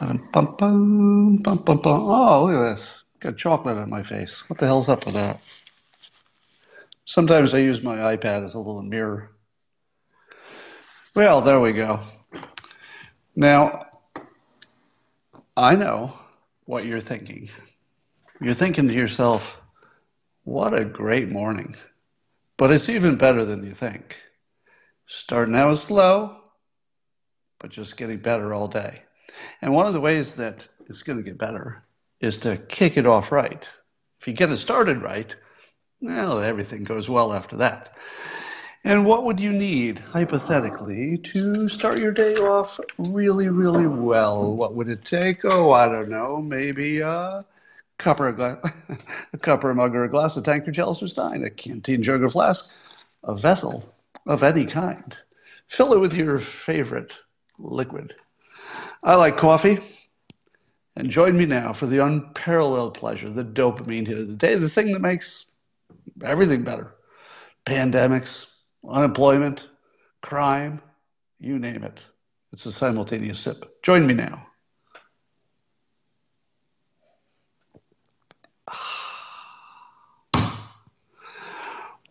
Bum, 0.00 0.28
bum, 0.32 0.56
bum, 0.58 1.36
bum, 1.36 1.58
bum. 1.64 1.86
Oh, 1.86 2.44
look 2.46 2.54
at 2.54 2.74
this. 2.74 3.04
Got 3.20 3.36
chocolate 3.36 3.78
on 3.78 3.88
my 3.88 4.02
face. 4.02 4.48
What 4.50 4.58
the 4.58 4.66
hell's 4.66 4.88
up 4.88 5.06
with 5.06 5.14
that? 5.14 5.40
Sometimes 7.04 7.54
I 7.54 7.58
use 7.58 7.82
my 7.82 8.16
iPad 8.16 8.44
as 8.44 8.54
a 8.54 8.58
little 8.58 8.82
mirror. 8.82 9.30
Well, 11.14 11.40
there 11.42 11.60
we 11.60 11.72
go. 11.72 12.00
Now, 13.36 13.86
I 15.56 15.76
know 15.76 16.12
what 16.64 16.84
you're 16.84 16.98
thinking. 16.98 17.48
You're 18.40 18.52
thinking 18.52 18.88
to 18.88 18.94
yourself, 18.94 19.60
what 20.42 20.74
a 20.74 20.84
great 20.84 21.28
morning. 21.28 21.76
But 22.56 22.72
it's 22.72 22.88
even 22.88 23.16
better 23.16 23.44
than 23.44 23.64
you 23.64 23.70
think. 23.70 24.16
Starting 25.06 25.54
out 25.54 25.78
slow, 25.78 26.42
but 27.60 27.70
just 27.70 27.96
getting 27.96 28.18
better 28.18 28.52
all 28.52 28.66
day. 28.66 29.03
And 29.62 29.74
one 29.74 29.86
of 29.86 29.92
the 29.92 30.00
ways 30.00 30.34
that 30.34 30.66
it's 30.88 31.02
going 31.02 31.18
to 31.18 31.24
get 31.24 31.38
better 31.38 31.84
is 32.20 32.38
to 32.38 32.56
kick 32.56 32.96
it 32.96 33.06
off 33.06 33.32
right. 33.32 33.68
If 34.20 34.28
you 34.28 34.34
get 34.34 34.50
it 34.50 34.58
started 34.58 35.02
right, 35.02 35.34
well, 36.00 36.38
everything 36.38 36.84
goes 36.84 37.08
well 37.08 37.32
after 37.32 37.56
that. 37.56 37.96
And 38.86 39.06
what 39.06 39.24
would 39.24 39.40
you 39.40 39.50
need, 39.50 39.98
hypothetically, 39.98 41.16
to 41.18 41.70
start 41.70 41.98
your 41.98 42.12
day 42.12 42.34
off 42.34 42.78
really, 42.98 43.48
really 43.48 43.86
well? 43.86 44.54
What 44.54 44.74
would 44.74 44.90
it 44.90 45.06
take? 45.06 45.42
Oh, 45.44 45.72
I 45.72 45.88
don't 45.88 46.10
know, 46.10 46.42
maybe 46.42 47.00
a 47.00 47.46
cup 47.96 48.20
or 48.20 48.28
a, 48.28 48.32
gla- 48.34 48.60
a 49.32 49.38
cup 49.38 49.64
or 49.64 49.70
a 49.70 49.74
mug 49.74 49.94
or 49.94 50.04
a 50.04 50.10
glass, 50.10 50.36
a 50.36 50.42
tankard, 50.42 50.74
chalice 50.74 51.02
or 51.02 51.08
stein, 51.08 51.44
a 51.44 51.50
canteen, 51.50 52.02
jug 52.02 52.22
or 52.22 52.28
flask, 52.28 52.68
a 53.22 53.34
vessel 53.34 53.90
of 54.26 54.42
any 54.42 54.66
kind. 54.66 55.18
Fill 55.66 55.94
it 55.94 56.00
with 56.00 56.12
your 56.12 56.38
favorite 56.38 57.16
liquid. 57.58 58.14
I 59.04 59.16
like 59.16 59.36
coffee. 59.36 59.78
And 60.96 61.10
join 61.10 61.36
me 61.36 61.44
now 61.44 61.72
for 61.72 61.86
the 61.86 61.98
unparalleled 61.98 62.94
pleasure, 62.94 63.28
the 63.28 63.44
dopamine 63.44 64.06
hit 64.06 64.18
of 64.18 64.28
the 64.28 64.36
day, 64.36 64.54
the 64.54 64.68
thing 64.68 64.92
that 64.92 65.00
makes 65.00 65.46
everything 66.24 66.62
better. 66.62 66.94
Pandemics, 67.66 68.46
unemployment, 68.88 69.68
crime, 70.22 70.80
you 71.40 71.58
name 71.58 71.84
it. 71.84 72.00
It's 72.52 72.64
a 72.66 72.72
simultaneous 72.72 73.40
sip. 73.40 73.82
Join 73.82 74.06
me 74.06 74.14
now. 74.14 74.46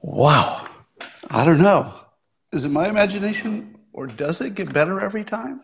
Wow. 0.02 0.68
I 1.30 1.46
don't 1.46 1.62
know. 1.62 1.94
Is 2.52 2.66
it 2.66 2.70
my 2.70 2.90
imagination 2.90 3.78
or 3.94 4.06
does 4.06 4.42
it 4.42 4.54
get 4.56 4.74
better 4.74 5.00
every 5.00 5.24
time? 5.24 5.62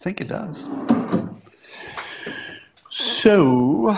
Think 0.00 0.20
it 0.20 0.28
does. 0.28 0.66
So, 2.90 3.96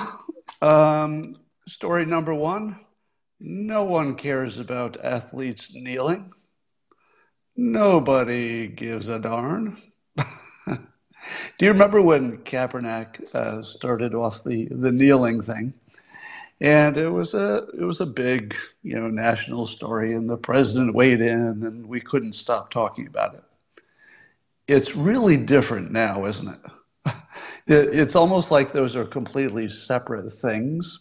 um, 0.61 1.35
story 1.67 2.05
number 2.05 2.35
one 2.35 2.79
no 3.45 3.83
one 3.83 4.15
cares 4.15 4.61
about 4.61 5.05
athletes 5.05 5.75
kneeling. 5.75 6.33
Nobody 7.57 8.69
gives 8.69 9.09
a 9.09 9.19
darn. 9.19 9.77
Do 10.67 10.79
you 11.61 11.73
remember 11.73 12.01
when 12.01 12.39
Kaepernick 12.39 13.35
uh, 13.35 13.65
started 13.65 14.15
off 14.15 14.45
the, 14.45 14.69
the 14.71 14.93
kneeling 14.93 15.43
thing? 15.43 15.75
And 16.61 16.97
it 16.97 17.09
was 17.09 17.35
a 17.35 17.67
it 17.77 17.83
was 17.83 18.01
a 18.01 18.07
big 18.07 18.55
you 18.85 18.95
know 18.95 19.09
national 19.09 19.67
story, 19.67 20.15
and 20.15 20.31
the 20.31 20.37
president 20.37 20.95
weighed 20.95 21.21
in, 21.21 21.65
and 21.65 21.85
we 21.85 22.01
couldn't 22.01 22.35
stop 22.35 22.71
talking 22.71 23.09
about 23.09 23.35
it. 23.35 23.43
It's 24.69 24.95
really 24.95 25.37
different 25.37 25.91
now, 25.91 26.25
isn't 26.27 26.49
it? 27.07 27.13
It's 27.67 28.17
almost 28.17 28.51
like 28.51 28.73
those 28.73 28.97
are 28.97 29.05
completely 29.05 29.69
separate 29.69 30.33
things. 30.33 31.01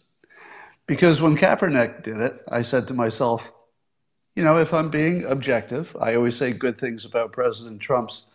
Because 0.86 1.20
when 1.20 1.36
Kaepernick 1.36 2.02
did 2.02 2.18
it, 2.18 2.40
I 2.48 2.62
said 2.62 2.88
to 2.88 2.94
myself, 2.94 3.50
you 4.34 4.42
know, 4.42 4.58
if 4.58 4.74
I'm 4.74 4.90
being 4.90 5.24
objective, 5.24 5.96
I 6.00 6.14
always 6.14 6.36
say 6.36 6.52
good 6.52 6.78
things 6.78 7.04
about 7.04 7.32
President 7.32 7.80
Trump's 7.80 8.26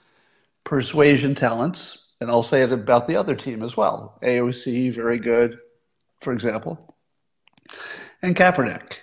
persuasion 0.63 1.33
talents, 1.33 2.09
and 2.21 2.29
I'll 2.29 2.43
say 2.43 2.61
it 2.61 2.71
about 2.71 3.07
the 3.07 3.15
other 3.15 3.35
team 3.35 3.63
as 3.63 3.75
well. 3.75 4.17
AOC, 4.21 4.93
very 4.93 5.19
good, 5.19 5.59
for 6.21 6.33
example. 6.33 6.95
And 8.21 8.35
Kaepernick, 8.35 8.93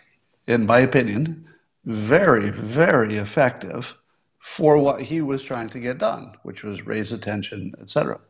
in 0.46 0.66
my 0.66 0.80
opinion, 0.80 1.46
very, 1.84 2.50
very 2.50 3.16
effective 3.16 3.94
for 4.44 4.76
what 4.76 5.00
he 5.00 5.22
was 5.22 5.42
trying 5.42 5.70
to 5.70 5.80
get 5.80 5.96
done, 5.96 6.34
which 6.42 6.62
was 6.62 6.84
raise 6.84 7.12
attention, 7.12 7.72
etc. 7.80 8.20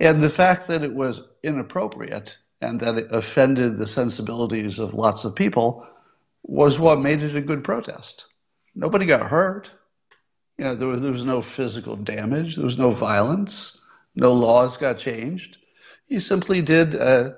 And 0.00 0.20
the 0.20 0.28
fact 0.28 0.66
that 0.66 0.82
it 0.82 0.92
was 0.92 1.22
inappropriate 1.44 2.36
and 2.60 2.80
that 2.80 2.98
it 2.98 3.06
offended 3.12 3.78
the 3.78 3.86
sensibilities 3.86 4.80
of 4.80 4.92
lots 4.92 5.24
of 5.24 5.36
people 5.36 5.86
was 6.42 6.80
what 6.80 6.98
made 6.98 7.22
it 7.22 7.36
a 7.36 7.40
good 7.40 7.62
protest. 7.62 8.24
Nobody 8.74 9.06
got 9.06 9.30
hurt. 9.30 9.70
You 10.58 10.64
know, 10.64 10.74
there 10.74 10.88
was, 10.88 11.00
there 11.00 11.12
was 11.12 11.24
no 11.24 11.40
physical 11.40 11.94
damage, 11.94 12.56
there 12.56 12.64
was 12.64 12.76
no 12.76 12.90
violence, 12.90 13.80
no 14.16 14.32
laws 14.32 14.76
got 14.76 14.98
changed. 14.98 15.58
He 16.08 16.18
simply 16.18 16.60
did 16.60 16.96
a, 16.96 17.36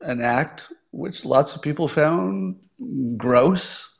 an 0.00 0.22
act 0.22 0.62
which 0.92 1.24
lots 1.24 1.52
of 1.52 1.62
people 1.62 1.88
found 1.88 2.60
gross, 3.16 3.93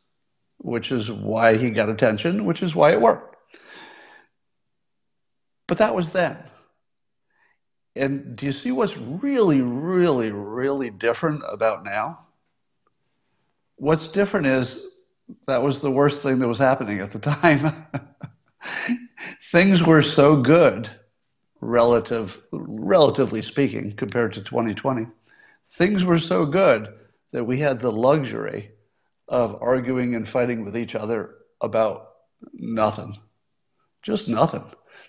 which 0.64 0.90
is 0.90 1.12
why 1.12 1.58
he 1.58 1.68
got 1.68 1.90
attention, 1.90 2.46
which 2.46 2.62
is 2.62 2.74
why 2.74 2.90
it 2.92 3.00
worked. 3.00 3.36
But 5.68 5.76
that 5.78 5.94
was 5.94 6.12
then. 6.12 6.38
And 7.94 8.34
do 8.34 8.46
you 8.46 8.52
see 8.52 8.72
what's 8.72 8.96
really, 8.96 9.60
really, 9.60 10.32
really 10.32 10.88
different 10.88 11.42
about 11.46 11.84
now? 11.84 12.20
What's 13.76 14.08
different 14.08 14.46
is 14.46 14.86
that 15.46 15.62
was 15.62 15.82
the 15.82 15.90
worst 15.90 16.22
thing 16.22 16.38
that 16.38 16.48
was 16.48 16.58
happening 16.58 17.00
at 17.00 17.12
the 17.12 17.18
time. 17.18 17.86
Things 19.52 19.82
were 19.82 20.02
so 20.02 20.40
good, 20.40 20.90
relative, 21.60 22.40
relatively 22.52 23.42
speaking, 23.42 23.92
compared 23.92 24.32
to 24.32 24.42
2020. 24.42 25.08
Things 25.66 26.04
were 26.04 26.18
so 26.18 26.46
good 26.46 26.88
that 27.32 27.44
we 27.44 27.58
had 27.58 27.80
the 27.80 27.92
luxury 27.92 28.70
of 29.28 29.58
arguing 29.62 30.14
and 30.14 30.28
fighting 30.28 30.64
with 30.64 30.76
each 30.76 30.94
other 30.94 31.36
about 31.60 32.10
nothing, 32.52 33.18
just 34.02 34.28
nothing. 34.28 34.64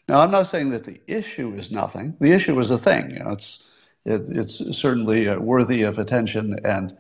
Now, 0.07 0.19
I'm 0.21 0.31
not 0.31 0.47
saying 0.47 0.69
that 0.69 0.83
the 0.83 1.01
issue 1.07 1.53
is 1.53 1.71
nothing. 1.71 2.15
The 2.19 2.31
issue 2.31 2.59
is 2.59 2.71
a 2.71 2.77
thing. 2.77 3.11
You 3.11 3.19
know, 3.19 3.31
it's 3.31 3.63
it, 4.05 4.21
it's 4.29 4.77
certainly 4.77 5.27
uh, 5.27 5.39
worthy 5.39 5.81
of 5.81 5.97
attention, 5.97 6.57
and 6.63 6.95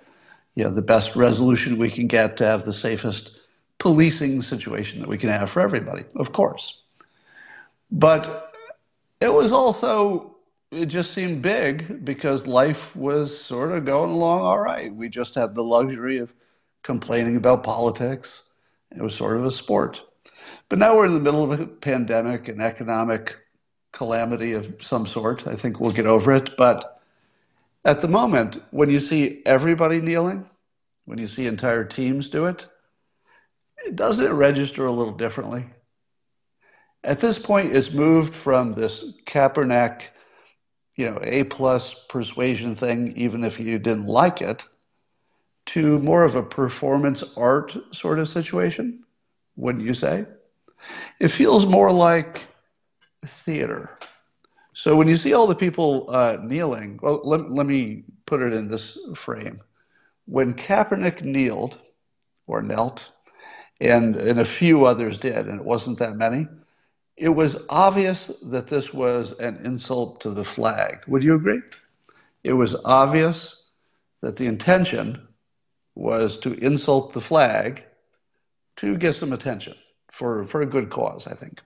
you 0.55 0.63
know, 0.63 0.71
the 0.71 0.81
best 0.81 1.15
resolution 1.15 1.77
we 1.77 1.91
can 1.91 2.07
get 2.07 2.37
to 2.37 2.45
have 2.45 2.65
the 2.65 2.73
safest 2.73 3.37
policing 3.77 4.41
situation 4.41 4.99
that 4.99 5.09
we 5.09 5.17
can 5.17 5.29
have 5.29 5.51
for 5.51 5.61
everybody, 5.61 6.05
of 6.15 6.31
course. 6.31 6.81
But 7.91 8.53
it 9.21 9.33
was 9.33 9.51
also 9.51 10.35
it 10.71 10.87
just 10.87 11.13
seemed 11.13 11.41
big 11.41 12.03
because 12.03 12.47
life 12.47 12.95
was 12.95 13.37
sort 13.37 13.71
of 13.71 13.85
going 13.85 14.11
along 14.11 14.41
all 14.41 14.59
right. 14.59 14.93
We 14.93 15.09
just 15.09 15.35
had 15.35 15.55
the 15.55 15.63
luxury 15.63 16.17
of 16.17 16.33
complaining 16.85 17.35
about 17.35 17.63
politics. 17.63 18.43
It 18.95 19.01
was 19.01 19.15
sort 19.15 19.37
of 19.37 19.45
a 19.45 19.51
sport. 19.51 20.01
But 20.69 20.77
now 20.77 20.95
we're 20.95 21.07
in 21.07 21.15
the 21.15 21.19
middle 21.19 21.43
of 21.43 21.59
a 21.59 21.65
pandemic, 21.65 22.47
an 22.47 22.61
economic 22.61 23.35
calamity 23.91 24.53
of 24.53 24.75
some 24.81 25.07
sort. 25.07 25.47
I 25.47 25.55
think 25.55 25.79
we'll 25.79 25.91
get 25.91 26.05
over 26.05 26.31
it. 26.33 26.55
But 26.57 27.01
at 27.83 28.01
the 28.01 28.07
moment, 28.07 28.61
when 28.69 28.91
you 28.91 28.99
see 28.99 29.41
everybody 29.47 29.99
kneeling, 29.99 30.47
when 31.05 31.17
you 31.17 31.27
see 31.27 31.47
entire 31.47 31.83
teams 31.83 32.29
do 32.29 32.45
it, 32.45 32.67
it 33.83 33.95
doesn't 33.95 34.25
it 34.25 34.29
register 34.29 34.85
a 34.85 34.91
little 34.91 35.13
differently? 35.13 35.65
At 37.03 37.19
this 37.19 37.39
point, 37.39 37.75
it's 37.75 37.91
moved 37.91 38.35
from 38.35 38.73
this 38.73 39.03
Kaepernick, 39.25 40.03
you 40.95 41.09
know, 41.09 41.19
A 41.23 41.45
plus 41.45 41.95
persuasion 42.09 42.75
thing, 42.75 43.13
even 43.17 43.43
if 43.43 43.59
you 43.59 43.79
didn't 43.79 44.07
like 44.07 44.41
it, 44.41 44.65
to 45.67 45.99
more 45.99 46.23
of 46.23 46.35
a 46.35 46.43
performance 46.43 47.23
art 47.35 47.75
sort 47.91 48.19
of 48.19 48.29
situation, 48.29 49.03
wouldn't 49.55 49.83
you 49.83 49.93
say? 49.93 50.25
It 51.19 51.29
feels 51.29 51.65
more 51.65 51.91
like 51.91 52.41
theater. 53.25 53.97
So 54.73 54.95
when 54.95 55.07
you 55.07 55.15
see 55.15 55.33
all 55.33 55.47
the 55.47 55.55
people 55.55 56.07
uh, 56.09 56.37
kneeling, 56.43 56.99
well, 57.01 57.21
let, 57.23 57.49
let 57.51 57.65
me 57.65 58.03
put 58.25 58.41
it 58.41 58.53
in 58.53 58.67
this 58.67 58.97
frame. 59.15 59.61
When 60.25 60.53
Kaepernick 60.53 61.21
kneeled 61.21 61.77
or 62.45 62.61
knelt, 62.61 63.09
and, 63.81 64.15
and 64.15 64.39
a 64.39 64.45
few 64.45 64.85
others 64.85 65.17
did, 65.17 65.47
and 65.47 65.59
it 65.59 65.65
wasn't 65.65 65.99
that 65.99 66.15
many, 66.15 66.47
it 67.17 67.29
was 67.29 67.57
obvious 67.69 68.31
that 68.43 68.67
this 68.67 68.93
was 68.93 69.31
an 69.39 69.57
insult 69.63 70.21
to 70.21 70.31
the 70.31 70.45
flag. 70.45 70.99
Would 71.07 71.23
you 71.23 71.35
agree? 71.35 71.61
It 72.43 72.53
was 72.53 72.75
obvious 72.83 73.63
that 74.21 74.35
the 74.35 74.45
intention 74.45 75.27
was 75.95 76.37
to 76.39 76.53
insult 76.53 77.13
the 77.13 77.21
flag 77.21 77.83
to 78.75 78.97
get 78.97 79.15
some 79.15 79.33
attention 79.33 79.75
for, 80.11 80.45
for 80.45 80.61
a 80.61 80.65
good 80.65 80.89
cause, 80.89 81.25
I 81.25 81.33
think. 81.33 81.61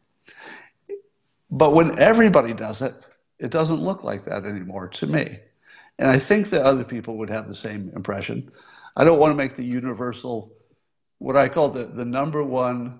But 1.49 1.73
when 1.73 1.97
everybody 1.99 2.53
does 2.53 2.81
it, 2.81 2.93
It 3.39 3.51
doesn't 3.51 3.81
look 3.81 4.03
like 4.03 4.25
that 4.25 4.43
anymore 4.43 4.89
to 4.99 5.07
me. 5.07 5.39
And 5.97 6.09
I 6.09 6.19
think 6.19 6.49
that 6.49 6.65
other 6.65 6.83
people 6.83 7.17
would 7.17 7.29
have 7.29 7.47
the 7.47 7.55
same 7.55 7.91
impression. 7.95 8.51
I 8.95 9.03
don't 9.03 9.19
want 9.19 9.31
to 9.31 9.43
make 9.43 9.55
the 9.55 9.63
universal, 9.63 10.51
what 11.19 11.37
I 11.37 11.49
call 11.49 11.69
the, 11.69 11.85
the 11.85 12.05
number 12.05 12.43
one 12.43 12.99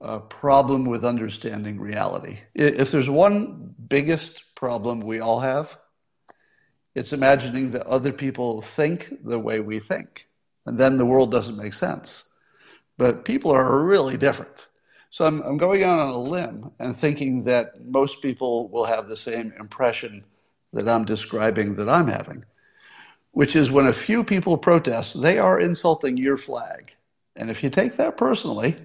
uh, 0.00 0.20
problem 0.20 0.86
with 0.86 1.04
understanding 1.04 1.80
reality. 1.80 2.40
If 2.54 2.90
there's 2.90 3.10
one 3.10 3.74
biggest 3.88 4.42
problem 4.54 5.00
we 5.00 5.20
all 5.20 5.40
have, 5.40 5.76
it's 6.94 7.12
imagining 7.12 7.72
that 7.72 7.86
other 7.86 8.12
people 8.12 8.62
think 8.62 9.12
the 9.22 9.38
way 9.38 9.60
we 9.60 9.80
think. 9.80 10.28
And 10.66 10.78
then 10.78 10.98
the 10.98 11.06
world 11.06 11.30
doesn't 11.30 11.56
make 11.56 11.74
sense. 11.74 12.24
But 12.96 13.24
people 13.24 13.50
are 13.50 13.84
really 13.84 14.16
different. 14.16 14.68
So 15.10 15.24
I'm, 15.24 15.40
I'm 15.40 15.56
going 15.56 15.84
out 15.84 15.98
on 15.98 16.08
a 16.08 16.18
limb 16.18 16.70
and 16.78 16.94
thinking 16.94 17.44
that 17.44 17.84
most 17.84 18.20
people 18.20 18.68
will 18.68 18.84
have 18.84 19.08
the 19.08 19.16
same 19.16 19.52
impression 19.58 20.24
that 20.72 20.88
I'm 20.88 21.04
describing 21.04 21.76
that 21.76 21.88
I'm 21.88 22.08
having, 22.08 22.44
which 23.32 23.56
is 23.56 23.70
when 23.70 23.86
a 23.86 23.92
few 23.92 24.22
people 24.22 24.58
protest, 24.58 25.20
they 25.20 25.38
are 25.38 25.60
insulting 25.60 26.16
your 26.16 26.36
flag. 26.36 26.94
And 27.36 27.50
if 27.50 27.62
you 27.62 27.70
take 27.70 27.96
that 27.96 28.16
personally, 28.16 28.76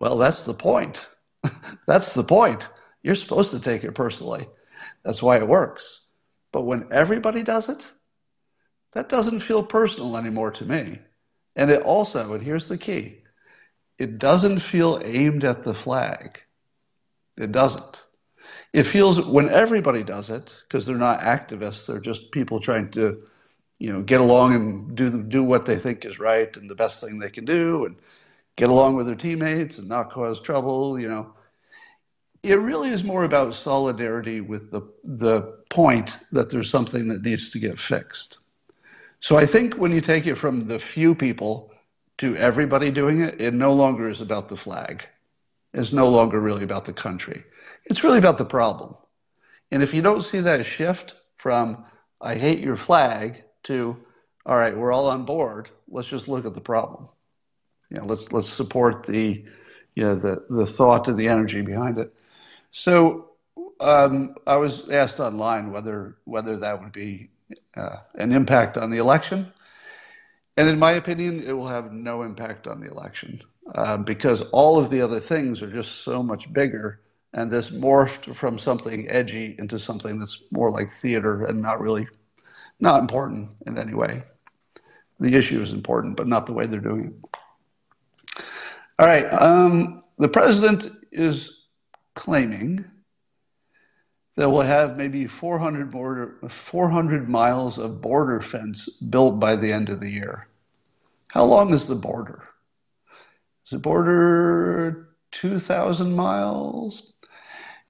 well, 0.00 0.18
that's 0.18 0.42
the 0.42 0.54
point. 0.54 1.08
that's 1.86 2.14
the 2.14 2.24
point. 2.24 2.68
You're 3.02 3.14
supposed 3.14 3.50
to 3.52 3.60
take 3.60 3.84
it 3.84 3.94
personally. 3.94 4.48
That's 5.04 5.22
why 5.22 5.36
it 5.36 5.46
works. 5.46 6.06
But 6.52 6.62
when 6.62 6.88
everybody 6.90 7.42
does 7.42 7.68
it, 7.68 7.86
that 8.92 9.08
doesn't 9.08 9.40
feel 9.40 9.62
personal 9.62 10.16
anymore 10.16 10.50
to 10.52 10.64
me. 10.64 10.98
And 11.56 11.70
it 11.70 11.82
also, 11.82 12.34
and 12.34 12.42
here's 12.42 12.68
the 12.68 12.78
key, 12.78 13.18
it 13.98 14.18
doesn't 14.18 14.60
feel 14.60 15.00
aimed 15.04 15.44
at 15.44 15.62
the 15.62 15.74
flag. 15.74 16.42
It 17.36 17.52
doesn't. 17.52 18.04
It 18.72 18.84
feels 18.84 19.20
when 19.20 19.48
everybody 19.48 20.02
does 20.02 20.30
it, 20.30 20.54
because 20.62 20.86
they're 20.86 20.96
not 20.96 21.20
activists, 21.20 21.86
they're 21.86 22.00
just 22.00 22.30
people 22.32 22.60
trying 22.60 22.90
to, 22.92 23.22
you 23.78 23.92
know, 23.92 24.02
get 24.02 24.20
along 24.20 24.54
and 24.54 24.94
do 24.94 25.22
do 25.22 25.42
what 25.42 25.66
they 25.66 25.78
think 25.78 26.04
is 26.04 26.18
right 26.18 26.54
and 26.56 26.68
the 26.68 26.74
best 26.74 27.00
thing 27.00 27.18
they 27.18 27.30
can 27.30 27.44
do, 27.44 27.84
and 27.86 27.96
get 28.56 28.70
along 28.70 28.96
with 28.96 29.06
their 29.06 29.14
teammates 29.14 29.78
and 29.78 29.88
not 29.88 30.10
cause 30.10 30.40
trouble. 30.40 30.98
You 30.98 31.08
know, 31.08 31.34
it 32.42 32.58
really 32.58 32.90
is 32.90 33.04
more 33.04 33.24
about 33.24 33.54
solidarity 33.54 34.40
with 34.40 34.70
the 34.70 34.82
the 35.04 35.58
point 35.70 36.16
that 36.32 36.50
there's 36.50 36.70
something 36.70 37.08
that 37.08 37.22
needs 37.22 37.50
to 37.50 37.58
get 37.58 37.80
fixed. 37.80 38.38
So 39.20 39.36
I 39.36 39.46
think 39.46 39.74
when 39.74 39.92
you 39.92 40.00
take 40.00 40.26
it 40.26 40.36
from 40.36 40.68
the 40.68 40.78
few 40.78 41.14
people 41.14 41.72
to 42.18 42.36
everybody 42.36 42.90
doing 42.90 43.20
it, 43.20 43.40
it 43.40 43.54
no 43.54 43.72
longer 43.72 44.08
is 44.08 44.20
about 44.20 44.48
the 44.48 44.56
flag. 44.56 45.06
It's 45.74 45.92
no 45.92 46.08
longer 46.08 46.40
really 46.40 46.64
about 46.64 46.84
the 46.84 46.92
country. 46.92 47.44
It's 47.84 48.04
really 48.04 48.18
about 48.18 48.38
the 48.38 48.44
problem. 48.44 48.96
And 49.70 49.82
if 49.82 49.92
you 49.92 50.02
don't 50.02 50.22
see 50.22 50.40
that 50.40 50.64
shift 50.66 51.14
from 51.36 51.84
I 52.20 52.36
hate 52.36 52.58
your 52.58 52.76
flag 52.76 53.44
to 53.64 53.96
all 54.46 54.56
right, 54.56 54.74
we're 54.74 54.92
all 54.92 55.08
on 55.08 55.26
board, 55.26 55.68
let's 55.88 56.08
just 56.08 56.26
look 56.26 56.46
at 56.46 56.54
the 56.54 56.60
problem. 56.60 57.08
You 57.90 57.98
know, 57.98 58.06
let's 58.06 58.32
let's 58.32 58.48
support 58.48 59.04
the 59.04 59.44
you 59.94 60.02
know 60.02 60.14
the 60.14 60.44
the 60.48 60.66
thought 60.66 61.08
and 61.08 61.18
the 61.18 61.28
energy 61.28 61.60
behind 61.60 61.98
it. 61.98 62.14
So 62.70 63.30
um, 63.80 64.34
I 64.46 64.56
was 64.56 64.88
asked 64.88 65.20
online 65.20 65.70
whether 65.70 66.16
whether 66.24 66.56
that 66.58 66.80
would 66.82 66.92
be 66.92 67.30
uh, 67.76 67.98
an 68.14 68.32
impact 68.32 68.76
on 68.76 68.90
the 68.90 68.98
election. 68.98 69.52
And 70.56 70.68
in 70.68 70.78
my 70.78 70.92
opinion, 70.92 71.42
it 71.46 71.52
will 71.52 71.68
have 71.68 71.92
no 71.92 72.22
impact 72.22 72.66
on 72.66 72.80
the 72.80 72.90
election 72.90 73.40
um, 73.74 74.04
because 74.04 74.42
all 74.50 74.78
of 74.78 74.90
the 74.90 75.00
other 75.00 75.20
things 75.20 75.62
are 75.62 75.70
just 75.70 76.02
so 76.02 76.22
much 76.22 76.52
bigger. 76.52 77.00
And 77.34 77.50
this 77.50 77.70
morphed 77.70 78.34
from 78.34 78.58
something 78.58 79.08
edgy 79.08 79.54
into 79.58 79.78
something 79.78 80.18
that's 80.18 80.42
more 80.50 80.70
like 80.70 80.92
theater 80.92 81.44
and 81.44 81.60
not 81.60 81.80
really, 81.80 82.08
not 82.80 83.00
important 83.00 83.50
in 83.66 83.78
any 83.78 83.94
way. 83.94 84.22
The 85.20 85.34
issue 85.34 85.60
is 85.60 85.72
important, 85.72 86.16
but 86.16 86.26
not 86.26 86.46
the 86.46 86.52
way 86.52 86.66
they're 86.66 86.80
doing 86.80 87.06
it. 87.06 88.42
All 88.98 89.06
right. 89.06 89.26
Um, 89.26 90.02
the 90.16 90.28
president 90.28 90.90
is 91.12 91.66
claiming 92.14 92.84
that 94.38 94.48
will 94.48 94.62
have 94.62 94.96
maybe 94.96 95.26
400, 95.26 95.90
border, 95.90 96.36
400 96.48 97.28
miles 97.28 97.76
of 97.76 98.00
border 98.00 98.40
fence 98.40 98.88
built 98.88 99.40
by 99.40 99.56
the 99.56 99.72
end 99.72 99.88
of 99.88 100.00
the 100.00 100.08
year. 100.08 100.46
How 101.26 101.42
long 101.42 101.74
is 101.74 101.88
the 101.88 101.96
border? 101.96 102.44
Is 103.66 103.72
the 103.72 103.78
border 103.78 105.08
2,000 105.32 106.14
miles? 106.14 107.14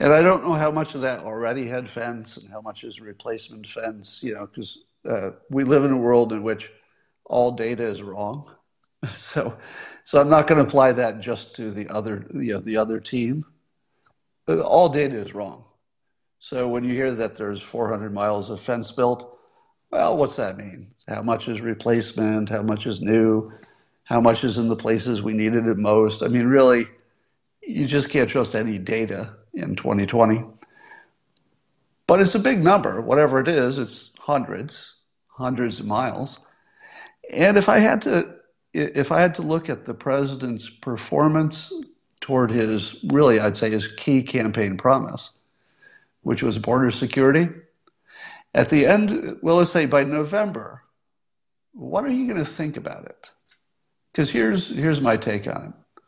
And 0.01 0.11
I 0.11 0.23
don't 0.23 0.43
know 0.43 0.55
how 0.55 0.71
much 0.71 0.95
of 0.95 1.03
that 1.03 1.21
already 1.21 1.67
had 1.67 1.87
fence 1.87 2.39
and 2.39 2.51
how 2.51 2.63
much 2.63 2.83
is 2.83 2.99
replacement 2.99 3.67
fence, 3.67 4.23
you 4.23 4.33
know, 4.33 4.47
because 4.47 4.79
uh, 5.07 5.33
we 5.51 5.65
live 5.65 5.85
in 5.85 5.93
a 5.93 5.99
world 5.99 6.33
in 6.33 6.43
which 6.43 6.73
all 7.27 7.51
data 7.51 7.85
is 7.85 8.03
wrong. 8.03 8.51
So, 9.13 9.57
so 10.03 10.21
I'm 10.21 10.31
not 10.31 10.49
going 10.49 10.59
to 10.59 10.65
apply 10.65 10.91
that 10.93 11.21
just 11.21 11.55
to 11.57 11.71
the 11.71 11.89
other, 11.89 12.27
you 12.35 12.55
know, 12.55 12.59
the 12.59 12.79
other 12.79 12.99
team. 12.99 13.45
All 14.49 14.89
data 14.89 15.17
is 15.21 15.35
wrong. 15.35 15.67
So 16.41 16.69
when 16.69 16.85
you 16.85 16.93
hear 16.93 17.13
that 17.13 17.37
there's 17.37 17.63
400 17.63 18.13
miles 18.13 18.51
of 18.51 18.61
fence 18.61 18.93
built, 18.93 19.39
well, 19.91 20.17
what's 20.17 20.37
that 20.37 20.57
mean? 20.57 20.89
How 21.09 21.23
much 21.23 21.49
is 21.49 21.61
replacement? 21.61 22.49
How 22.49 22.63
much 22.63 22.87
is 22.87 23.01
new? 23.01 23.53
How 24.05 24.21
much 24.21 24.45
is 24.45 24.59
in 24.59 24.69
the 24.69 24.77
places 24.77 25.23
we 25.23 25.33
needed 25.33 25.67
it 25.67 25.77
most? 25.77 26.23
I 26.23 26.29
mean, 26.29 26.47
really, 26.47 26.87
you 27.63 27.87
just 27.87 28.09
can't 28.09 28.31
trust 28.31 28.55
any 28.55 28.79
data 28.79 29.35
in 29.55 29.77
2020. 29.77 30.45
But 32.07 32.21
it's 32.21 32.35
a 32.35 32.41
big 32.41 32.63
number. 32.63 33.01
Whatever 33.01 33.41
it 33.41 33.49
is, 33.49 33.79
it's 33.79 34.11
hundreds, 34.19 34.95
hundreds 35.27 35.81
of 35.81 35.87
miles. 35.87 36.41
And 37.31 37.57
if 37.59 37.69
I 37.69 37.79
had 37.79 38.03
to 38.03 38.35
if 38.75 39.11
I 39.11 39.21
had 39.21 39.35
to 39.35 39.43
look 39.43 39.69
at 39.69 39.85
the 39.85 39.95
president's 39.95 40.69
performance 40.69 41.73
toward 42.21 42.51
his 42.51 43.03
really 43.05 43.41
I'd 43.41 43.57
say 43.57 43.71
his 43.71 43.89
key 43.89 44.23
campaign 44.23 44.77
promise, 44.77 45.33
which 46.23 46.43
was 46.43 46.59
border 46.59 46.91
security. 46.91 47.49
At 48.55 48.71
the 48.71 48.87
end, 48.87 49.39
well, 49.43 49.57
let's 49.57 49.71
say 49.71 49.87
by 49.87 50.05
November, 50.05 50.83
what 51.73 52.05
are 52.05 52.11
you 52.11 52.27
going 52.27 52.45
to 52.45 52.51
think 52.51 52.77
about 52.77 53.05
it? 53.05 53.31
Because 54.13 54.31
here's, 54.31 54.69
here's 54.69 55.01
my 55.01 55.17
take 55.17 55.47
on 55.47 55.67
it. 55.67 56.03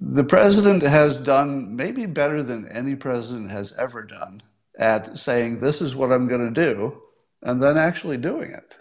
The 0.00 0.24
president 0.24 0.82
has 0.82 1.16
done 1.16 1.76
maybe 1.76 2.06
better 2.06 2.42
than 2.42 2.66
any 2.68 2.96
president 2.96 3.52
has 3.52 3.72
ever 3.78 4.02
done 4.02 4.42
at 4.76 5.18
saying, 5.18 5.60
This 5.60 5.80
is 5.80 5.94
what 5.94 6.10
I'm 6.10 6.26
going 6.26 6.52
to 6.52 6.62
do, 6.62 7.00
and 7.42 7.62
then 7.62 7.78
actually 7.78 8.16
doing 8.16 8.50
it. 8.50 8.76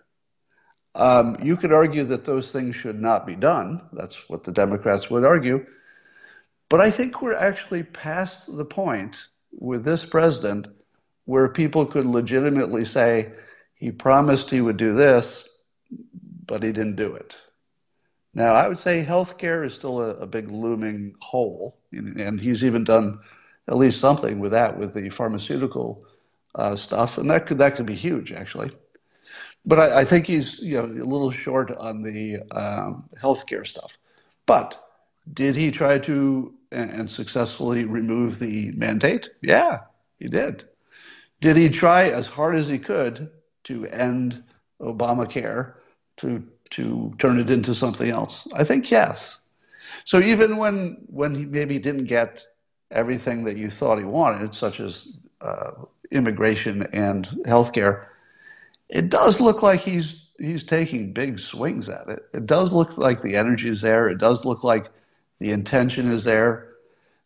Um, 0.96 1.38
you 1.42 1.56
could 1.56 1.72
argue 1.72 2.04
that 2.06 2.26
those 2.26 2.52
things 2.52 2.76
should 2.76 3.00
not 3.00 3.26
be 3.26 3.36
done. 3.36 3.82
That's 3.94 4.28
what 4.30 4.44
the 4.44 4.52
Democrats 4.52 5.10
would 5.10 5.24
argue. 5.24 5.66
But 6.70 6.82
I 6.82 6.90
think 6.90 7.22
we're 7.22 7.36
actually 7.36 7.84
past 7.84 8.46
the 8.48 8.66
point 8.66 9.28
with 9.52 9.84
this 9.84 10.06
president 10.06 10.68
where 11.26 11.48
people 11.48 11.86
could 11.86 12.06
legitimately 12.06 12.86
say 12.86 13.32
he 13.76 13.92
promised 13.92 14.50
he 14.50 14.62
would 14.62 14.78
do 14.78 14.94
this, 14.94 15.48
but 16.46 16.64
he 16.64 16.72
didn't 16.72 16.96
do 16.96 17.16
it. 17.16 17.36
Now, 18.34 18.54
I 18.54 18.68
would 18.68 18.80
say 18.80 19.04
healthcare 19.04 19.66
is 19.66 19.74
still 19.74 20.02
a, 20.02 20.16
a 20.16 20.28
big 20.28 20.50
looming 20.50 21.16
hole, 21.20 21.78
and 21.92 22.40
he's 22.40 22.64
even 22.64 22.84
done 22.84 23.20
at 23.68 23.78
least 23.78 24.00
something 24.00 24.40
with 24.40 24.52
that 24.52 24.78
with 24.78 24.94
the 24.94 25.10
pharmaceutical 25.10 26.06
uh, 26.56 26.76
stuff, 26.76 27.18
and 27.18 27.30
that 27.30 27.46
could 27.46 27.58
that 27.58 27.76
could 27.76 27.86
be 27.86 27.96
huge 27.96 28.32
actually. 28.32 28.72
But 29.66 29.80
I, 29.80 30.00
I 30.00 30.06
think 30.06 30.28
he's 30.28 30.60
you 30.60 30.78
know 30.78 30.86
a 30.86 31.08
little 31.08 31.32
short 31.32 31.72
on 31.72 32.02
the 32.02 32.42
um, 32.52 33.10
healthcare 33.22 33.68
stuff. 33.68 33.92
But 34.46 34.82
did 35.34 35.56
he 35.56 35.72
try 35.72 36.00
to 36.00 36.54
and 36.72 37.10
successfully 37.10 37.84
remove 37.84 38.40
the 38.40 38.72
mandate? 38.72 39.30
Yeah, 39.42 39.80
he 40.20 40.28
did. 40.28 40.66
Did 41.42 41.58
he 41.58 41.70
try 41.70 42.10
as 42.10 42.28
hard 42.28 42.56
as 42.56 42.68
he 42.68 42.78
could 42.78 43.30
to 43.66 43.88
end 43.88 44.44
Obamacare, 44.80 45.74
to, 46.18 46.44
to 46.72 47.14
turn 47.20 47.40
it 47.40 47.50
into 47.50 47.76
something 47.76 48.10
else? 48.10 48.48
I 48.54 48.64
think 48.64 48.90
yes. 48.92 49.48
So 50.06 50.20
even 50.20 50.58
when, 50.58 50.98
when 51.08 51.36
he 51.36 51.46
maybe 51.46 51.80
didn't 51.80 52.06
get 52.06 52.46
everything 52.92 53.44
that 53.46 53.58
you 53.58 53.70
thought 53.70 53.98
he 53.98 54.04
wanted, 54.04 54.54
such 54.56 54.80
as 54.80 55.18
uh, 55.42 55.72
immigration 56.12 56.88
and 56.94 57.28
healthcare, 57.46 58.06
it 58.90 59.10
does 59.10 59.40
look 59.40 59.62
like 59.62 59.82
he's 59.82 60.28
he's 60.38 60.64
taking 60.64 61.14
big 61.14 61.40
swings 61.40 61.88
at 61.88 62.10
it. 62.10 62.24
It 62.34 62.46
does 62.46 62.74
look 62.74 62.98
like 62.98 63.22
the 63.22 63.36
energy 63.36 63.70
is 63.70 63.82
there. 63.82 64.10
It 64.10 64.18
does 64.18 64.44
look 64.44 64.64
like 64.64 64.90
the 65.42 65.52
intention 65.52 66.12
is 66.12 66.24
there. 66.24 66.76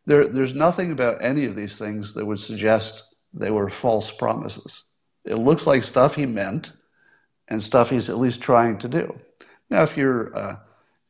there. 0.05 0.29
There's 0.29 0.53
nothing 0.53 0.93
about 0.93 1.22
any 1.22 1.43
of 1.45 1.57
these 1.57 1.77
things 1.77 2.13
that 2.13 2.25
would 2.25 2.39
suggest 2.39 3.03
they 3.34 3.51
were 3.51 3.69
false 3.69 4.10
promises. 4.10 4.84
It 5.25 5.36
looks 5.36 5.67
like 5.67 5.84
stuff 5.84 6.15
he 6.15 6.25
meant 6.25 6.72
and 7.50 7.62
stuff 7.62 7.89
he's 7.89 8.10
at 8.10 8.17
least 8.17 8.39
trying 8.39 8.77
to 8.79 8.88
do. 8.88 9.19
Now, 9.69 9.84
if 9.84 9.98
you're 9.98 10.34
uh, 10.34 10.55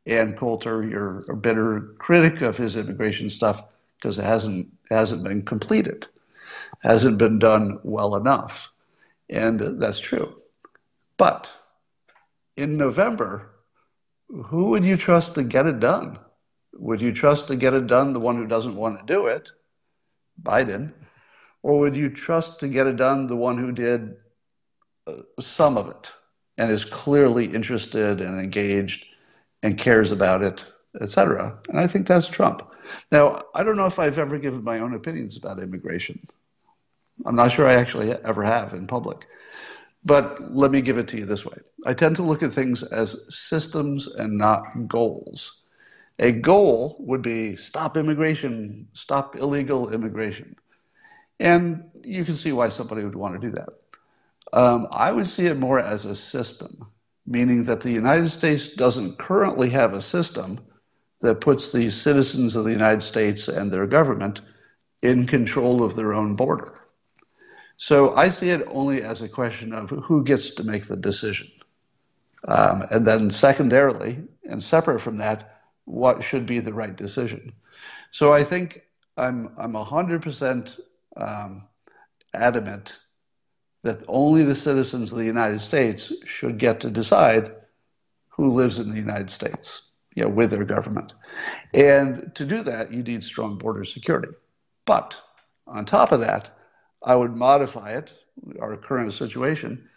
Ann 0.08 0.36
Coulter, 0.36 0.84
you're 0.84 1.24
a 1.30 1.36
bitter 1.36 1.94
critic 2.00 2.42
of 2.42 2.58
his 2.58 2.76
immigration 2.76 3.30
stuff 3.30 3.64
because 3.98 4.18
it 4.18 4.26
hasn't 4.26 4.68
hasn't 4.90 5.24
been 5.24 5.44
completed. 5.44 6.08
hasn't 6.82 7.20
been 7.20 7.38
done 7.38 7.80
well 7.84 8.16
enough. 8.16 8.72
And 9.30 9.60
that's 9.80 10.00
true. 10.00 10.42
But 11.18 11.52
in 12.58 12.78
November, 12.78 13.52
who 14.28 14.70
would 14.70 14.84
you 14.84 14.98
trust 14.98 15.36
to 15.36 15.44
get 15.44 15.68
it 15.68 15.80
done? 15.80 16.18
Would 16.78 17.02
you 17.02 17.12
trust 17.12 17.48
to 17.48 17.56
get 17.56 17.74
it 17.74 17.88
done 17.88 18.14
the 18.14 18.20
one 18.20 18.36
who 18.36 18.48
doesn't 18.48 18.76
want 18.76 19.00
to 19.00 19.14
do 19.14 19.28
it, 19.28 19.50
Biden? 20.42 20.94
Or 21.64 21.80
would 21.80 21.96
you 21.96 22.10
trust 22.10 22.60
to 22.60 22.68
get 22.68 22.88
it 22.88 22.98
done 22.98 23.28
the 23.28 23.36
one 23.36 23.58
who 23.58 23.72
did 23.72 24.16
uh, 25.08 25.14
some 25.40 25.78
of 25.78 25.90
it 25.90 26.10
and 26.58 26.72
is 26.72 26.86
clearly 26.86 27.46
interested 27.46 28.22
and 28.22 28.40
engaged 28.40 29.06
and 29.64 29.78
cares 29.78 30.12
about 30.12 30.44
it, 30.44 30.66
etc.? 31.02 31.58
And 31.70 31.80
I 31.80 31.88
think 31.88 32.08
that's 32.08 32.28
Trump. 32.28 32.62
Now, 33.12 33.42
I 33.56 33.64
don't 33.64 33.78
know 33.78 33.88
if 33.88 33.98
I've 33.98 34.20
ever 34.20 34.38
given 34.38 34.64
my 34.64 34.80
own 34.80 34.94
opinions 34.94 35.38
about 35.38 35.60
immigration. 35.60 36.28
I'm 37.26 37.36
not 37.36 37.52
sure 37.52 37.66
I 37.66 37.74
actually 37.74 38.12
ever 38.12 38.44
have 38.44 38.74
in 38.74 38.86
public. 38.86 39.26
But 40.04 40.40
let 40.52 40.70
me 40.70 40.82
give 40.82 41.00
it 41.00 41.08
to 41.10 41.18
you 41.18 41.26
this 41.26 41.46
way 41.46 41.58
I 41.86 41.94
tend 41.94 42.16
to 42.18 42.24
look 42.24 42.44
at 42.44 42.54
things 42.54 42.84
as 42.84 43.26
systems 43.30 44.08
and 44.08 44.38
not 44.38 44.88
goals. 44.88 45.64
A 46.20 46.32
goal 46.32 46.98
would 47.00 47.22
be 47.22 47.56
stop 47.58 47.98
immigration, 47.98 48.88
stop 48.94 49.36
illegal 49.36 49.92
immigration. 49.92 50.56
And 51.40 51.90
you 52.04 52.24
can 52.24 52.38
see 52.38 52.54
why 52.54 52.70
somebody 52.70 53.04
would 53.04 53.16
want 53.16 53.40
to 53.40 53.48
do 53.48 53.54
that. 53.54 53.70
Um, 54.54 54.88
I 54.92 55.12
would 55.12 55.28
see 55.28 55.48
it 55.48 55.58
more 55.58 55.80
as 55.80 56.06
a 56.06 56.16
system, 56.16 56.88
meaning 57.26 57.66
that 57.66 57.82
the 57.82 57.92
United 57.92 58.30
States 58.30 58.70
doesn't 58.70 59.18
currently 59.18 59.70
have 59.72 59.94
a 59.94 60.02
system 60.02 60.62
that 61.22 61.42
puts 61.42 61.72
the 61.72 61.90
citizens 61.90 62.56
of 62.56 62.64
the 62.64 62.72
United 62.72 63.04
States 63.04 63.48
and 63.48 63.72
their 63.72 63.88
government 63.88 64.42
in 65.02 65.28
control 65.28 65.84
of 65.84 65.96
their 65.96 66.14
own 66.14 66.36
border. 66.36 66.86
So 67.78 68.16
I 68.16 68.30
see 68.30 68.52
it 68.52 68.66
only 68.68 69.02
as 69.02 69.22
a 69.22 69.28
question 69.28 69.74
of 69.74 69.90
who 69.90 70.24
gets 70.24 70.52
to 70.52 70.64
make 70.64 70.86
the 70.86 70.96
decision. 70.96 71.50
Um, 72.48 72.86
and 72.92 73.06
then, 73.06 73.32
secondarily, 73.32 74.24
and 74.44 74.64
separate 74.64 75.02
from 75.02 75.18
that, 75.18 75.55
what 75.86 76.24
should 76.24 76.46
be 76.46 76.60
the 76.60 76.74
right 76.74 76.96
decision. 76.96 77.54
So 78.12 78.34
I 78.34 78.44
think 78.44 78.82
I'm, 79.18 79.52
I'm 79.58 79.74
100% 79.74 80.80
um, 81.18 81.64
adamant 82.34 83.00
that 83.84 84.04
only 84.08 84.44
the 84.44 84.56
citizens 84.56 85.12
of 85.12 85.18
the 85.18 85.26
United 85.26 85.62
States 85.62 86.12
should 86.26 86.58
get 86.58 86.80
to 86.82 86.90
decide 86.90 87.52
who 88.30 88.50
lives 88.50 88.80
in 88.80 88.90
the 88.90 88.98
United 88.98 89.30
States, 89.30 89.92
you 90.16 90.24
know, 90.24 90.30
with 90.30 90.50
their 90.50 90.66
government. 90.66 91.14
And 91.74 92.34
to 92.36 92.46
do 92.46 92.64
that, 92.64 92.92
you 92.92 93.04
need 93.04 93.24
strong 93.24 93.58
border 93.58 93.86
security. 93.86 94.34
But 94.86 95.16
on 95.68 95.86
top 95.86 96.12
of 96.12 96.20
that, 96.22 96.50
I 97.04 97.16
would 97.16 97.36
modify 97.36 97.92
it, 97.92 98.14
our 98.60 98.76
current 98.76 99.14
situation, 99.14 99.88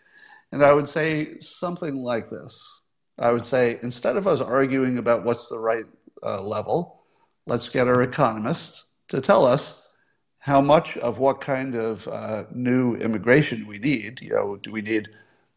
and 0.52 0.64
I 0.64 0.72
would 0.72 0.88
say 0.88 1.40
something 1.40 1.94
like 1.94 2.30
this. 2.30 2.77
I 3.18 3.32
would 3.32 3.44
say 3.44 3.78
instead 3.82 4.16
of 4.16 4.26
us 4.26 4.40
arguing 4.40 4.98
about 4.98 5.24
what's 5.24 5.48
the 5.48 5.58
right 5.58 5.84
uh, 6.22 6.42
level, 6.42 7.02
let's 7.46 7.68
get 7.68 7.88
our 7.88 8.02
economists 8.02 8.84
to 9.08 9.20
tell 9.20 9.44
us 9.44 9.82
how 10.38 10.60
much 10.60 10.96
of 10.98 11.18
what 11.18 11.40
kind 11.40 11.74
of 11.74 12.06
uh, 12.08 12.44
new 12.52 12.94
immigration 12.96 13.66
we 13.66 13.78
need. 13.78 14.20
You 14.20 14.30
know, 14.30 14.56
do 14.56 14.70
we 14.70 14.82
need 14.82 15.08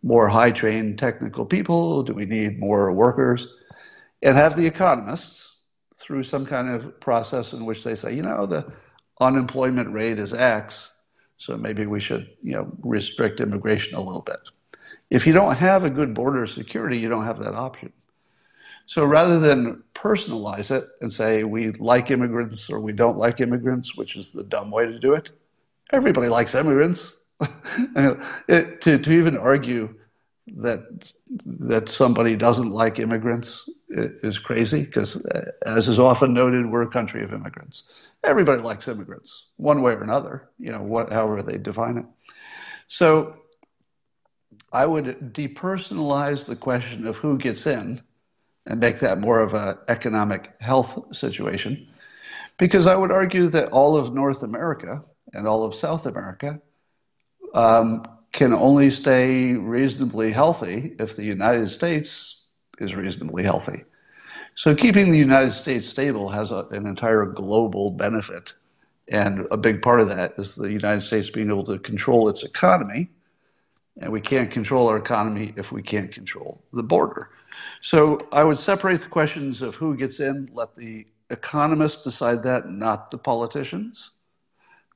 more 0.03 0.27
high 0.27 0.51
trained 0.51 0.97
technical 0.97 1.45
people? 1.45 2.03
Do 2.03 2.13
we 2.13 2.25
need 2.25 2.59
more 2.59 2.91
workers? 2.91 3.47
And 4.23 4.35
have 4.35 4.55
the 4.55 4.65
economists 4.65 5.57
through 5.97 6.23
some 6.23 6.45
kind 6.45 6.69
of 6.69 6.99
process 6.99 7.53
in 7.53 7.65
which 7.65 7.83
they 7.83 7.95
say, 7.95 8.15
you 8.15 8.23
know, 8.23 8.45
the 8.45 8.71
unemployment 9.19 9.93
rate 9.93 10.17
is 10.17 10.33
X 10.33 10.91
so 11.41 11.57
maybe 11.57 11.87
we 11.87 11.99
should, 11.99 12.29
you 12.43 12.53
know, 12.53 12.71
restrict 12.83 13.39
immigration 13.39 13.95
a 13.95 13.99
little 13.99 14.21
bit. 14.21 14.37
If 15.11 15.27
you 15.27 15.33
don't 15.33 15.55
have 15.55 15.83
a 15.83 15.89
good 15.89 16.15
border 16.15 16.47
security, 16.47 16.97
you 16.97 17.09
don't 17.09 17.25
have 17.25 17.43
that 17.43 17.53
option. 17.53 17.93
So 18.87 19.05
rather 19.05 19.39
than 19.39 19.83
personalize 19.93 20.71
it 20.71 20.85
and 21.01 21.11
say 21.13 21.43
we 21.43 21.71
like 21.73 22.09
immigrants 22.11 22.69
or 22.69 22.79
we 22.79 22.93
don't 22.93 23.17
like 23.17 23.39
immigrants, 23.41 23.95
which 23.95 24.15
is 24.15 24.31
the 24.31 24.43
dumb 24.43 24.71
way 24.71 24.85
to 24.85 24.99
do 24.99 25.13
it, 25.13 25.31
everybody 25.91 26.29
likes 26.29 26.55
immigrants. 26.55 27.13
it, 28.49 28.81
to, 28.81 28.97
to 28.97 29.11
even 29.11 29.37
argue 29.37 29.93
that 30.57 31.13
that 31.45 31.87
somebody 31.87 32.35
doesn't 32.35 32.71
like 32.71 32.99
immigrants 32.99 33.69
is 33.89 34.39
crazy 34.39 34.83
because, 34.83 35.23
uh, 35.25 35.51
as 35.65 35.87
is 35.87 35.99
often 35.99 36.33
noted, 36.33 36.69
we're 36.69 36.81
a 36.81 36.89
country 36.89 37.23
of 37.23 37.33
immigrants. 37.33 37.83
Everybody 38.23 38.61
likes 38.61 38.87
immigrants, 38.87 39.47
one 39.57 39.81
way 39.81 39.93
or 39.93 40.01
another, 40.01 40.49
you 40.59 40.71
know, 40.71 40.81
what, 40.81 41.11
however 41.11 41.41
they 41.41 41.57
define 41.57 41.97
it. 41.97 42.05
So, 42.87 43.40
I 44.71 44.85
would 44.85 45.33
depersonalize 45.33 46.45
the 46.45 46.55
question 46.55 47.05
of 47.07 47.17
who 47.17 47.37
gets 47.37 47.67
in 47.67 48.01
and 48.65 48.79
make 48.79 48.99
that 48.99 49.19
more 49.19 49.39
of 49.39 49.53
an 49.53 49.77
economic 49.87 50.53
health 50.59 51.15
situation, 51.15 51.87
because 52.57 52.87
I 52.87 52.95
would 52.95 53.11
argue 53.11 53.47
that 53.47 53.69
all 53.69 53.97
of 53.97 54.13
North 54.13 54.43
America 54.43 55.03
and 55.33 55.47
all 55.47 55.63
of 55.63 55.75
South 55.75 56.05
America 56.05 56.61
um, 57.53 58.05
can 58.31 58.53
only 58.53 58.91
stay 58.91 59.53
reasonably 59.53 60.31
healthy 60.31 60.95
if 60.99 61.15
the 61.15 61.23
United 61.23 61.69
States 61.69 62.43
is 62.79 62.95
reasonably 62.95 63.43
healthy. 63.43 63.83
So 64.55 64.75
keeping 64.75 65.11
the 65.11 65.17
United 65.17 65.53
States 65.53 65.89
stable 65.89 66.29
has 66.29 66.51
a, 66.51 66.67
an 66.71 66.85
entire 66.85 67.25
global 67.25 67.91
benefit. 67.91 68.53
And 69.07 69.47
a 69.51 69.57
big 69.57 69.81
part 69.81 69.99
of 69.99 70.07
that 70.09 70.33
is 70.37 70.55
the 70.55 70.71
United 70.71 71.01
States 71.01 71.29
being 71.29 71.49
able 71.49 71.65
to 71.65 71.79
control 71.79 72.29
its 72.29 72.43
economy. 72.43 73.09
And 73.99 74.11
we 74.11 74.21
can't 74.21 74.49
control 74.49 74.87
our 74.87 74.97
economy 74.97 75.53
if 75.57 75.71
we 75.71 75.81
can't 75.81 76.11
control 76.11 76.63
the 76.73 76.83
border. 76.83 77.29
So 77.81 78.17
I 78.31 78.43
would 78.43 78.57
separate 78.57 79.01
the 79.01 79.07
questions 79.07 79.61
of 79.61 79.75
who 79.75 79.95
gets 79.97 80.19
in, 80.19 80.49
let 80.53 80.75
the 80.75 81.05
economists 81.29 82.03
decide 82.03 82.43
that, 82.43 82.67
not 82.67 83.11
the 83.11 83.17
politicians. 83.17 84.11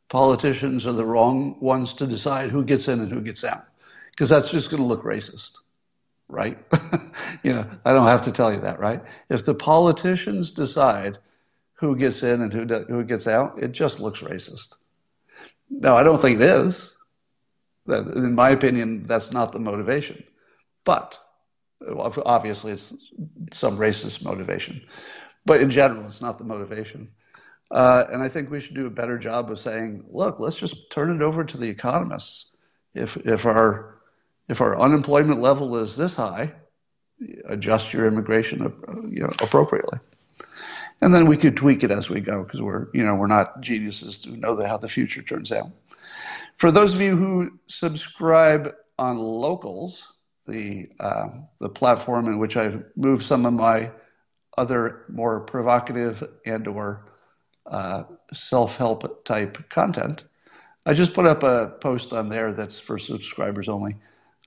Politicians 0.09 0.85
are 0.87 0.93
the 0.93 1.05
wrong 1.05 1.57
ones 1.59 1.93
to 1.95 2.07
decide 2.07 2.51
who 2.51 2.63
gets 2.63 2.87
in 2.87 3.01
and 3.01 3.11
who 3.11 3.21
gets 3.21 3.43
out 3.43 3.65
because 4.11 4.29
that's 4.29 4.49
just 4.49 4.69
going 4.69 4.81
to 4.81 4.87
look 4.87 5.03
racist 5.03 5.57
right? 6.27 6.57
You 7.43 7.53
know 7.53 7.69
i 7.85 7.93
don't 7.93 8.07
have 8.07 8.23
to 8.23 8.31
tell 8.31 8.51
you 8.51 8.59
that 8.61 8.79
right? 8.79 9.03
If 9.29 9.45
the 9.45 9.53
politicians 9.53 10.51
decide 10.51 11.19
who 11.73 11.95
gets 11.95 12.23
in 12.23 12.41
and 12.41 12.51
who, 12.51 12.65
do, 12.65 12.85
who 12.87 13.03
gets 13.03 13.27
out 13.27 13.61
it 13.61 13.71
just 13.71 13.99
looks 13.99 14.21
racist. 14.21 14.77
No 15.69 15.95
i 15.95 16.01
don't 16.01 16.19
think 16.19 16.41
it 16.41 16.49
is 16.49 16.94
in 17.87 18.33
my 18.33 18.49
opinion 18.49 19.03
that's 19.05 19.31
not 19.31 19.51
the 19.51 19.59
motivation 19.59 20.23
but 20.83 21.19
obviously 22.25 22.71
it's 22.71 22.93
some 23.51 23.77
racist 23.77 24.23
motivation 24.23 24.81
but 25.45 25.61
in 25.61 25.69
general 25.69 26.07
it's 26.07 26.21
not 26.21 26.37
the 26.37 26.43
motivation 26.43 27.09
uh, 27.71 28.05
and 28.11 28.21
I 28.21 28.29
think 28.29 28.49
we 28.49 28.59
should 28.59 28.75
do 28.75 28.85
a 28.85 28.91
better 28.91 29.17
job 29.17 29.49
of 29.51 29.59
saying, 29.59 30.05
look, 30.09 30.39
let's 30.39 30.55
just 30.55 30.89
turn 30.91 31.15
it 31.15 31.21
over 31.21 31.43
to 31.43 31.57
the 31.57 31.67
economists. 31.67 32.51
If, 32.93 33.17
if, 33.17 33.45
our, 33.45 33.95
if 34.47 34.61
our 34.61 34.79
unemployment 34.79 35.41
level 35.41 35.75
is 35.77 35.97
this 35.97 36.15
high, 36.15 36.53
adjust 37.47 37.91
your 37.91 38.07
immigration 38.07 38.59
you 39.11 39.23
know, 39.23 39.33
appropriately. 39.39 39.99
And 41.01 41.13
then 41.13 41.25
we 41.27 41.37
could 41.37 41.57
tweak 41.57 41.83
it 41.83 41.91
as 41.91 42.09
we 42.09 42.21
go 42.21 42.43
because 42.43 42.61
we're, 42.61 42.87
you 42.93 43.03
know, 43.03 43.15
we're 43.15 43.27
not 43.27 43.59
geniuses 43.61 44.19
to 44.19 44.37
know 44.37 44.55
how 44.65 44.77
the 44.77 44.87
future 44.87 45.21
turns 45.21 45.51
out. 45.51 45.69
For 46.57 46.71
those 46.71 46.93
of 46.93 47.01
you 47.01 47.15
who 47.15 47.59
subscribe 47.67 48.73
on 48.97 49.17
Locals, 49.17 50.13
the, 50.47 50.89
uh, 50.99 51.27
the 51.59 51.69
platform 51.69 52.27
in 52.27 52.39
which 52.39 52.55
I've 52.55 52.83
moved 52.95 53.25
some 53.25 53.45
of 53.45 53.53
my 53.53 53.91
other 54.57 55.05
more 55.09 55.41
provocative 55.41 56.23
and 56.45 56.67
or 56.67 57.07
uh, 57.65 58.03
self-help 58.33 59.25
type 59.25 59.69
content. 59.69 60.23
I 60.85 60.93
just 60.93 61.13
put 61.13 61.25
up 61.25 61.43
a 61.43 61.73
post 61.81 62.13
on 62.13 62.29
there 62.29 62.53
that's 62.53 62.79
for 62.79 62.99
subscribers 62.99 63.67
only 63.67 63.95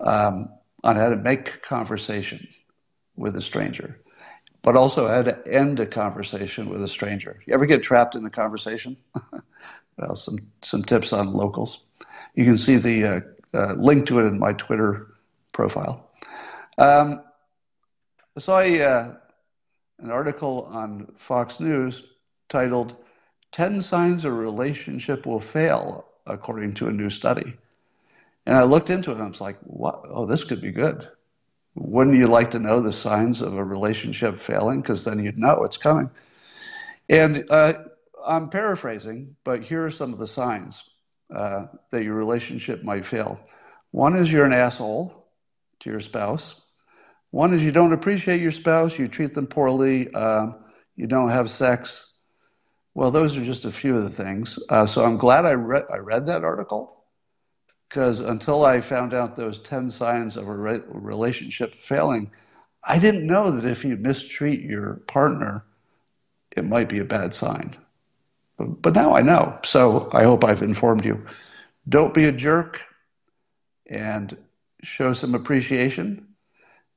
um, 0.01 0.49
on 0.85 0.97
how 0.97 1.11
to 1.11 1.17
make 1.17 1.63
conversation 1.63 2.47
with 3.17 3.37
a 3.37 3.43
stranger, 3.43 4.01
but 4.63 4.77
also 4.77 5.09
how 5.09 5.23
to 5.23 5.47
end 5.47 5.81
a 5.81 5.87
conversation 5.87 6.71
with 6.71 6.83
a 6.83 6.89
stranger. 6.89 7.43
You 7.45 7.55
ever 7.55 7.67
get 7.67 7.83
trapped 7.83 8.15
in 8.15 8.25
a 8.25 8.31
conversation? 8.31 8.97
well, 9.99 10.15
some 10.15 10.39
some 10.63 10.85
tips 10.85 11.13
on 11.13 11.35
locals. 11.35 11.88
You 12.39 12.45
can 12.45 12.57
see 12.57 12.77
the 12.77 13.05
uh, 13.05 13.21
uh, 13.53 13.73
link 13.73 14.07
to 14.07 14.21
it 14.21 14.27
in 14.27 14.39
my 14.39 14.53
Twitter 14.53 15.09
profile. 15.51 16.09
Um, 16.79 17.25
I 18.37 18.41
saw 18.41 18.61
a, 18.61 18.81
uh, 18.81 19.15
an 19.99 20.13
article 20.13 20.69
on 20.71 21.13
Fox 21.17 21.59
News 21.59 22.05
titled 22.49 22.95
10 23.51 23.83
signs 23.83 24.25
a 24.25 24.31
relationship 24.31 25.27
will 25.27 25.41
fail, 25.41 26.07
according 26.29 26.75
to 26.75 26.87
a 26.87 26.93
new 26.93 27.11
study. 27.11 27.55
And 28.47 28.57
I 28.57 28.63
looked 28.63 28.91
into 28.91 29.11
it 29.11 29.15
and 29.15 29.25
I 29.25 29.29
was 29.29 29.41
like, 29.41 29.59
what? 29.65 30.05
Oh, 30.09 30.25
this 30.25 30.45
could 30.45 30.61
be 30.61 30.71
good. 30.71 31.09
Wouldn't 31.75 32.19
you 32.19 32.29
like 32.29 32.53
to 32.53 32.61
know 32.61 32.81
the 32.81 32.93
signs 32.93 33.43
of 33.43 33.55
a 33.55 33.65
relationship 33.65 34.39
failing? 34.39 34.81
Because 34.81 35.03
then 35.03 35.19
you'd 35.19 35.39
know 35.39 35.65
it's 35.65 35.77
coming. 35.77 36.09
And 37.09 37.47
uh, 37.51 37.73
I'm 38.25 38.49
paraphrasing, 38.49 39.35
but 39.43 39.65
here 39.65 39.85
are 39.85 39.91
some 39.91 40.13
of 40.13 40.21
the 40.21 40.29
signs. 40.29 40.85
Uh, 41.35 41.67
that 41.91 42.05
your 42.05 42.15
relationship 42.15 42.83
might 42.83 43.07
fail. 43.07 43.39
One 43.91 44.17
is 44.17 44.31
you're 44.31 44.45
an 44.45 44.53
asshole 44.53 45.27
to 45.81 45.91
your 45.91 46.01
spouse. 46.01 46.61
One 47.31 47.53
is 47.53 47.63
you 47.63 47.73
don't 47.73 47.93
appreciate 47.93 48.41
your 48.41 48.53
spouse, 48.53 48.99
you 48.99 49.09
treat 49.09 49.35
them 49.35 49.47
poorly, 49.47 50.13
uh, 50.15 50.53
you 50.97 51.07
don't 51.07 51.29
have 51.31 51.51
sex. 51.51 52.15
Well, 52.95 53.11
those 53.11 53.37
are 53.37 53.45
just 53.45 53.65
a 53.65 53.73
few 53.73 53.97
of 53.97 54.03
the 54.03 54.11
things. 54.11 54.59
Uh, 54.69 54.87
so 54.87 55.05
I'm 55.05 55.19
glad 55.19 55.45
I, 55.45 55.53
re- 55.53 55.85
I 55.93 55.99
read 55.99 56.27
that 56.27 56.45
article 56.45 57.05
because 57.89 58.21
until 58.21 58.65
I 58.65 58.81
found 58.81 59.15
out 59.15 59.37
those 59.37 59.61
10 59.61 59.91
signs 59.91 60.37
of 60.37 60.49
a 60.49 60.55
re- 60.55 60.83
relationship 60.89 61.75
failing, 61.75 62.31
I 62.85 62.99
didn't 62.99 63.27
know 63.27 63.51
that 63.51 63.71
if 63.71 63.85
you 63.85 63.97
mistreat 63.97 64.63
your 64.63 64.95
partner, 65.07 65.65
it 66.57 66.65
might 66.65 66.89
be 66.89 66.99
a 66.99 67.05
bad 67.05 67.35
sign. 67.35 67.77
But, 68.59 68.95
now 68.95 69.15
I 69.15 69.23
know. 69.23 69.59
So 69.65 70.09
I 70.13 70.25
hope 70.25 70.45
I've 70.45 70.63
informed 70.63 71.05
you. 71.05 71.25
Don't 71.89 72.13
be 72.13 72.25
a 72.25 72.33
jerk 72.33 72.83
and 73.89 74.37
show 74.83 75.13
some 75.13 75.35
appreciation, 75.35 76.27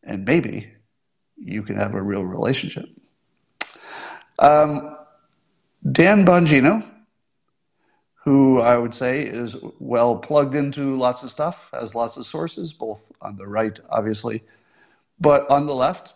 and 0.04 0.26
maybe 0.26 0.74
you 1.38 1.64
can 1.64 1.78
have 1.78 1.94
a 1.94 2.02
real 2.02 2.26
relationship. 2.26 2.86
Um, 4.40 4.98
Dan 5.92 6.26
Bongino, 6.26 6.84
who 8.16 8.60
I 8.60 8.78
would 8.78 8.94
say 8.94 9.24
is 9.24 9.56
well 9.80 10.18
plugged 10.18 10.56
into 10.56 10.96
lots 10.98 11.24
of 11.24 11.32
stuff, 11.32 11.70
has 11.74 11.96
lots 11.96 12.18
of 12.18 12.26
sources, 12.26 12.74
both 12.74 13.12
on 13.22 13.36
the 13.36 13.48
right, 13.48 13.80
obviously, 13.90 14.44
but 15.20 15.50
on 15.50 15.68
the 15.68 15.76
left, 15.76 16.14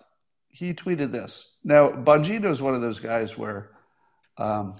he 0.50 0.74
tweeted 0.74 1.12
this. 1.12 1.50
Now, 1.64 1.90
Bongino 1.90 2.52
is 2.52 2.62
one 2.62 2.75
of 2.75 2.82
those 2.82 3.00
guys 3.00 3.38
where 3.38 3.72
um, 4.38 4.75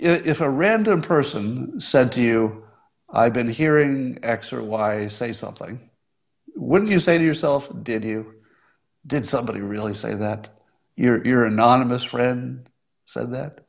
if 0.00 0.40
a 0.40 0.50
random 0.50 1.02
person 1.02 1.80
said 1.80 2.12
to 2.12 2.22
you, 2.22 2.64
I've 3.12 3.32
been 3.32 3.48
hearing 3.50 4.18
X 4.22 4.52
or 4.52 4.62
Y 4.62 5.08
say 5.08 5.32
something, 5.32 5.90
wouldn't 6.56 6.90
you 6.90 7.00
say 7.00 7.18
to 7.18 7.24
yourself, 7.24 7.68
Did 7.82 8.04
you? 8.04 8.34
Did 9.06 9.26
somebody 9.26 9.60
really 9.60 9.94
say 9.94 10.14
that? 10.14 10.48
Your, 10.96 11.24
your 11.26 11.44
anonymous 11.44 12.04
friend 12.04 12.68
said 13.04 13.32
that? 13.32 13.60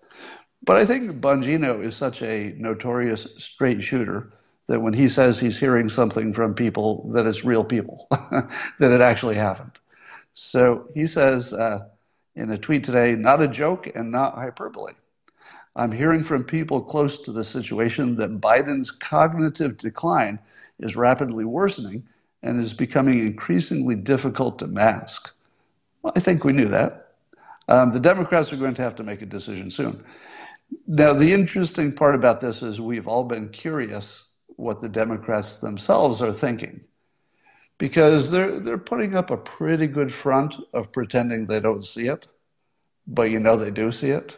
But 0.63 0.77
I 0.77 0.85
think 0.85 1.19
Bongino 1.21 1.83
is 1.83 1.95
such 1.95 2.21
a 2.21 2.53
notorious 2.57 3.27
straight 3.37 3.83
shooter 3.83 4.33
that 4.67 4.81
when 4.81 4.93
he 4.93 5.09
says 5.09 5.39
he's 5.39 5.57
hearing 5.57 5.89
something 5.89 6.33
from 6.33 6.53
people, 6.53 7.09
that 7.13 7.25
it's 7.25 7.43
real 7.43 7.63
people, 7.63 8.07
that 8.11 8.91
it 8.91 9.01
actually 9.01 9.35
happened. 9.35 9.71
So 10.33 10.87
he 10.93 11.07
says 11.07 11.53
uh, 11.53 11.87
in 12.35 12.51
a 12.51 12.57
tweet 12.57 12.83
today, 12.83 13.15
not 13.15 13.41
a 13.41 13.47
joke 13.47 13.89
and 13.95 14.11
not 14.11 14.35
hyperbole. 14.35 14.93
I'm 15.75 15.91
hearing 15.91 16.23
from 16.23 16.43
people 16.43 16.81
close 16.81 17.19
to 17.19 17.31
the 17.31 17.43
situation 17.43 18.15
that 18.17 18.41
Biden's 18.41 18.91
cognitive 18.91 19.77
decline 19.77 20.39
is 20.79 20.95
rapidly 20.95 21.45
worsening 21.45 22.03
and 22.43 22.59
is 22.59 22.73
becoming 22.73 23.19
increasingly 23.19 23.95
difficult 23.95 24.59
to 24.59 24.67
mask. 24.67 25.31
Well, 26.01 26.13
I 26.15 26.19
think 26.19 26.43
we 26.43 26.53
knew 26.53 26.67
that. 26.67 27.13
Um, 27.67 27.91
the 27.91 27.99
Democrats 27.99 28.51
are 28.51 28.57
going 28.57 28.73
to 28.75 28.81
have 28.81 28.95
to 28.95 29.03
make 29.03 29.21
a 29.21 29.25
decision 29.25 29.71
soon. 29.71 30.03
Now, 30.87 31.13
the 31.13 31.31
interesting 31.31 31.93
part 31.93 32.15
about 32.15 32.41
this 32.41 32.63
is 32.63 32.81
we've 32.81 33.07
all 33.07 33.23
been 33.23 33.49
curious 33.49 34.29
what 34.57 34.81
the 34.81 34.89
Democrats 34.89 35.57
themselves 35.57 36.21
are 36.21 36.33
thinking 36.33 36.81
because 37.77 38.29
they're, 38.29 38.59
they're 38.59 38.77
putting 38.77 39.15
up 39.15 39.31
a 39.31 39.37
pretty 39.37 39.87
good 39.87 40.13
front 40.13 40.55
of 40.73 40.91
pretending 40.91 41.45
they 41.45 41.59
don't 41.59 41.85
see 41.85 42.07
it, 42.07 42.27
but 43.07 43.23
you 43.23 43.39
know 43.39 43.57
they 43.57 43.71
do 43.71 43.91
see 43.91 44.09
it. 44.11 44.37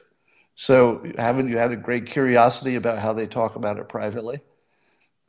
So 0.56 1.04
haven't 1.18 1.50
you 1.50 1.58
had 1.58 1.72
a 1.72 1.76
great 1.76 2.06
curiosity 2.06 2.76
about 2.76 3.00
how 3.00 3.14
they 3.14 3.28
talk 3.28 3.56
about 3.56 3.80
it 3.80 3.90
privately? 3.90 4.42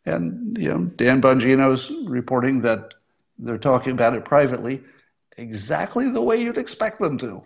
And 0.04 0.56
you 0.58 0.68
know, 0.68 0.84
Dan 0.84 1.22
Bongino's 1.22 1.90
reporting 2.08 2.60
that 2.60 2.94
they're 3.38 3.58
talking 3.58 3.92
about 3.92 4.14
it 4.14 4.24
privately 4.24 4.82
exactly 5.38 6.10
the 6.10 6.22
way 6.22 6.36
you'd 6.36 6.58
expect 6.58 7.00
them 7.00 7.18
to. 7.18 7.42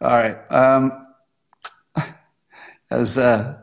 All 0.00 0.10
right. 0.10 0.36
Um, 0.50 1.06
as 2.90 3.18
uh, 3.18 3.58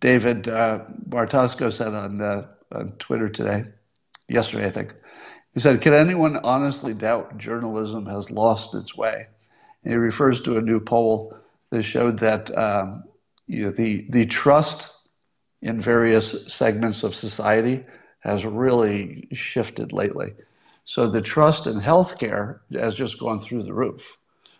David 0.00 0.48
uh, 0.48 0.84
Bartosko 1.08 1.72
said 1.72 1.94
on, 1.94 2.20
uh, 2.20 2.46
on 2.72 2.92
Twitter 2.98 3.28
today, 3.28 3.64
yesterday, 4.28 4.66
I 4.66 4.70
think, 4.70 4.94
he 5.54 5.60
said, 5.60 5.80
Can 5.80 5.94
anyone 5.94 6.38
honestly 6.38 6.92
doubt 6.92 7.38
journalism 7.38 8.06
has 8.06 8.30
lost 8.30 8.74
its 8.74 8.96
way? 8.96 9.28
He 9.86 9.94
refers 9.94 10.40
to 10.42 10.56
a 10.56 10.62
new 10.62 10.80
poll 10.80 11.36
that 11.70 11.82
showed 11.82 12.18
that 12.18 12.56
um, 12.56 13.04
you 13.46 13.66
know, 13.66 13.70
the, 13.70 14.06
the 14.10 14.26
trust 14.26 14.92
in 15.62 15.80
various 15.80 16.52
segments 16.52 17.02
of 17.02 17.14
society 17.14 17.84
has 18.20 18.44
really 18.44 19.28
shifted 19.32 19.92
lately. 19.92 20.34
So 20.84 21.08
the 21.08 21.22
trust 21.22 21.66
in 21.66 21.80
healthcare 21.80 22.60
has 22.72 22.94
just 22.94 23.18
gone 23.18 23.40
through 23.40 23.62
the 23.62 23.72
roof. 23.72 24.02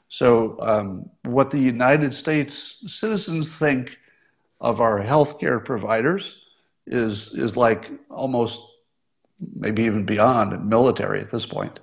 So, 0.09 0.57
um, 0.61 1.11
what 1.25 1.51
the 1.51 1.59
United 1.59 2.15
States 2.15 2.83
citizens 2.87 3.53
think 3.53 3.99
of 4.61 4.81
our 4.81 5.01
healthcare 5.01 5.65
providers 5.65 6.37
is 6.87 7.33
is 7.35 7.57
like 7.57 7.91
almost 8.09 8.61
maybe 9.55 9.83
even 9.83 10.07
beyond 10.07 10.69
military 10.69 11.21
at 11.21 11.31
this 11.31 11.45
point. 11.45 11.81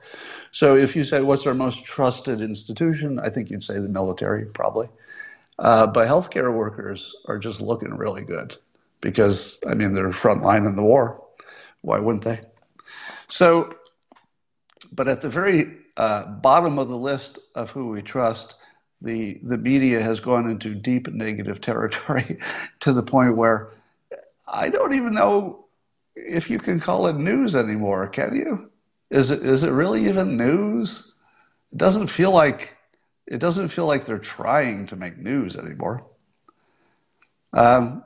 So 0.53 0.77
if 0.77 0.95
you 0.95 1.03
say 1.03 1.19
what's 1.21 1.47
our 1.47 1.55
most 1.55 1.83
trusted 1.83 2.39
institution, 2.39 3.19
I 3.19 3.29
think 3.31 3.49
you'd 3.49 3.63
say 3.63 3.79
the 3.79 3.89
military 3.89 4.45
probably. 4.45 4.87
Uh, 5.57 5.87
but 5.87 6.07
healthcare 6.07 6.53
workers 6.53 7.15
are 7.25 7.39
just 7.39 7.59
looking 7.59 7.93
really 7.95 8.21
good 8.21 8.55
because 9.01 9.59
I 9.67 9.73
mean 9.73 9.93
they're 9.93 10.11
frontline 10.11 10.67
in 10.67 10.75
the 10.75 10.83
war. 10.83 11.21
Why 11.81 11.99
wouldn't 11.99 12.23
they? 12.23 12.39
So, 13.29 13.71
but 14.91 15.07
at 15.07 15.21
the 15.21 15.29
very 15.29 15.75
uh, 15.97 16.25
bottom 16.25 16.77
of 16.77 16.87
the 16.87 16.97
list 16.97 17.39
of 17.55 17.71
who 17.71 17.89
we 17.89 18.03
trust, 18.03 18.55
the 19.01 19.39
the 19.43 19.57
media 19.57 20.01
has 20.01 20.19
gone 20.19 20.47
into 20.47 20.75
deep 20.75 21.07
negative 21.07 21.61
territory 21.61 22.37
to 22.81 22.93
the 22.93 23.03
point 23.03 23.35
where 23.35 23.69
I 24.47 24.69
don't 24.69 24.93
even 24.93 25.15
know 25.15 25.65
if 26.15 26.47
you 26.47 26.59
can 26.59 26.79
call 26.79 27.07
it 27.07 27.15
news 27.15 27.55
anymore, 27.55 28.07
can 28.07 28.35
you? 28.35 28.69
Is 29.13 29.29
it 29.29 29.45
is 29.45 29.61
it 29.61 29.69
really 29.69 30.07
even 30.09 30.37
news? 30.37 31.13
It 31.71 31.77
doesn't 31.77 32.07
feel 32.07 32.31
like 32.31 32.75
it 33.27 33.37
doesn't 33.37 33.69
feel 33.69 33.85
like 33.85 34.05
they're 34.05 34.17
trying 34.17 34.87
to 34.87 34.95
make 34.95 35.19
news 35.19 35.55
anymore. 35.55 36.03
Um, 37.53 38.03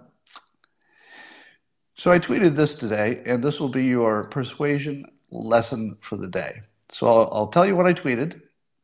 so 1.96 2.12
I 2.12 2.20
tweeted 2.20 2.58
this 2.58 2.76
today, 2.76 3.22
and 3.26 3.42
this 3.42 3.58
will 3.58 3.70
be 3.70 3.86
your 3.86 4.26
persuasion 4.26 5.06
lesson 5.32 5.98
for 6.02 6.18
the 6.18 6.28
day. 6.28 6.62
So 6.90 7.08
I'll, 7.08 7.30
I'll 7.32 7.48
tell 7.48 7.66
you 7.66 7.78
what 7.78 7.88
I 7.88 7.94
tweeted, 7.94 8.42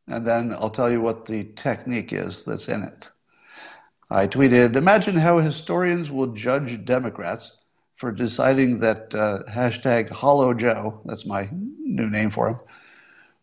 and 0.08 0.26
then 0.26 0.54
I'll 0.54 0.70
tell 0.70 0.90
you 0.90 1.02
what 1.02 1.26
the 1.26 1.44
technique 1.56 2.14
is 2.14 2.42
that's 2.42 2.68
in 2.68 2.84
it. 2.84 3.10
I 4.10 4.26
tweeted, 4.26 4.76
Imagine 4.76 5.16
how 5.16 5.40
historians 5.40 6.10
will 6.10 6.28
judge 6.28 6.86
Democrats 6.86 7.52
for 7.96 8.10
deciding 8.10 8.80
that 8.80 9.14
uh, 9.14 9.42
hashtag 9.48 10.10
Hollow 10.10 10.52
Joe, 10.52 11.00
that's 11.04 11.26
my 11.26 11.48
new 11.52 12.10
name 12.10 12.30
for 12.30 12.48
him, 12.48 12.58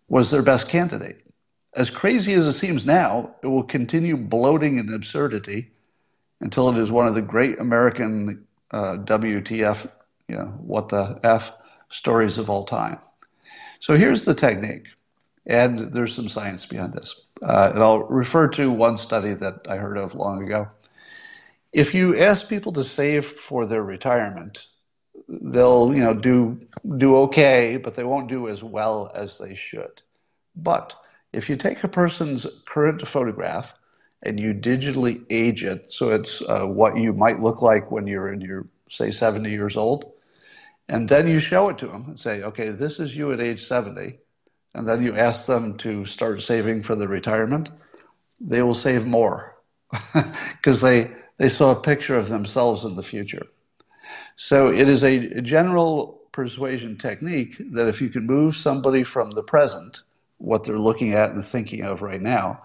was 0.10 0.30
their 0.30 0.42
best 0.42 0.68
candidate. 0.68 1.26
As 1.74 1.90
crazy 1.90 2.34
as 2.34 2.48
it 2.48 2.54
seems 2.54 2.86
now, 2.86 3.34
it 3.42 3.48
will 3.48 3.64
continue 3.64 4.18
bloating 4.18 4.78
in 4.78 4.94
absurdity 4.94 5.72
until 6.42 6.68
it 6.70 6.78
is 6.78 6.92
one 6.92 7.08
of 7.08 7.16
the 7.16 7.22
great 7.22 7.60
American 7.60 8.46
uh, 8.72 8.98
WTF, 8.98 9.90
you 10.28 10.36
know, 10.36 10.54
what 10.60 10.90
the 10.90 11.20
F 11.24 11.54
stories 11.90 12.38
of 12.38 12.50
all 12.50 12.66
time. 12.66 13.00
So 13.80 13.98
here's 13.98 14.26
the 14.26 14.36
technique, 14.36 14.88
and 15.46 15.94
there's 15.94 16.14
some 16.14 16.28
science 16.28 16.66
behind 16.66 16.94
this. 16.94 17.22
Uh, 17.42 17.72
and 17.74 17.82
I'll 17.84 18.00
refer 18.00 18.48
to 18.50 18.70
one 18.70 18.98
study 18.98 19.34
that 19.36 19.66
I 19.70 19.78
heard 19.78 19.98
of 19.98 20.14
long 20.14 20.44
ago 20.44 20.68
if 21.74 21.94
you 21.94 22.18
ask 22.18 22.48
people 22.48 22.74
to 22.74 22.84
save 22.84 23.26
for 23.26 23.66
their 23.66 23.84
retirement, 23.84 24.68
they'll 25.28 25.94
you 25.94 26.04
know 26.04 26.14
do 26.14 26.60
do 26.98 27.16
okay, 27.18 27.78
but 27.78 27.96
they 27.96 28.04
won't 28.04 28.28
do 28.30 28.50
as 28.50 28.64
well 28.64 29.12
as 29.16 29.38
they 29.38 29.56
should. 29.56 30.02
But 30.56 30.94
if 31.32 31.50
you 31.50 31.56
take 31.56 31.84
a 31.84 31.88
person's 31.88 32.46
current 32.68 33.08
photograph 33.08 33.74
and 34.24 34.40
you 34.40 34.54
digitally 34.54 35.24
age 35.30 35.64
it, 35.64 35.92
so 35.92 36.10
it's 36.10 36.42
uh, 36.42 36.66
what 36.66 36.98
you 36.98 37.14
might 37.14 37.42
look 37.42 37.62
like 37.62 37.90
when 37.90 38.06
you're 38.06 38.32
in 38.32 38.42
your 38.42 38.68
say 38.90 39.10
70 39.10 39.50
years 39.50 39.78
old, 39.78 40.12
and 40.90 41.08
then 41.08 41.28
you 41.28 41.40
show 41.40 41.70
it 41.70 41.78
to 41.78 41.88
them 41.88 42.06
and 42.08 42.20
say, 42.20 42.44
okay, 42.44 42.70
this 42.70 43.00
is 43.00 43.16
you 43.16 43.32
at 43.32 43.40
age 43.40 43.64
70, 43.64 44.20
and 44.74 44.88
then 44.88 45.02
you 45.02 45.16
ask 45.16 45.46
them 45.46 45.78
to 45.78 46.06
start 46.06 46.42
saving 46.42 46.84
for 46.84 46.96
the 46.96 47.08
retirement, 47.08 47.70
they 48.42 48.62
will 48.62 48.76
save 48.76 49.06
more 49.06 49.56
because 50.58 50.82
they 50.82 51.10
they 51.41 51.49
saw 51.49 51.71
a 51.71 51.75
picture 51.75 52.15
of 52.15 52.30
themselves 52.30 52.86
in 52.86 52.95
the 52.95 53.01
future. 53.01 53.47
So 54.36 54.67
it 54.67 54.88
is 54.88 55.04
a 55.04 55.41
general 55.41 56.21
persuasion 56.32 56.99
technique 56.99 57.56
that 57.73 57.88
if 57.88 57.99
you 57.99 58.10
can 58.10 58.27
move 58.27 58.56
somebody 58.56 59.04
from 59.04 59.32
the 59.32 59.41
present, 59.41 60.04
what 60.38 60.63
they're 60.63 60.77
looking 60.77 61.13
at 61.13 61.32
and 61.32 61.43
thinking 61.43 61.82
of 61.82 62.04
right 62.04 62.21
now, 62.21 62.62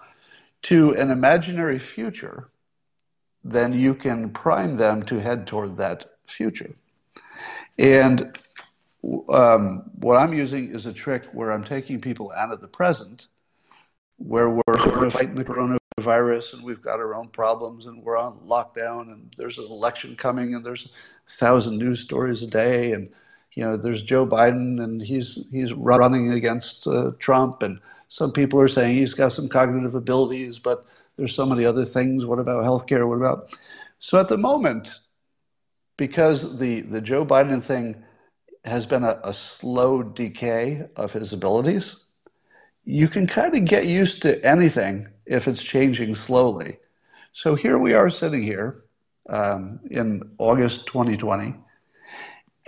to 0.63 0.93
an 0.93 1.09
imaginary 1.09 1.79
future, 1.79 2.49
then 3.43 3.73
you 3.73 3.95
can 3.95 4.29
prime 4.29 4.77
them 4.77 5.01
to 5.07 5.19
head 5.19 5.47
toward 5.47 5.75
that 5.77 6.11
future. 6.27 6.75
And 7.79 8.37
um, 9.29 9.89
what 9.95 10.17
I'm 10.17 10.33
using 10.33 10.71
is 10.71 10.85
a 10.85 10.93
trick 10.93 11.25
where 11.33 11.51
I'm 11.51 11.63
taking 11.63 11.99
people 11.99 12.31
out 12.37 12.51
of 12.51 12.61
the 12.61 12.67
present, 12.67 13.25
where 14.17 14.49
we're 14.49 15.09
fighting 15.09 15.33
the 15.33 15.45
coronavirus 15.45 15.86
and 16.07 16.63
we've 16.63 16.81
got 16.81 16.99
our 16.99 17.15
own 17.15 17.27
problems 17.29 17.85
and 17.85 18.03
we're 18.03 18.17
on 18.17 18.39
lockdown 18.39 19.11
and 19.11 19.33
there's 19.37 19.57
an 19.57 19.65
election 19.65 20.15
coming 20.15 20.55
and 20.55 20.65
there's 20.65 20.85
a 21.27 21.31
thousand 21.31 21.77
news 21.77 21.99
stories 21.99 22.41
a 22.41 22.47
day 22.47 22.93
and 22.93 23.09
you 23.53 23.63
know 23.63 23.77
there's 23.77 24.01
Joe 24.01 24.25
Biden 24.25 24.83
and 24.83 25.01
he's 25.01 25.47
he's 25.51 25.73
running 25.73 26.31
against 26.31 26.87
uh, 26.87 27.11
Trump 27.19 27.63
and 27.63 27.79
some 28.09 28.31
people 28.31 28.59
are 28.61 28.67
saying 28.67 28.95
he's 28.95 29.13
got 29.13 29.33
some 29.33 29.49
cognitive 29.49 29.95
abilities 29.95 30.59
but 30.59 30.85
there's 31.17 31.35
so 31.35 31.45
many 31.45 31.65
other 31.65 31.83
things. 31.83 32.25
What 32.25 32.39
about 32.39 32.63
healthcare? 32.63 33.07
What 33.07 33.17
about 33.17 33.57
so 33.99 34.19
at 34.19 34.27
the 34.27 34.37
moment 34.37 34.89
because 35.97 36.57
the 36.59 36.81
the 36.81 37.01
Joe 37.01 37.25
Biden 37.25 37.61
thing 37.61 38.03
has 38.63 38.85
been 38.85 39.03
a, 39.03 39.19
a 39.23 39.33
slow 39.33 40.03
decay 40.03 40.87
of 40.95 41.11
his 41.13 41.33
abilities, 41.33 42.03
you 42.87 43.09
can 43.09 43.27
kind 43.27 43.53
of 43.53 43.65
get 43.65 43.85
used 43.85 44.21
to 44.21 44.43
anything 44.45 45.09
if 45.25 45.45
it's 45.49 45.61
changing 45.61 46.15
slowly. 46.15 46.77
So 47.33 47.53
here 47.53 47.77
we 47.77 47.93
are 47.93 48.09
sitting 48.09 48.41
here 48.41 48.85
um, 49.27 49.81
in 49.91 50.23
August 50.37 50.87
2020, 50.87 51.53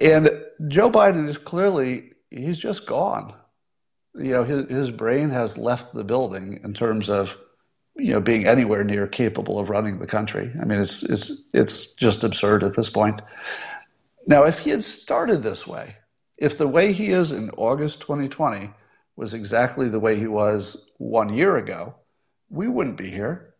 and 0.01 0.29
Joe 0.67 0.91
Biden 0.91 1.29
is 1.29 1.38
clearly, 1.38 2.12
he's 2.29 2.58
just 2.58 2.86
gone. 2.86 3.34
You 4.13 4.32
know, 4.32 4.43
his, 4.43 4.69
his 4.69 4.91
brain 4.91 5.29
has 5.29 5.58
left 5.58 5.93
the 5.93 6.03
building 6.03 6.60
in 6.65 6.73
terms 6.73 7.10
of, 7.10 7.38
you 7.95 8.12
know, 8.12 8.19
being 8.19 8.45
anywhere 8.45 8.84
near 8.84 9.08
capable 9.08 9.58
of 9.58 9.69
running 9.69 9.99
the 9.99 10.08
country. 10.08 10.51
I 10.62 10.65
mean, 10.65 10.82
it's, 10.82 11.01
it's, 11.03 11.32
it's 11.53 11.86
just 11.93 12.25
absurd 12.25 12.65
at 12.65 12.75
this 12.75 12.89
point. 12.89 13.21
Now, 14.27 14.43
if 14.43 14.60
he 14.60 14.71
had 14.71 14.84
started 14.84 15.43
this 15.43 15.65
way, 15.65 15.95
if 16.38 16.58
the 16.58 16.67
way 16.67 16.91
he 16.91 17.12
is 17.12 17.32
in 17.32 17.51
August 17.51 18.01
2020 18.01 18.71
was 19.19 19.34
exactly 19.34 19.89
the 19.89 19.99
way 19.99 20.15
he 20.15 20.27
was 20.27 20.88
one 20.97 21.34
year 21.34 21.58
ago, 21.58 21.93
we 22.49 22.69
wouldn't 22.69 22.95
be 22.95 23.12
here. 23.12 23.53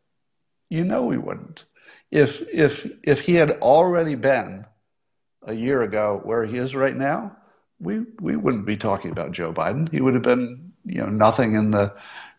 You 0.70 0.86
know 0.86 1.04
we 1.04 1.18
wouldn't. 1.18 1.66
If 2.12 2.42
if 2.48 2.90
if 3.04 3.20
he 3.20 3.36
had 3.36 3.52
already 3.60 4.16
been 4.16 4.66
a 5.44 5.54
year 5.54 5.82
ago 5.82 6.22
where 6.24 6.46
he 6.46 6.58
is 6.58 6.76
right 6.76 6.96
now, 6.96 7.36
we 7.78 8.06
we 8.22 8.38
wouldn't 8.38 8.66
be 8.66 8.78
talking 8.78 9.12
about 9.12 9.34
Joe 9.34 9.52
Biden. 9.52 9.92
He 9.92 10.00
would 10.00 10.14
have 10.14 10.24
been, 10.24 10.72
you 10.86 11.02
know, 11.02 11.10
nothing 11.10 11.56
in 11.56 11.72
the 11.72 11.94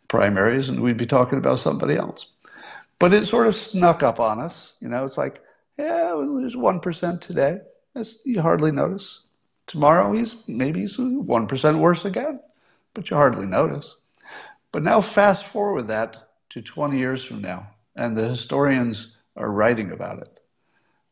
primaries 0.09 0.71
and 0.71 0.81
we'd 0.81 0.97
be 0.97 1.07
talking 1.07 1.39
about 1.39 1.61
somebody 1.61 1.97
else. 1.97 2.27
But 2.99 3.13
it 3.13 3.27
sort 3.27 3.49
of 3.49 3.55
snuck 3.55 4.03
up 4.03 4.19
on 4.19 4.41
us. 4.41 4.75
You 4.81 4.89
know, 4.89 5.05
it's 5.05 5.19
like, 5.19 5.43
yeah, 5.79 6.15
there's 6.39 6.57
1% 6.57 7.21
today. 7.21 7.59
That's, 7.95 8.19
you 8.25 8.41
hardly 8.41 8.73
notice. 8.73 9.21
Tomorrow 9.67 10.13
he's 10.15 10.37
maybe 10.47 10.81
he's 10.81 10.99
one 10.99 11.47
percent 11.47 11.79
worse 11.79 12.05
again, 12.05 12.41
but 12.95 13.11
you 13.11 13.17
hardly 13.17 13.47
notice. 13.47 13.97
But 14.73 14.83
now 14.83 15.01
fast 15.01 15.47
forward 15.47 15.89
that 15.89 16.17
to 16.51 16.63
20 16.63 16.99
years 16.99 17.25
from 17.25 17.41
now, 17.41 17.69
and 17.97 18.17
the 18.17 18.29
historians 18.29 19.17
are 19.37 19.51
writing 19.51 19.91
about 19.93 20.21
it. 20.21 20.41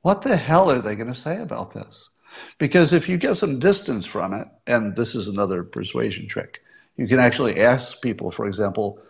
What 0.02 0.22
the 0.22 0.36
hell 0.36 0.70
are 0.70 0.80
they 0.80 0.96
going 0.96 1.12
to 1.12 1.18
say 1.18 1.40
about 1.40 1.72
this? 1.72 2.10
Because 2.58 2.92
if 2.92 3.08
you 3.08 3.16
get 3.16 3.36
some 3.36 3.58
distance 3.58 4.06
from 4.06 4.34
it, 4.34 4.48
and 4.66 4.94
this 4.94 5.14
is 5.14 5.28
another 5.28 5.64
persuasion 5.64 6.28
trick, 6.28 6.62
you 6.96 7.06
can 7.06 7.18
actually 7.18 7.60
ask 7.60 8.00
people, 8.02 8.30
for 8.30 8.46
example, 8.46 9.00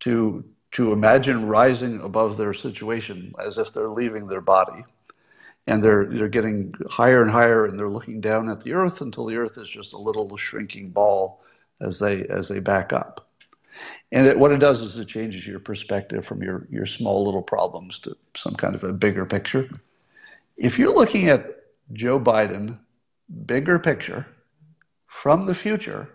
to 0.00 0.44
to 0.72 0.92
imagine 0.92 1.46
rising 1.46 2.00
above 2.00 2.36
their 2.36 2.52
situation 2.52 3.32
as 3.42 3.56
if 3.56 3.72
they're 3.72 3.88
leaving 3.88 4.26
their 4.26 4.42
body 4.42 4.84
and 5.66 5.82
they're 5.82 6.06
they're 6.06 6.28
getting 6.28 6.74
higher 6.90 7.22
and 7.22 7.30
higher 7.30 7.64
and 7.64 7.78
they're 7.78 7.88
looking 7.88 8.20
down 8.20 8.48
at 8.48 8.60
the 8.60 8.72
earth 8.72 9.00
until 9.00 9.26
the 9.26 9.36
earth 9.36 9.56
is 9.58 9.68
just 9.68 9.94
a 9.94 9.98
little 9.98 10.36
shrinking 10.36 10.90
ball 10.90 11.40
as 11.80 11.98
they 11.98 12.24
as 12.24 12.48
they 12.48 12.60
back 12.60 12.92
up. 12.92 13.28
And 14.12 14.26
it, 14.26 14.38
what 14.38 14.52
it 14.52 14.58
does 14.58 14.80
is 14.80 14.98
it 14.98 15.08
changes 15.08 15.46
your 15.46 15.60
perspective 15.60 16.24
from 16.24 16.42
your 16.42 16.66
your 16.70 16.86
small 16.86 17.24
little 17.24 17.42
problems 17.42 17.98
to 18.00 18.16
some 18.36 18.54
kind 18.54 18.74
of 18.74 18.84
a 18.84 18.92
bigger 18.92 19.26
picture. 19.26 19.68
If 20.56 20.78
you're 20.78 20.94
looking 20.94 21.28
at 21.28 21.52
joe 21.92 22.18
biden 22.18 22.80
bigger 23.46 23.78
picture 23.78 24.26
from 25.06 25.46
the 25.46 25.54
future 25.54 26.08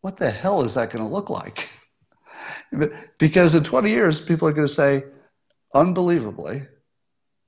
what 0.00 0.16
the 0.16 0.30
hell 0.30 0.62
is 0.62 0.74
that 0.74 0.90
going 0.90 1.04
to 1.04 1.10
look 1.10 1.30
like? 1.30 1.68
Because 3.18 3.54
in 3.54 3.64
20 3.64 3.90
years 3.90 4.20
people 4.20 4.48
are 4.48 4.52
going 4.52 4.66
to 4.66 4.72
say 4.72 5.04
unbelievably 5.74 6.62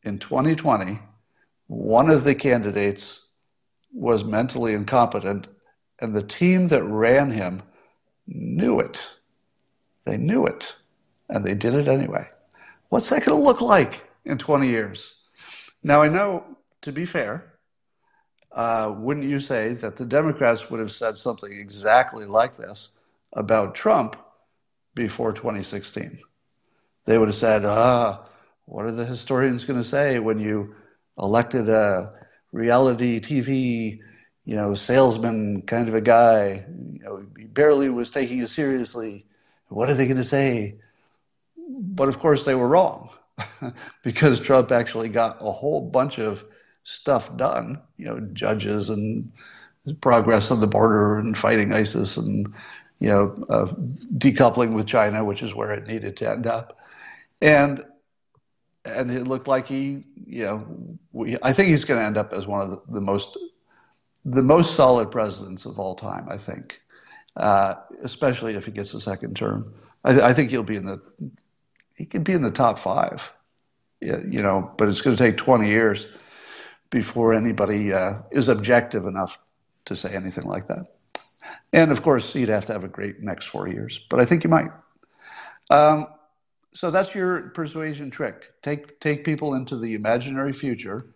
in 0.03 0.19
2020, 0.19 0.99
one 1.69 2.11
of 2.11 2.25
the 2.25 2.35
candidates 2.35 3.29
was 3.93 4.25
mentally 4.25 4.75
incompetent, 4.75 5.47
and 6.03 6.15
the 6.15 6.23
team 6.23 6.69
that 6.69 6.83
ran 6.83 7.31
him 7.31 7.63
knew 8.27 8.81
it. 8.81 9.07
They 10.05 10.17
knew 10.17 10.47
it, 10.47 10.75
and 11.29 11.45
they 11.45 11.55
did 11.55 11.75
it 11.75 11.87
anyway. 11.87 12.29
What's 12.89 13.09
that 13.11 13.25
going 13.25 13.39
to 13.39 13.45
look 13.45 13.61
like 13.61 14.05
in 14.25 14.37
20 14.37 14.69
years? 14.69 15.15
Now, 15.85 16.03
I 16.03 16.09
know, 16.09 16.45
to 16.83 16.93
be 16.93 17.07
fair, 17.07 17.55
uh, 18.51 18.93
wouldn't 18.97 19.29
you 19.29 19.39
say 19.39 19.75
that 19.75 19.97
the 19.97 20.05
Democrats 20.05 20.69
would 20.69 20.81
have 20.81 20.91
said 20.91 21.17
something 21.17 21.53
exactly 21.53 22.27
like 22.27 22.57
this 22.57 22.91
about 23.33 23.77
Trump 23.77 24.17
before 24.95 25.33
2016? 25.33 26.19
They 27.05 27.17
would 27.17 27.29
have 27.29 27.37
said, 27.37 27.65
ah, 27.65 28.27
what 28.65 28.87
are 28.87 28.93
the 28.93 29.07
historians 29.07 29.65
going 29.65 29.81
to 29.81 29.89
say 29.89 30.19
when 30.19 30.41
you 30.41 30.75
elected 31.17 31.69
a 31.69 32.13
reality 32.51 33.21
TV, 33.21 34.01
you 34.45 34.57
know, 34.57 34.75
salesman 34.75 35.63
kind 35.63 35.89
of 35.89 35.95
a 35.95 36.01
guy? 36.01 36.65
You 36.93 37.01
know, 37.03 37.27
he 37.37 37.45
barely 37.45 37.89
was 37.89 38.11
taking 38.11 38.41
it 38.41 38.49
seriously. 38.49 39.27
What 39.69 39.89
are 39.91 39.95
they 39.95 40.07
going 40.07 40.17
to 40.17 40.25
say? 40.25 40.77
But 41.57 42.09
of 42.09 42.19
course, 42.19 42.45
they 42.45 42.55
were 42.55 42.69
wrong 42.69 43.11
because 44.03 44.41
Trump 44.41 44.73
actually 44.73 45.09
got 45.09 45.39
a 45.41 45.51
whole 45.51 45.81
bunch 45.81 46.19
of 46.19 46.45
stuff 46.85 47.35
done. 47.37 47.81
You 47.97 48.07
know, 48.07 48.21
judges 48.33 48.91
and 48.91 49.33
progress 50.01 50.51
on 50.51 50.61
the 50.61 50.67
border 50.67 51.19
and 51.19 51.37
fighting 51.37 51.73
ISIS 51.73 52.17
and 52.17 52.53
you 53.01 53.09
know 53.09 53.35
uh, 53.49 53.67
decoupling 54.19 54.75
with 54.75 54.87
China, 54.87 55.25
which 55.25 55.43
is 55.43 55.55
where 55.55 55.73
it 55.73 55.87
needed 55.87 56.17
to 56.19 56.31
end 56.31 56.47
up. 56.47 56.79
And 57.41 57.85
and 58.85 59.11
it 59.11 59.27
looked 59.27 59.47
like 59.47 59.67
he, 59.67 60.05
you 60.27 60.43
know, 60.45 60.67
we, 61.13 61.37
I 61.43 61.53
think 61.53 61.69
he's 61.69 61.85
going 61.85 62.01
to 62.01 62.07
end 62.07 62.17
up 62.17 62.33
as 62.33 62.47
one 62.47 62.63
of 62.63 62.71
the, 62.71 62.95
the, 62.95 63.01
most, 63.01 63.39
the 64.25 64.43
most 64.43 64.75
solid 64.75 65.11
presidents 65.11 65.65
of 65.65 65.79
all 65.79 65.95
time. 65.95 66.29
I 66.31 66.39
think, 66.39 66.81
uh, 67.37 67.75
especially 68.03 68.55
if 68.55 68.65
he 68.67 68.71
gets 68.71 68.95
a 68.95 69.01
second 69.01 69.37
term. 69.37 69.75
I, 70.05 70.21
I, 70.21 70.35
think 70.35 70.51
he'll 70.51 70.63
be 70.63 70.77
in 70.77 70.87
the, 70.87 71.01
he 71.97 72.05
could 72.05 72.25
be 72.25 72.33
in 72.33 72.43
the 72.43 72.51
top 72.51 72.79
five, 72.79 73.33
you 74.01 74.43
know, 74.43 74.73
but 74.77 74.89
it's 74.89 75.01
going 75.01 75.17
to 75.17 75.23
take 75.23 75.37
20 75.37 75.69
years 75.69 76.09
before 76.91 77.33
anybody 77.33 77.93
uh, 77.93 78.19
is 78.31 78.49
objective 78.49 79.07
enough 79.07 79.39
to 79.87 79.97
say 79.97 80.15
anything 80.15 80.45
like 80.45 80.69
that. 80.69 80.87
And 81.73 81.91
of 81.91 82.03
course, 82.03 82.33
he'd 82.33 82.49
have 82.49 82.67
to 82.67 82.73
have 82.73 82.85
a 82.85 82.89
great 82.89 83.21
next 83.21 83.47
four 83.47 83.69
years, 83.69 84.05
but 84.11 84.21
I 84.21 84.25
think 84.25 84.45
you 84.45 84.51
might. 84.51 84.71
Um, 85.71 86.07
so 86.75 86.91
that's 86.91 87.15
your 87.15 87.51
persuasion 87.51 88.11
trick. 88.11 88.53
Take 88.63 89.01
take 89.01 89.25
people 89.25 89.55
into 89.55 89.77
the 89.77 89.95
imaginary 89.95 90.53
future 90.53 91.15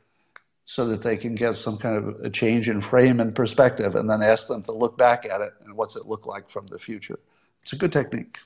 so 0.67 0.85
that 0.89 1.01
they 1.01 1.17
can 1.17 1.37
get 1.37 1.57
some 1.57 1.79
kind 1.79 1.97
of 1.97 2.21
a 2.25 2.29
change 2.29 2.69
in 2.69 2.81
frame 2.81 3.21
and 3.21 3.35
perspective 3.35 3.95
and 3.95 4.11
then 4.11 4.21
ask 4.21 4.49
them 4.49 4.63
to 4.63 4.73
look 4.73 4.99
back 4.99 5.25
at 5.25 5.41
it 5.41 5.53
and 5.65 5.75
what's 5.77 5.95
it 5.95 6.07
look 6.07 6.27
like 6.27 6.51
from 6.51 6.67
the 6.67 6.79
future. 6.79 7.19
It's 7.63 7.73
a 7.73 7.77
good 7.77 7.93
technique. 7.93 8.39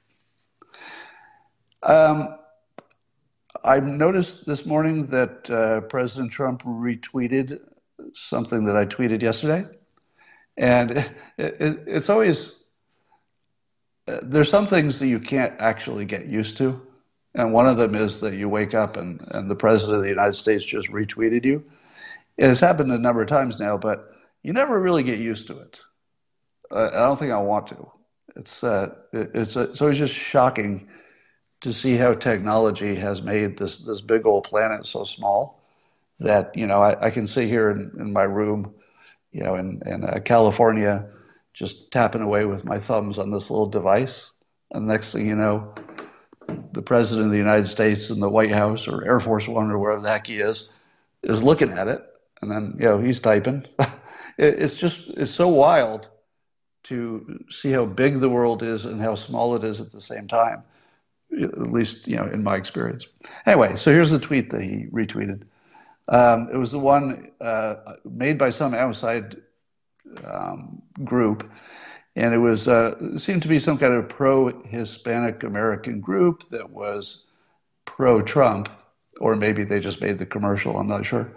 Um, 1.82 2.36
I 3.64 3.80
noticed 3.80 4.46
this 4.46 4.66
morning 4.66 5.06
that 5.06 5.50
uh, 5.50 5.80
President 5.82 6.30
Trump 6.30 6.62
retweeted 6.62 7.58
something 8.12 8.64
that 8.66 8.76
I 8.76 8.84
tweeted 8.84 9.22
yesterday. 9.22 9.66
And 10.58 10.90
it, 11.38 11.56
it, 11.58 11.78
it's 11.86 12.10
always, 12.10 12.64
uh, 14.08 14.20
there's 14.22 14.50
some 14.50 14.66
things 14.66 14.98
that 14.98 15.08
you 15.08 15.20
can't 15.20 15.58
actually 15.58 16.04
get 16.04 16.26
used 16.26 16.58
to. 16.58 16.80
And 17.34 17.54
one 17.54 17.66
of 17.66 17.78
them 17.78 17.94
is 17.94 18.20
that 18.20 18.34
you 18.34 18.50
wake 18.50 18.74
up 18.74 18.98
and, 18.98 19.26
and 19.30 19.50
the 19.50 19.54
president 19.54 19.96
of 19.96 20.02
the 20.02 20.10
United 20.10 20.34
States 20.34 20.64
just 20.66 20.88
retweeted 20.88 21.46
you. 21.46 21.64
It 22.40 22.48
has 22.48 22.58
happened 22.58 22.90
a 22.90 22.98
number 22.98 23.20
of 23.20 23.28
times 23.28 23.60
now, 23.60 23.76
but 23.76 24.14
you 24.42 24.54
never 24.54 24.80
really 24.80 25.02
get 25.02 25.18
used 25.18 25.46
to 25.48 25.58
it. 25.58 25.78
I 26.72 26.88
don't 26.88 27.18
think 27.18 27.32
I 27.32 27.38
want 27.38 27.66
to. 27.66 27.92
It's, 28.34 28.64
uh, 28.64 28.94
it, 29.12 29.30
it's, 29.34 29.58
uh, 29.58 29.68
it's 29.68 29.82
always 29.82 29.98
just 29.98 30.14
shocking 30.14 30.88
to 31.60 31.70
see 31.70 31.96
how 31.96 32.14
technology 32.14 32.94
has 32.94 33.20
made 33.20 33.58
this, 33.58 33.76
this 33.76 34.00
big 34.00 34.24
old 34.24 34.44
planet 34.44 34.86
so 34.86 35.04
small 35.04 35.60
that, 36.18 36.56
you 36.56 36.66
know, 36.66 36.80
I, 36.80 37.08
I 37.08 37.10
can 37.10 37.26
sit 37.26 37.46
here 37.46 37.68
in, 37.68 37.92
in 37.98 38.10
my 38.10 38.22
room, 38.22 38.72
you 39.32 39.42
know, 39.42 39.56
in, 39.56 39.82
in 39.84 40.04
uh, 40.04 40.20
California, 40.24 41.10
just 41.52 41.90
tapping 41.90 42.22
away 42.22 42.46
with 42.46 42.64
my 42.64 42.78
thumbs 42.78 43.18
on 43.18 43.30
this 43.30 43.50
little 43.50 43.66
device. 43.66 44.30
And 44.70 44.86
next 44.86 45.12
thing 45.12 45.26
you 45.26 45.36
know, 45.36 45.74
the 46.72 46.80
president 46.80 47.26
of 47.26 47.32
the 47.32 47.36
United 47.36 47.68
States 47.68 48.08
in 48.08 48.18
the 48.18 48.30
White 48.30 48.52
House 48.52 48.88
or 48.88 49.04
Air 49.04 49.20
Force 49.20 49.46
One 49.46 49.70
or 49.70 49.78
wherever 49.78 50.00
the 50.00 50.08
heck 50.08 50.26
he 50.26 50.38
is 50.38 50.70
is 51.22 51.42
looking 51.42 51.72
at 51.72 51.86
it, 51.86 52.02
and 52.42 52.50
then 52.50 52.74
you 52.78 52.84
know 52.84 52.98
he's 52.98 53.20
typing. 53.20 53.64
it's 54.38 54.74
just 54.74 55.08
it's 55.16 55.32
so 55.32 55.48
wild 55.48 56.08
to 56.84 57.44
see 57.50 57.70
how 57.70 57.84
big 57.84 58.20
the 58.20 58.28
world 58.28 58.62
is 58.62 58.86
and 58.86 59.00
how 59.00 59.14
small 59.14 59.54
it 59.54 59.64
is 59.64 59.80
at 59.80 59.92
the 59.92 60.00
same 60.00 60.26
time. 60.26 60.62
At 61.42 61.58
least 61.58 62.08
you 62.08 62.16
know 62.16 62.26
in 62.26 62.42
my 62.42 62.56
experience. 62.56 63.06
Anyway, 63.46 63.76
so 63.76 63.92
here's 63.92 64.10
the 64.10 64.18
tweet 64.18 64.50
that 64.50 64.62
he 64.62 64.86
retweeted. 64.90 65.42
Um, 66.08 66.48
it 66.52 66.56
was 66.56 66.72
the 66.72 66.78
one 66.78 67.30
uh, 67.40 67.76
made 68.04 68.36
by 68.36 68.50
some 68.50 68.74
outside 68.74 69.36
um, 70.24 70.82
group, 71.04 71.48
and 72.16 72.34
it 72.34 72.38
was 72.38 72.66
uh, 72.66 73.16
seemed 73.16 73.42
to 73.42 73.48
be 73.48 73.60
some 73.60 73.78
kind 73.78 73.94
of 73.94 74.08
pro-Hispanic 74.08 75.44
American 75.44 76.00
group 76.00 76.48
that 76.50 76.68
was 76.68 77.24
pro-Trump, 77.84 78.68
or 79.20 79.36
maybe 79.36 79.62
they 79.62 79.78
just 79.78 80.00
made 80.00 80.18
the 80.18 80.26
commercial. 80.26 80.76
I'm 80.76 80.88
not 80.88 81.06
sure. 81.06 81.30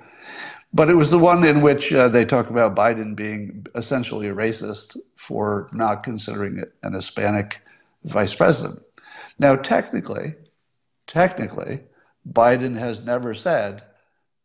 But 0.74 0.90
it 0.90 0.96
was 0.96 1.12
the 1.12 1.20
one 1.20 1.44
in 1.44 1.62
which 1.62 1.94
uh, 1.94 2.10
they 2.10 2.26
talk 2.26 2.50
about 2.50 2.76
Biden 2.76 3.16
being 3.16 3.66
essentially 3.76 4.28
a 4.28 4.34
racist 4.34 4.98
for 5.18 5.70
not 5.74 6.04
considering 6.04 6.64
an 6.82 6.94
Hispanic 6.94 7.62
vice 8.06 8.34
president. 8.34 8.82
Now, 9.38 9.56
technically, 9.56 10.34
technically, 11.06 11.82
Biden 12.32 12.78
has 12.78 13.02
never 13.02 13.36
said 13.36 13.84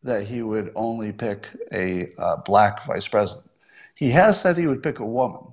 that 0.03 0.27
he 0.27 0.43
would 0.43 0.71
only 0.75 1.13
pick 1.13 1.49
a 1.73 2.13
uh, 2.19 2.37
black 2.37 2.85
vice 2.87 3.09
president. 3.09 3.49
He 3.95 4.11
has 4.11 4.41
said 4.41 4.57
he 4.57 4.67
would 4.67 4.83
pick 4.83 4.99
a 4.99 5.07
woman, 5.07 5.53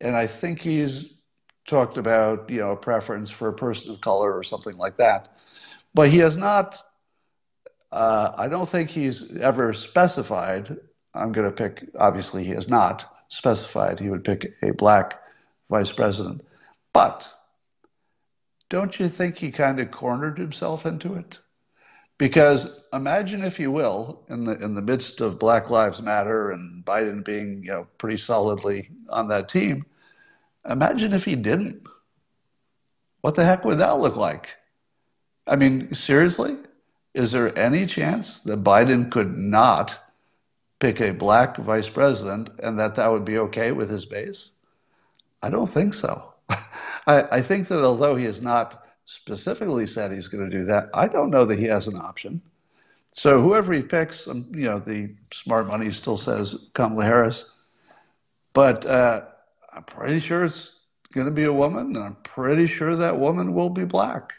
and 0.00 0.16
I 0.16 0.26
think 0.26 0.60
he's 0.60 1.12
talked 1.66 1.96
about 1.96 2.48
you 2.48 2.58
know 2.58 2.72
a 2.72 2.76
preference 2.76 3.30
for 3.30 3.48
a 3.48 3.52
person 3.52 3.92
of 3.92 4.00
color 4.00 4.32
or 4.36 4.42
something 4.42 4.76
like 4.76 4.96
that. 4.96 5.36
But 5.92 6.08
he 6.08 6.18
has 6.18 6.36
not 6.36 6.80
uh, 7.92 8.32
I 8.36 8.48
don't 8.48 8.68
think 8.68 8.90
he's 8.90 9.36
ever 9.36 9.72
specified. 9.74 10.76
I'm 11.14 11.32
going 11.32 11.46
to 11.46 11.52
pick, 11.54 11.88
obviously, 11.98 12.42
he 12.42 12.50
has 12.50 12.68
not 12.68 13.04
specified 13.28 13.98
he 13.98 14.10
would 14.10 14.24
pick 14.24 14.54
a 14.62 14.72
black 14.72 15.18
vice 15.70 15.90
president. 15.90 16.42
But 16.92 17.26
don't 18.68 19.00
you 19.00 19.08
think 19.08 19.38
he 19.38 19.50
kind 19.50 19.80
of 19.80 19.90
cornered 19.90 20.38
himself 20.38 20.84
into 20.84 21.14
it? 21.14 21.38
Because 22.18 22.80
imagine, 22.92 23.42
if 23.42 23.58
you 23.58 23.70
will, 23.70 24.24
in 24.28 24.44
the 24.44 24.52
in 24.62 24.74
the 24.74 24.82
midst 24.82 25.20
of 25.20 25.38
Black 25.38 25.70
Lives 25.70 26.02
Matter 26.02 26.52
and 26.52 26.84
Biden 26.84 27.24
being, 27.24 27.62
you 27.64 27.72
know, 27.72 27.86
pretty 27.98 28.18
solidly 28.18 28.90
on 29.08 29.28
that 29.28 29.48
team, 29.48 29.86
imagine 30.68 31.14
if 31.14 31.24
he 31.24 31.34
didn't. 31.34 31.88
What 33.22 33.34
the 33.34 33.44
heck 33.44 33.64
would 33.64 33.78
that 33.78 33.98
look 33.98 34.16
like? 34.16 34.56
I 35.46 35.56
mean, 35.56 35.94
seriously? 35.94 36.56
Is 37.14 37.32
there 37.32 37.56
any 37.58 37.84
chance 37.86 38.38
that 38.40 38.64
Biden 38.64 39.10
could 39.10 39.36
not 39.36 39.98
pick 40.80 41.00
a 41.00 41.12
black 41.12 41.56
vice 41.58 41.88
president 41.88 42.50
and 42.58 42.78
that 42.78 42.94
that 42.96 43.10
would 43.10 43.24
be 43.24 43.38
okay 43.38 43.72
with 43.72 43.90
his 43.90 44.06
base? 44.06 44.52
I 45.42 45.50
don't 45.50 45.68
think 45.68 45.92
so. 45.92 46.32
I, 46.48 47.24
I, 47.30 47.42
think 47.42 47.68
that 47.68 47.84
although 47.84 48.16
he 48.16 48.24
has 48.24 48.40
not 48.40 48.84
specifically 49.04 49.86
said 49.86 50.10
he's 50.10 50.28
going 50.28 50.48
to 50.48 50.58
do 50.58 50.64
that, 50.66 50.88
I 50.94 51.08
don't 51.08 51.30
know 51.30 51.44
that 51.44 51.58
he 51.58 51.66
has 51.66 51.86
an 51.86 51.96
option. 51.96 52.40
So 53.12 53.42
whoever 53.42 53.72
he 53.74 53.82
picks, 53.82 54.26
um, 54.26 54.50
you 54.54 54.64
know, 54.64 54.78
the 54.78 55.14
smart 55.32 55.66
money 55.66 55.90
still 55.90 56.16
says 56.16 56.56
Kamala 56.72 57.04
Harris, 57.04 57.50
but 58.54 58.86
uh, 58.86 59.22
I'm 59.72 59.84
pretty 59.84 60.20
sure 60.20 60.44
it's 60.44 60.80
going 61.12 61.26
to 61.26 61.32
be 61.32 61.44
a 61.44 61.52
woman, 61.52 61.94
and 61.94 62.04
I'm 62.04 62.16
pretty 62.22 62.66
sure 62.66 62.96
that 62.96 63.18
woman 63.18 63.52
will 63.52 63.70
be 63.70 63.84
black. 63.84 64.32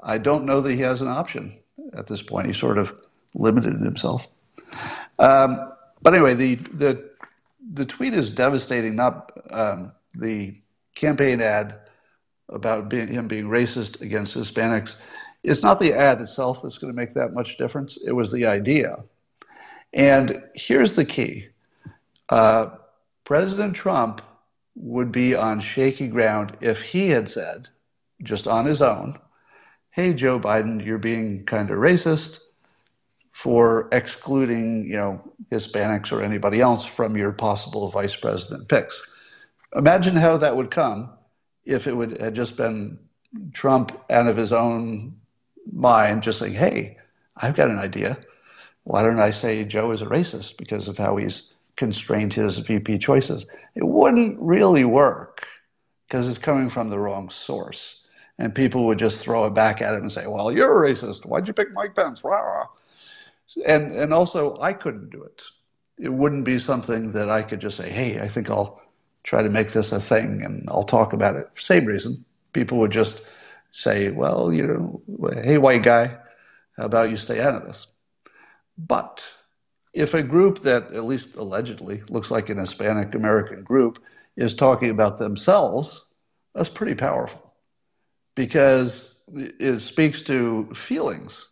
I 0.00 0.16
don't 0.18 0.46
know 0.46 0.60
that 0.62 0.72
he 0.72 0.80
has 0.80 1.02
an 1.02 1.08
option 1.08 1.58
at 1.96 2.06
this 2.06 2.22
point. 2.22 2.46
He 2.46 2.52
sort 2.52 2.78
of 2.78 2.94
limited 3.34 3.80
himself. 3.80 4.28
Um, 5.18 5.72
but 6.02 6.14
anyway, 6.14 6.34
the, 6.34 6.54
the, 6.56 7.10
the 7.72 7.84
tweet 7.84 8.14
is 8.14 8.30
devastating, 8.30 8.96
not 8.96 9.32
um, 9.50 9.92
the 10.14 10.56
campaign 10.94 11.40
ad 11.40 11.80
about 12.48 12.88
being, 12.88 13.08
him 13.08 13.28
being 13.28 13.46
racist 13.46 14.00
against 14.00 14.36
Hispanics. 14.36 14.96
It's 15.42 15.62
not 15.62 15.80
the 15.80 15.92
ad 15.92 16.20
itself 16.20 16.62
that's 16.62 16.78
going 16.78 16.92
to 16.92 16.96
make 16.96 17.14
that 17.14 17.32
much 17.32 17.58
difference. 17.58 17.98
It 18.04 18.12
was 18.12 18.32
the 18.32 18.46
idea. 18.46 18.98
And 19.92 20.42
here's 20.54 20.94
the 20.94 21.04
key 21.04 21.48
uh, 22.28 22.70
President 23.24 23.74
Trump 23.74 24.22
would 24.74 25.10
be 25.10 25.34
on 25.34 25.60
shaky 25.60 26.08
ground 26.08 26.56
if 26.60 26.82
he 26.82 27.08
had 27.08 27.28
said, 27.28 27.68
just 28.22 28.46
on 28.46 28.66
his 28.66 28.82
own, 28.82 29.18
hey, 29.96 30.12
Joe 30.12 30.38
Biden, 30.38 30.84
you're 30.84 30.98
being 30.98 31.42
kind 31.46 31.70
of 31.70 31.78
racist 31.78 32.40
for 33.32 33.88
excluding, 33.92 34.84
you 34.84 34.94
know, 34.94 35.32
Hispanics 35.50 36.12
or 36.12 36.20
anybody 36.20 36.60
else 36.60 36.84
from 36.84 37.16
your 37.16 37.32
possible 37.32 37.88
vice 37.88 38.14
president 38.14 38.68
picks. 38.68 39.10
Imagine 39.74 40.14
how 40.14 40.36
that 40.36 40.54
would 40.54 40.70
come 40.70 41.08
if 41.64 41.86
it 41.86 41.96
would 41.96 42.20
had 42.20 42.34
just 42.34 42.58
been 42.58 42.98
Trump 43.54 43.98
out 44.10 44.26
of 44.26 44.36
his 44.36 44.52
own 44.52 45.16
mind 45.72 46.22
just 46.22 46.40
saying, 46.40 46.52
hey, 46.52 46.98
I've 47.34 47.56
got 47.56 47.70
an 47.70 47.78
idea. 47.78 48.18
Why 48.84 49.00
don't 49.00 49.18
I 49.18 49.30
say 49.30 49.64
Joe 49.64 49.92
is 49.92 50.02
a 50.02 50.06
racist 50.06 50.58
because 50.58 50.88
of 50.88 50.98
how 50.98 51.16
he's 51.16 51.54
constrained 51.76 52.34
his 52.34 52.58
VP 52.58 52.98
choices? 52.98 53.46
It 53.74 53.86
wouldn't 53.86 54.38
really 54.42 54.84
work 54.84 55.46
because 56.06 56.28
it's 56.28 56.36
coming 56.36 56.68
from 56.68 56.90
the 56.90 56.98
wrong 56.98 57.30
source 57.30 58.02
and 58.38 58.54
people 58.54 58.84
would 58.86 58.98
just 58.98 59.22
throw 59.22 59.46
it 59.46 59.54
back 59.54 59.80
at 59.80 59.94
him 59.94 60.02
and 60.02 60.12
say, 60.12 60.26
"Well, 60.26 60.52
you're 60.52 60.84
a 60.84 60.92
racist. 60.92 61.24
Why'd 61.24 61.48
you 61.48 61.54
pick 61.54 61.72
Mike 61.72 61.94
Pence?" 61.94 62.22
Rah, 62.22 62.66
And 63.66 63.92
and 63.92 64.12
also, 64.12 64.58
I 64.60 64.72
couldn't 64.72 65.10
do 65.10 65.22
it. 65.22 65.42
It 65.98 66.12
wouldn't 66.12 66.44
be 66.44 66.58
something 66.58 67.12
that 67.12 67.30
I 67.30 67.42
could 67.42 67.60
just 67.60 67.76
say, 67.76 67.88
"Hey, 67.88 68.20
I 68.20 68.28
think 68.28 68.50
I'll 68.50 68.80
try 69.24 69.42
to 69.42 69.48
make 69.50 69.72
this 69.72 69.92
a 69.92 70.00
thing 70.00 70.42
and 70.44 70.64
I'll 70.68 70.82
talk 70.82 71.12
about 71.12 71.36
it." 71.36 71.48
Same 71.58 71.86
reason, 71.86 72.24
people 72.52 72.78
would 72.78 72.92
just 72.92 73.22
say, 73.72 74.10
"Well, 74.10 74.52
you 74.52 74.66
know, 74.66 75.32
hey, 75.42 75.58
white 75.58 75.82
guy, 75.82 76.16
how 76.76 76.84
about 76.84 77.10
you 77.10 77.16
stay 77.16 77.40
out 77.40 77.54
of 77.54 77.66
this?" 77.66 77.86
But 78.78 79.24
if 79.94 80.12
a 80.12 80.22
group 80.22 80.60
that, 80.60 80.92
at 80.92 81.04
least 81.04 81.36
allegedly, 81.36 82.02
looks 82.10 82.30
like 82.30 82.50
an 82.50 82.58
Hispanic 82.58 83.14
American 83.14 83.62
group 83.62 83.98
is 84.36 84.54
talking 84.54 84.90
about 84.90 85.18
themselves, 85.18 86.10
that's 86.54 86.68
pretty 86.68 86.94
powerful 86.94 87.45
because 88.36 89.16
it 89.26 89.80
speaks 89.80 90.22
to 90.22 90.72
feelings. 90.74 91.48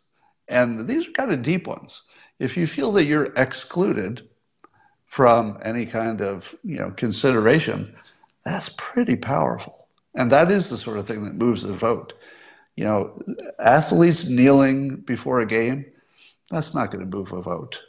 And 0.47 0.87
these 0.87 1.09
are 1.09 1.13
kind 1.13 1.33
of 1.33 1.43
deep 1.43 1.67
ones. 1.67 2.03
If 2.39 2.57
you 2.57 2.69
feel 2.69 2.93
that 2.93 3.07
you're 3.07 3.33
excluded 3.37 4.29
from 5.07 5.59
any 5.65 5.87
kind 5.87 6.21
of 6.21 6.55
you 6.63 6.77
know 6.77 6.93
consideration, 6.93 7.97
that's 8.45 8.69
pretty 8.77 9.17
powerful. 9.17 9.89
And 10.15 10.31
that 10.31 10.53
is 10.53 10.69
the 10.69 10.79
sort 10.79 10.99
of 10.99 11.09
thing 11.09 11.25
that 11.25 11.35
moves 11.35 11.63
the 11.63 11.73
vote. 11.73 12.13
You 12.77 12.85
know, 12.85 13.23
athletes 13.59 14.29
kneeling 14.29 14.97
before 14.97 15.41
a 15.41 15.47
game, 15.47 15.87
that's 16.51 16.75
not 16.75 16.91
going 16.91 17.09
to 17.09 17.17
move 17.17 17.33
a 17.33 17.41
vote. 17.41 17.81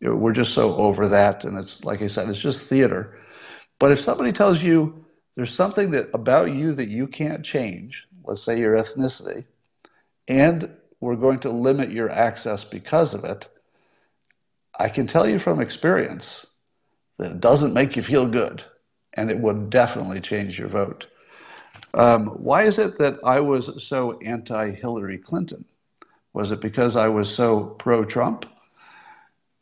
You 0.00 0.08
know, 0.08 0.16
we're 0.16 0.32
just 0.32 0.54
so 0.54 0.76
over 0.76 1.08
that, 1.08 1.44
and 1.44 1.58
it's 1.58 1.84
like 1.84 2.02
I 2.02 2.06
said, 2.08 2.28
it's 2.28 2.38
just 2.38 2.64
theater. 2.64 3.18
But 3.78 3.92
if 3.92 4.00
somebody 4.00 4.32
tells 4.32 4.62
you 4.62 5.04
there's 5.36 5.54
something 5.54 5.90
that 5.92 6.08
about 6.12 6.52
you 6.52 6.72
that 6.72 6.88
you 6.88 7.06
can't 7.06 7.44
change, 7.44 8.06
let's 8.24 8.42
say 8.42 8.58
your 8.58 8.76
ethnicity, 8.76 9.44
and 10.28 10.70
we're 11.00 11.16
going 11.16 11.38
to 11.40 11.50
limit 11.50 11.90
your 11.90 12.10
access 12.10 12.64
because 12.64 13.14
of 13.14 13.24
it, 13.24 13.48
I 14.78 14.88
can 14.88 15.06
tell 15.06 15.28
you 15.28 15.38
from 15.38 15.60
experience 15.60 16.46
that 17.18 17.32
it 17.32 17.40
doesn't 17.40 17.74
make 17.74 17.96
you 17.96 18.02
feel 18.02 18.26
good, 18.26 18.64
and 19.14 19.30
it 19.30 19.38
would 19.38 19.70
definitely 19.70 20.20
change 20.20 20.58
your 20.58 20.68
vote. 20.68 21.06
Um, 21.94 22.26
why 22.28 22.62
is 22.62 22.78
it 22.78 22.98
that 22.98 23.18
I 23.24 23.40
was 23.40 23.82
so 23.82 24.18
anti 24.20 24.70
Hillary 24.72 25.18
Clinton? 25.18 25.64
Was 26.32 26.52
it 26.52 26.60
because 26.60 26.96
I 26.96 27.08
was 27.08 27.32
so 27.34 27.64
pro 27.78 28.04
Trump? 28.04 28.46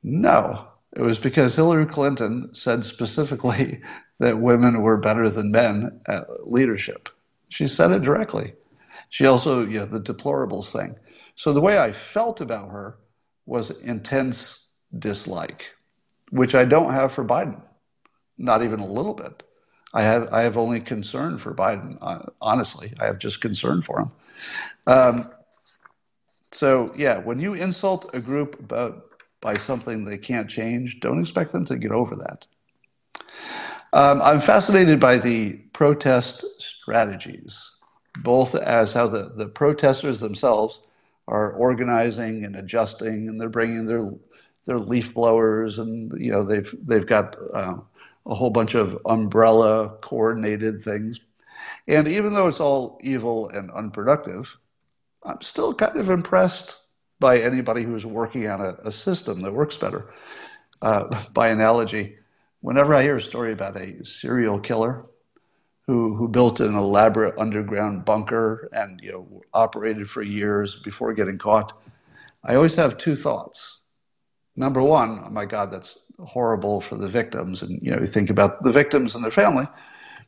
No. 0.02 0.68
It 0.94 1.02
was 1.02 1.18
because 1.18 1.54
Hillary 1.54 1.86
Clinton 1.86 2.50
said 2.54 2.84
specifically 2.84 3.80
that 4.18 4.38
women 4.38 4.82
were 4.82 4.96
better 4.96 5.30
than 5.30 5.50
men 5.50 6.00
at 6.06 6.50
leadership. 6.50 7.08
She 7.48 7.68
said 7.68 7.90
it 7.92 8.02
directly. 8.02 8.54
She 9.10 9.26
also, 9.26 9.66
you 9.66 9.80
know, 9.80 9.86
the 9.86 10.00
deplorables 10.00 10.70
thing. 10.70 10.96
So 11.34 11.52
the 11.52 11.60
way 11.60 11.78
I 11.78 11.92
felt 11.92 12.40
about 12.40 12.70
her 12.70 12.98
was 13.46 13.70
intense 13.70 14.72
dislike, 14.98 15.66
which 16.30 16.54
I 16.54 16.64
don't 16.64 16.92
have 16.92 17.12
for 17.12 17.24
Biden, 17.24 17.62
not 18.36 18.62
even 18.62 18.80
a 18.80 18.86
little 18.86 19.14
bit. 19.14 19.42
I 19.94 20.02
have 20.02 20.28
I 20.32 20.42
have 20.42 20.58
only 20.58 20.80
concern 20.80 21.38
for 21.38 21.54
Biden. 21.54 21.96
Uh, 22.00 22.24
honestly, 22.42 22.92
I 23.00 23.06
have 23.06 23.18
just 23.18 23.40
concern 23.40 23.82
for 23.82 24.00
him. 24.00 24.10
Um, 24.86 25.30
so 26.52 26.92
yeah, 26.96 27.18
when 27.18 27.40
you 27.40 27.54
insult 27.54 28.10
a 28.12 28.20
group 28.20 28.58
about 28.60 29.04
by 29.40 29.54
something 29.54 30.04
they 30.04 30.18
can't 30.18 30.50
change, 30.50 30.98
don't 31.00 31.20
expect 31.20 31.52
them 31.52 31.64
to 31.66 31.76
get 31.76 31.92
over 31.92 32.16
that. 32.16 32.46
Um, 33.92 34.20
I'm 34.22 34.40
fascinated 34.40 35.00
by 35.00 35.18
the 35.18 35.54
protest 35.72 36.44
strategies 36.58 37.78
both 38.22 38.54
as 38.54 38.92
how 38.92 39.06
the, 39.06 39.32
the 39.36 39.46
protesters 39.46 40.20
themselves 40.20 40.80
are 41.26 41.52
organizing 41.52 42.44
and 42.44 42.56
adjusting, 42.56 43.28
and 43.28 43.40
they're 43.40 43.48
bringing 43.48 43.86
their 43.86 44.10
their 44.64 44.78
leaf 44.78 45.14
blowers, 45.14 45.78
and 45.78 46.12
you 46.20 46.30
know 46.30 46.44
they've 46.44 46.74
they've 46.84 47.06
got 47.06 47.36
uh, 47.54 47.76
a 48.26 48.34
whole 48.34 48.50
bunch 48.50 48.74
of 48.74 48.98
umbrella 49.06 49.96
coordinated 50.00 50.82
things. 50.82 51.20
And 51.86 52.06
even 52.08 52.34
though 52.34 52.48
it's 52.48 52.60
all 52.60 52.98
evil 53.02 53.48
and 53.48 53.70
unproductive, 53.70 54.56
I'm 55.22 55.40
still 55.42 55.74
kind 55.74 55.96
of 55.96 56.10
impressed 56.10 56.78
by 57.20 57.40
anybody 57.40 57.82
who's 57.82 58.06
working 58.06 58.48
on 58.48 58.60
a, 58.60 58.76
a 58.84 58.92
system 58.92 59.42
that 59.42 59.52
works 59.52 59.76
better. 59.76 60.12
Uh, 60.80 61.24
by 61.32 61.48
analogy, 61.48 62.16
whenever 62.60 62.94
I 62.94 63.02
hear 63.02 63.16
a 63.16 63.22
story 63.22 63.52
about 63.52 63.76
a 63.76 64.04
serial 64.04 64.58
killer 64.58 65.06
who, 65.86 66.14
who 66.14 66.28
built 66.28 66.60
an 66.60 66.74
elaborate 66.74 67.38
underground 67.38 68.04
bunker 68.04 68.68
and 68.72 69.00
you 69.02 69.12
know 69.12 69.42
operated 69.54 70.10
for 70.10 70.22
years 70.22 70.76
before 70.76 71.14
getting 71.14 71.38
caught, 71.38 71.80
I 72.44 72.54
always 72.54 72.74
have 72.74 72.98
two 72.98 73.16
thoughts. 73.16 73.80
Number 74.56 74.82
one, 74.82 75.22
oh 75.24 75.30
my 75.30 75.44
God, 75.44 75.72
that's 75.72 75.98
horrible 76.18 76.80
for 76.80 76.96
the 76.96 77.08
victims, 77.08 77.62
and 77.62 77.80
you 77.82 77.90
know 77.90 78.00
you 78.00 78.06
think 78.06 78.30
about 78.30 78.62
the 78.62 78.72
victims 78.72 79.14
and 79.14 79.24
their 79.24 79.30
family. 79.30 79.66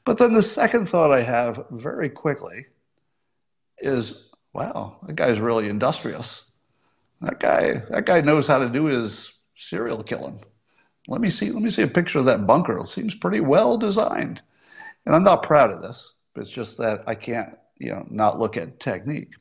But 0.05 0.19
then 0.19 0.33
the 0.33 0.43
second 0.43 0.89
thought 0.89 1.13
I 1.13 1.23
have 1.23 1.67
very 1.71 2.09
quickly 2.09 2.67
is, 3.79 4.31
wow, 4.55 4.99
that 5.07 5.17
guy's 5.17 5.41
really 5.41 5.69
industrious. 5.69 6.51
That 7.21 7.39
guy, 7.39 7.83
that 7.91 8.07
guy 8.07 8.23
knows 8.23 8.47
how 8.47 8.61
to 8.61 8.69
do 8.71 8.85
his 8.85 9.31
serial 9.57 10.03
killing. 10.03 10.43
Let 11.11 11.21
me 11.21 11.29
see, 11.29 11.51
let 11.51 11.63
me 11.63 11.71
see 11.71 11.83
a 11.83 11.89
picture 11.89 12.21
of 12.21 12.27
that 12.27 12.47
bunker. 12.47 12.79
It 12.79 12.87
seems 12.87 13.17
pretty 13.17 13.41
well 13.41 13.77
designed. 13.77 14.41
And 15.05 15.15
I'm 15.15 15.25
not 15.25 15.43
proud 15.43 15.73
of 15.73 15.83
this, 15.83 16.15
but 16.35 16.43
it's 16.43 16.51
just 16.51 16.79
that 16.79 17.03
I 17.05 17.17
can't, 17.17 17.59
you 17.79 17.91
know, 17.91 18.07
not 18.09 18.39
look 18.39 18.57
at 18.57 18.79
technique. 18.79 19.33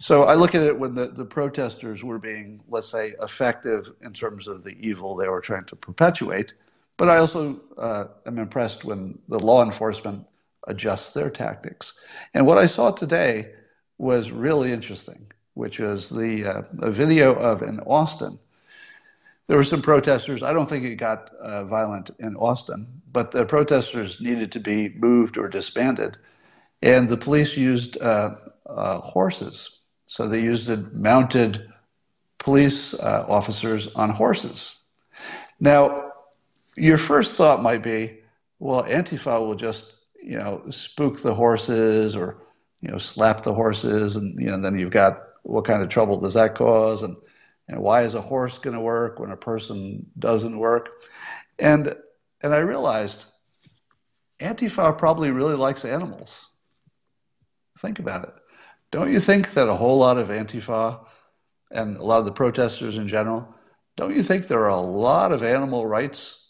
So 0.00 0.24
I 0.24 0.34
look 0.34 0.56
at 0.56 0.62
it 0.62 0.76
when 0.76 0.96
the, 0.96 1.08
the 1.08 1.24
protesters 1.24 2.02
were 2.02 2.18
being, 2.18 2.60
let's 2.68 2.88
say, 2.88 3.14
effective 3.22 3.92
in 4.02 4.12
terms 4.12 4.48
of 4.48 4.64
the 4.64 4.76
evil 4.80 5.14
they 5.14 5.28
were 5.28 5.40
trying 5.40 5.66
to 5.66 5.76
perpetuate. 5.76 6.54
But 6.96 7.08
I 7.08 7.18
also 7.18 7.60
uh, 7.78 8.06
am 8.26 8.38
impressed 8.38 8.84
when 8.84 9.16
the 9.28 9.38
law 9.38 9.62
enforcement 9.62 10.26
adjusts 10.66 11.12
their 11.12 11.30
tactics. 11.30 11.94
And 12.34 12.46
what 12.46 12.58
I 12.58 12.66
saw 12.66 12.90
today 12.90 13.52
was 13.98 14.32
really 14.32 14.72
interesting, 14.72 15.30
which 15.54 15.78
was 15.78 16.08
the 16.08 16.44
uh, 16.44 16.62
a 16.80 16.90
video 16.90 17.32
of 17.34 17.62
in 17.62 17.78
Austin 17.80 18.40
there 19.50 19.56
were 19.56 19.64
some 19.64 19.82
protesters. 19.82 20.44
I 20.44 20.52
don't 20.52 20.68
think 20.68 20.84
it 20.84 20.94
got 20.94 21.34
uh, 21.42 21.64
violent 21.64 22.12
in 22.20 22.36
Austin, 22.36 22.86
but 23.10 23.32
the 23.32 23.44
protesters 23.44 24.20
needed 24.20 24.52
to 24.52 24.60
be 24.60 24.90
moved 24.90 25.36
or 25.36 25.48
disbanded. 25.48 26.18
And 26.82 27.08
the 27.08 27.16
police 27.16 27.56
used 27.56 28.00
uh, 28.00 28.36
uh, 28.64 29.00
horses. 29.00 29.80
So 30.06 30.28
they 30.28 30.40
used 30.40 30.68
mounted 30.94 31.68
police 32.38 32.94
uh, 32.94 33.26
officers 33.28 33.88
on 33.96 34.10
horses. 34.10 34.76
Now, 35.58 36.12
your 36.76 36.96
first 36.96 37.36
thought 37.36 37.60
might 37.60 37.82
be, 37.82 38.20
well, 38.60 38.84
Antifa 38.84 39.40
will 39.40 39.56
just, 39.56 39.94
you 40.22 40.38
know, 40.38 40.62
spook 40.70 41.22
the 41.22 41.34
horses 41.34 42.14
or, 42.14 42.44
you 42.82 42.92
know, 42.92 42.98
slap 42.98 43.42
the 43.42 43.52
horses. 43.52 44.14
And, 44.14 44.40
you 44.40 44.46
know, 44.46 44.60
then 44.60 44.78
you've 44.78 44.92
got 44.92 45.20
what 45.42 45.64
kind 45.64 45.82
of 45.82 45.88
trouble 45.88 46.20
does 46.20 46.34
that 46.34 46.54
cause? 46.54 47.02
And, 47.02 47.16
and 47.70 47.80
why 47.80 48.02
is 48.02 48.16
a 48.16 48.20
horse 48.20 48.58
going 48.58 48.74
to 48.74 48.82
work 48.82 49.20
when 49.20 49.30
a 49.30 49.36
person 49.36 50.04
doesn't 50.18 50.58
work? 50.58 50.88
And 51.58 51.94
and 52.42 52.52
I 52.52 52.58
realized 52.58 53.26
Antifa 54.40 54.98
probably 54.98 55.30
really 55.30 55.54
likes 55.54 55.84
animals. 55.84 56.50
Think 57.80 57.98
about 58.00 58.24
it. 58.24 58.34
Don't 58.90 59.12
you 59.12 59.20
think 59.20 59.54
that 59.54 59.68
a 59.68 59.74
whole 59.74 59.98
lot 59.98 60.18
of 60.18 60.28
Antifa 60.28 61.04
and 61.70 61.96
a 61.96 62.02
lot 62.02 62.18
of 62.18 62.24
the 62.24 62.32
protesters 62.32 62.98
in 62.98 63.06
general, 63.06 63.54
don't 63.96 64.16
you 64.16 64.22
think 64.22 64.48
there 64.48 64.64
are 64.64 64.70
a 64.70 64.80
lot 64.80 65.30
of 65.30 65.42
animal 65.42 65.86
rights 65.86 66.48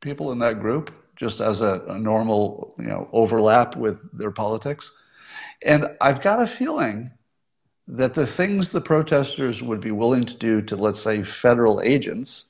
people 0.00 0.30
in 0.30 0.38
that 0.38 0.60
group, 0.60 0.92
just 1.16 1.40
as 1.40 1.62
a, 1.62 1.82
a 1.88 1.98
normal, 1.98 2.76
you 2.78 2.86
know, 2.86 3.08
overlap 3.12 3.74
with 3.74 4.08
their 4.16 4.30
politics? 4.30 4.92
And 5.62 5.96
I've 6.00 6.20
got 6.20 6.42
a 6.42 6.46
feeling 6.46 7.10
that 7.86 8.14
the 8.14 8.26
things 8.26 8.72
the 8.72 8.80
protesters 8.80 9.62
would 9.62 9.80
be 9.80 9.90
willing 9.90 10.24
to 10.24 10.36
do 10.36 10.62
to, 10.62 10.76
let's 10.76 11.00
say, 11.00 11.22
federal 11.22 11.80
agents, 11.82 12.48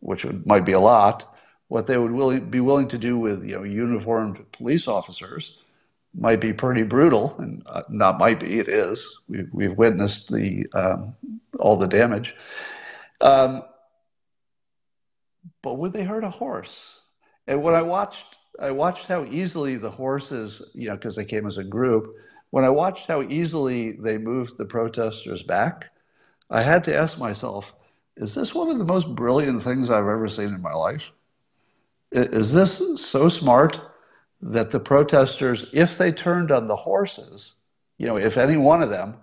which 0.00 0.24
would, 0.24 0.46
might 0.46 0.64
be 0.64 0.72
a 0.72 0.80
lot, 0.80 1.36
what 1.68 1.86
they 1.86 1.98
would 1.98 2.50
be 2.50 2.60
willing 2.60 2.88
to 2.88 2.98
do 2.98 3.18
with 3.18 3.44
you 3.44 3.56
know 3.56 3.64
uniformed 3.64 4.44
police 4.52 4.86
officers 4.86 5.58
might 6.14 6.40
be 6.40 6.52
pretty 6.52 6.82
brutal, 6.82 7.34
and 7.38 7.62
uh, 7.66 7.82
not 7.88 8.18
might 8.18 8.40
be, 8.40 8.58
it 8.58 8.68
is. 8.68 9.20
We, 9.28 9.46
we've 9.52 9.76
witnessed 9.76 10.32
the 10.32 10.66
um, 10.72 11.16
all 11.58 11.76
the 11.76 11.88
damage. 11.88 12.36
Um, 13.20 13.62
but 15.62 15.78
would 15.78 15.92
they 15.92 16.04
hurt 16.04 16.24
a 16.24 16.30
horse? 16.30 17.00
And 17.48 17.62
when 17.62 17.74
I 17.74 17.82
watched, 17.82 18.38
I 18.60 18.70
watched 18.70 19.06
how 19.06 19.24
easily 19.24 19.76
the 19.76 19.90
horses, 19.90 20.70
you 20.74 20.88
know, 20.88 20.94
because 20.94 21.16
they 21.16 21.24
came 21.24 21.46
as 21.46 21.58
a 21.58 21.64
group 21.64 22.14
when 22.56 22.64
I 22.64 22.70
watched 22.70 23.06
how 23.06 23.20
easily 23.20 23.92
they 23.92 24.16
moved 24.16 24.56
the 24.56 24.64
protesters 24.64 25.42
back, 25.42 25.90
I 26.48 26.62
had 26.62 26.84
to 26.84 26.96
ask 26.96 27.18
myself, 27.18 27.74
is 28.16 28.34
this 28.34 28.54
one 28.54 28.70
of 28.70 28.78
the 28.78 28.84
most 28.86 29.14
brilliant 29.14 29.62
things 29.62 29.90
I've 29.90 30.08
ever 30.08 30.26
seen 30.26 30.54
in 30.54 30.62
my 30.62 30.72
life? 30.72 31.02
Is 32.12 32.54
this 32.54 32.80
so 32.96 33.28
smart 33.28 33.78
that 34.40 34.70
the 34.70 34.80
protesters, 34.80 35.66
if 35.74 35.98
they 35.98 36.10
turned 36.10 36.50
on 36.50 36.66
the 36.66 36.76
horses, 36.76 37.56
you 37.98 38.06
know, 38.06 38.16
if 38.16 38.38
any 38.38 38.56
one 38.56 38.82
of 38.82 38.88
them 38.88 39.18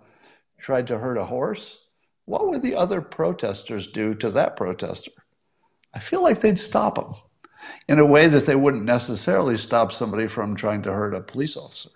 tried 0.60 0.86
to 0.86 1.00
hurt 1.00 1.18
a 1.18 1.26
horse, 1.26 1.80
what 2.26 2.48
would 2.48 2.62
the 2.62 2.76
other 2.76 3.02
protesters 3.02 3.88
do 3.88 4.14
to 4.14 4.30
that 4.30 4.56
protester? 4.56 5.10
I 5.92 5.98
feel 5.98 6.22
like 6.22 6.40
they'd 6.40 6.60
stop 6.60 6.94
them 6.94 7.16
in 7.90 7.98
a 7.98 8.06
way 8.06 8.28
that 8.28 8.46
they 8.46 8.56
wouldn't 8.56 8.86
necessarily 8.86 9.58
stop 9.58 9.92
somebody 9.92 10.28
from 10.28 10.56
trying 10.56 10.84
to 10.84 10.94
hurt 10.94 11.16
a 11.16 11.22
police 11.22 11.58
officer. 11.58 11.90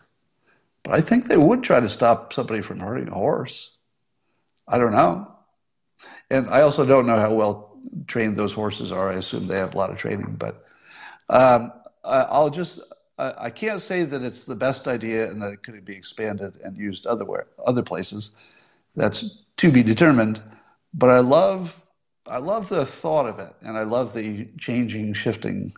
I 0.89 1.01
think 1.01 1.27
they 1.27 1.37
would 1.37 1.63
try 1.63 1.79
to 1.79 1.89
stop 1.89 2.33
somebody 2.33 2.61
from 2.61 2.79
hurting 2.79 3.09
a 3.09 3.15
horse. 3.15 3.71
I 4.67 4.77
don't 4.77 4.91
know. 4.91 5.31
And 6.29 6.49
I 6.49 6.61
also 6.61 6.85
don't 6.85 7.07
know 7.07 7.17
how 7.17 7.33
well 7.33 7.77
trained 8.07 8.35
those 8.35 8.53
horses 8.53 8.91
are. 8.91 9.09
I 9.09 9.15
assume 9.15 9.47
they 9.47 9.57
have 9.57 9.73
a 9.73 9.77
lot 9.77 9.89
of 9.89 9.97
training, 9.97 10.35
but 10.37 10.65
um, 11.29 11.71
I'll 12.03 12.49
just, 12.49 12.79
I 13.17 13.49
can't 13.49 13.81
say 13.81 14.03
that 14.03 14.21
it's 14.21 14.43
the 14.43 14.55
best 14.55 14.87
idea 14.87 15.29
and 15.29 15.41
that 15.41 15.51
it 15.51 15.63
could 15.63 15.83
be 15.85 15.95
expanded 15.95 16.59
and 16.63 16.77
used 16.77 17.07
otherwhere, 17.07 17.47
other 17.65 17.81
places. 17.81 18.31
That's 18.95 19.43
to 19.57 19.71
be 19.71 19.83
determined. 19.83 20.41
But 20.93 21.09
I 21.09 21.19
love, 21.19 21.75
I 22.25 22.37
love 22.37 22.69
the 22.69 22.85
thought 22.85 23.27
of 23.27 23.39
it, 23.39 23.53
and 23.61 23.77
I 23.77 23.83
love 23.83 24.13
the 24.13 24.47
changing, 24.57 25.13
shifting 25.13 25.73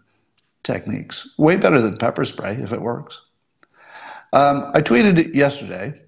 techniques. 0.64 1.34
Way 1.38 1.56
better 1.56 1.82
than 1.82 1.98
pepper 1.98 2.26
spray 2.26 2.56
if 2.56 2.74
it 2.74 2.82
works. 2.82 3.22
Um, 4.32 4.72
I 4.74 4.82
tweeted 4.82 5.34
yesterday 5.34 6.00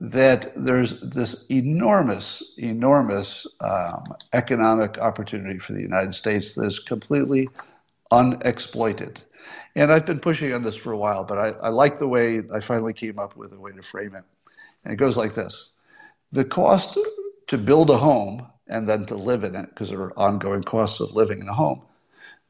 that 0.00 0.52
there's 0.56 1.00
this 1.00 1.46
enormous, 1.50 2.54
enormous 2.56 3.46
um, 3.60 4.04
economic 4.32 4.98
opportunity 4.98 5.58
for 5.58 5.74
the 5.74 5.82
United 5.82 6.14
States 6.14 6.54
that 6.54 6.66
is 6.66 6.78
completely 6.78 7.48
unexploited. 8.10 9.20
And 9.76 9.92
I've 9.92 10.06
been 10.06 10.18
pushing 10.18 10.52
on 10.52 10.62
this 10.62 10.76
for 10.76 10.92
a 10.92 10.96
while, 10.98 11.22
but 11.24 11.38
I, 11.38 11.48
I 11.66 11.68
like 11.68 11.98
the 11.98 12.08
way 12.08 12.42
I 12.52 12.60
finally 12.60 12.92
came 12.92 13.18
up 13.18 13.36
with 13.36 13.52
a 13.52 13.60
way 13.60 13.72
to 13.72 13.82
frame 13.82 14.14
it. 14.14 14.24
And 14.84 14.92
it 14.92 14.96
goes 14.96 15.16
like 15.16 15.34
this 15.34 15.70
The 16.32 16.44
cost 16.44 16.98
to 17.48 17.58
build 17.58 17.90
a 17.90 17.98
home 17.98 18.46
and 18.66 18.88
then 18.88 19.04
to 19.06 19.16
live 19.16 19.44
in 19.44 19.54
it, 19.54 19.68
because 19.68 19.90
there 19.90 20.00
are 20.00 20.18
ongoing 20.18 20.62
costs 20.62 21.00
of 21.00 21.12
living 21.12 21.40
in 21.40 21.48
a 21.48 21.54
home, 21.54 21.82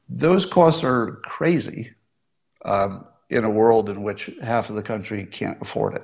those 0.09 0.47
costs 0.47 0.85
are 0.85 1.21
crazy. 1.25 1.93
Um, 2.65 3.07
in 3.31 3.45
a 3.45 3.51
world 3.51 3.89
in 3.89 4.03
which 4.03 4.31
half 4.43 4.69
of 4.69 4.77
the 4.77 4.83
country 4.83 5.25
can't 5.25 5.61
afford 5.63 5.95
it. 5.95 6.03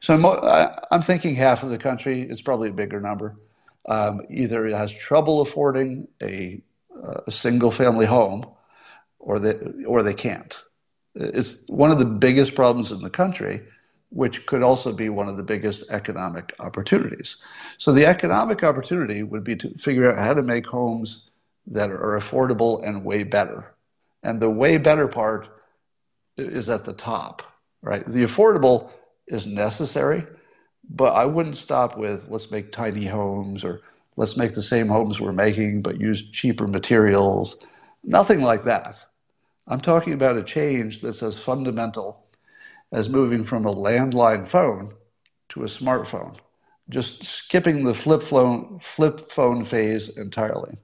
So 0.00 0.14
I'm, 0.14 0.78
I'm 0.90 1.02
thinking 1.02 1.34
half 1.34 1.62
of 1.62 1.68
the 1.68 1.78
country, 1.78 2.22
it's 2.22 2.40
probably 2.40 2.70
a 2.70 2.72
bigger 2.72 3.00
number, 3.00 3.36
um, 3.88 4.22
either 4.30 4.66
has 4.68 4.92
trouble 4.92 5.42
affording 5.42 6.08
a, 6.22 6.62
a 7.26 7.30
single 7.30 7.70
family 7.70 8.06
home 8.06 8.46
or 9.18 9.38
they, 9.38 9.54
or 9.84 10.02
they 10.02 10.14
can't. 10.14 10.58
It's 11.14 11.62
one 11.68 11.90
of 11.90 11.98
the 11.98 12.04
biggest 12.04 12.54
problems 12.54 12.90
in 12.90 13.00
the 13.00 13.10
country, 13.10 13.62
which 14.10 14.46
could 14.46 14.62
also 14.62 14.92
be 14.92 15.08
one 15.08 15.28
of 15.28 15.36
the 15.36 15.42
biggest 15.42 15.84
economic 15.90 16.54
opportunities. 16.58 17.42
So 17.76 17.92
the 17.92 18.06
economic 18.06 18.64
opportunity 18.64 19.22
would 19.22 19.44
be 19.44 19.56
to 19.56 19.70
figure 19.78 20.10
out 20.10 20.18
how 20.18 20.34
to 20.34 20.42
make 20.42 20.66
homes 20.66 21.30
that 21.66 21.90
are 21.90 22.18
affordable 22.18 22.86
and 22.86 23.04
way 23.04 23.24
better. 23.24 23.74
And 24.22 24.40
the 24.40 24.50
way 24.50 24.78
better 24.78 25.08
part 25.08 25.48
is 26.36 26.68
at 26.68 26.84
the 26.84 26.92
top, 26.92 27.42
right? 27.82 28.06
The 28.06 28.24
affordable 28.24 28.90
is 29.26 29.46
necessary, 29.46 30.26
but 30.88 31.14
I 31.14 31.24
wouldn't 31.24 31.56
stop 31.56 31.96
with 31.96 32.28
let's 32.28 32.50
make 32.50 32.72
tiny 32.72 33.06
homes 33.06 33.64
or 33.64 33.80
let's 34.16 34.36
make 34.36 34.54
the 34.54 34.62
same 34.62 34.88
homes 34.88 35.20
we're 35.20 35.32
making 35.32 35.82
but 35.82 36.00
use 36.00 36.30
cheaper 36.30 36.66
materials. 36.66 37.66
Nothing 38.04 38.42
like 38.42 38.64
that. 38.64 39.04
I'm 39.66 39.80
talking 39.80 40.12
about 40.12 40.36
a 40.36 40.44
change 40.44 41.00
that's 41.00 41.22
as 41.22 41.40
fundamental 41.40 42.24
as 42.92 43.08
moving 43.08 43.42
from 43.42 43.66
a 43.66 43.74
landline 43.74 44.46
phone 44.46 44.94
to 45.48 45.62
a 45.62 45.66
smartphone, 45.66 46.36
just 46.88 47.24
skipping 47.24 47.82
the 47.82 47.94
flip 47.94 48.22
phone, 48.22 48.80
flip 48.82 49.30
phone 49.30 49.64
phase 49.64 50.16
entirely. 50.16 50.76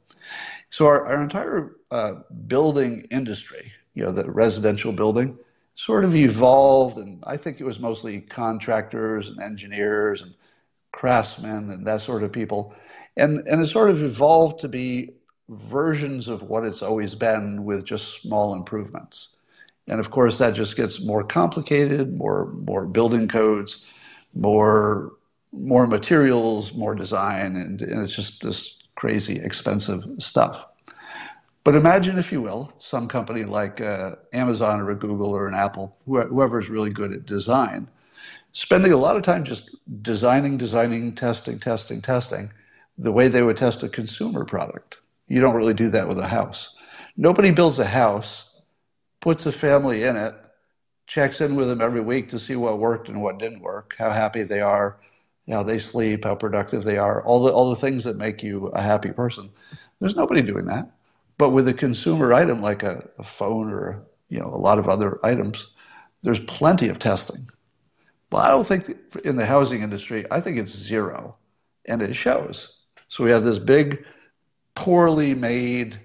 So 0.71 0.87
our, 0.87 1.07
our 1.07 1.23
entire 1.23 1.77
uh, 1.91 2.15
building 2.47 3.07
industry, 3.11 3.73
you 3.95 4.05
know, 4.05 4.11
the 4.11 4.31
residential 4.31 4.93
building, 4.93 5.39
sort 5.75 6.05
of 6.05 6.15
evolved, 6.15 6.99
and 6.99 7.23
I 7.27 7.37
think 7.37 7.61
it 7.61 7.65
was 7.65 7.79
mostly 7.81 8.21
contractors 8.21 9.29
and 9.29 9.41
engineers 9.41 10.23
and 10.23 10.35
craftsmen 10.93 11.71
and 11.71 11.87
that 11.87 12.03
sort 12.03 12.23
of 12.23 12.33
people. 12.33 12.75
And, 13.17 13.47
and 13.47 13.63
it 13.63 13.69
sort 13.69 13.91
of 13.91 14.03
evolved 14.03 14.61
to 14.61 14.69
be 14.69 15.15
versions 15.49 16.29
of 16.29 16.43
what 16.43 16.65
it's 16.65 16.83
always 16.83 17.15
been 17.15 17.65
with 17.65 17.85
just 17.85 18.21
small 18.21 18.55
improvements. 18.55 19.37
And 19.89 19.99
of 19.99 20.11
course, 20.11 20.39
that 20.39 20.55
just 20.55 20.77
gets 20.77 21.03
more 21.03 21.25
complicated, 21.25 22.17
more, 22.17 22.53
more 22.53 22.87
building 22.87 23.29
codes, 23.29 23.85
more, 24.35 25.13
more 25.53 25.87
materials, 25.87 26.73
more 26.73 26.95
design, 26.95 27.57
and, 27.57 27.83
and 27.83 28.03
it's 28.03 28.15
just 28.15 28.43
this 28.43 28.79
crazy 28.95 29.41
expensive 29.41 30.05
stuff. 30.19 30.65
But 31.65 31.77
imagine, 31.77 32.19
if 32.19 32.33
you 32.33 32.43
will, 32.43 32.73
some 32.79 33.07
company 33.07 33.45
like 33.45 33.81
uh, 33.81 34.17
Amazon 34.33 34.81
or 34.81 34.91
a 34.91 34.97
Google 34.97 35.31
or 35.31 35.47
an 35.47 35.55
Apple, 35.55 35.97
whoever 36.07 36.61
is 36.61 36.69
really 36.69 36.91
good 36.91 37.13
at 37.13 37.27
design, 37.27 37.89
spending 38.53 38.93
a 38.93 38.97
lot 38.97 39.17
of 39.17 39.23
time 39.23 39.45
just 39.45 39.71
designing, 40.03 40.57
designing, 40.57 41.15
testing, 41.15 41.61
testing, 41.61 42.01
testing, 42.01 42.51
the 42.99 43.13
way 43.13 43.29
they 43.29 43.43
would 43.43 43.57
test 43.57 43.83
a 43.85 43.89
consumer 43.89 44.45
product. 44.45 44.97
You 45.29 45.41
don't 45.41 45.55
really 45.55 45.75
do 45.75 45.89
that 45.91 46.09
with 46.09 46.19
a 46.19 46.27
house. 46.27 46.75
Nobody 47.17 47.51
builds 47.53 47.79
a 47.79 47.87
house, 47.87 48.51
puts 49.21 49.47
a 49.47 49.53
family 49.53 50.03
in 50.03 50.17
it, 50.17 50.35
checks 51.07 51.41
in 51.41 51.55
with 51.55 51.69
them 51.69 51.81
every 51.81 52.01
week 52.01 52.29
to 52.31 52.39
see 52.39 52.57
what 52.57 52.79
worked 52.79 53.09
and 53.09 53.23
what 53.23 53.39
didn't 53.39 53.61
work, 53.61 53.95
how 53.99 54.11
happy 54.11 54.43
they 54.43 54.61
are, 54.61 54.99
how 55.49 55.63
they 55.63 55.79
sleep, 55.79 56.25
how 56.25 56.35
productive 56.35 56.83
they 56.85 56.97
are, 56.97 57.23
all 57.25 57.43
the 57.43 57.53
all 57.53 57.71
the 57.71 57.77
things 57.77 58.05
that 58.05 58.17
make 58.17 58.43
you 58.43 58.69
a 58.69 58.83
happy 58.83 59.11
person. 59.11 59.51
There's 60.01 60.17
nobody 60.17 60.43
doing 60.43 60.67
that. 60.67 60.91
But 61.43 61.51
with 61.51 61.67
a 61.67 61.75
consumer 61.75 62.33
item 62.33 62.63
like 62.63 62.85
a, 62.85 63.09
a 63.19 63.25
phone 63.25 63.69
or 63.73 64.07
you 64.29 64.39
know 64.39 64.55
a 64.55 64.63
lot 64.69 64.79
of 64.79 64.89
other 64.89 65.19
items, 65.27 65.67
there's 66.23 66.39
plenty 66.39 66.87
of 66.87 67.01
testing. 67.01 67.51
Well, 68.31 68.43
I 68.43 68.49
don't 68.51 68.65
think 68.65 68.97
in 69.25 69.35
the 69.35 69.45
housing 69.45 69.83
industry, 69.83 70.25
I 70.31 70.41
think 70.41 70.57
it's 70.57 70.71
zero, 70.71 71.35
and 71.87 72.01
it 72.01 72.15
shows. 72.15 72.77
So 73.09 73.25
we 73.25 73.33
have 73.33 73.43
this 73.43 73.59
big, 73.59 74.05
poorly 74.77 75.35
made, 75.35 75.99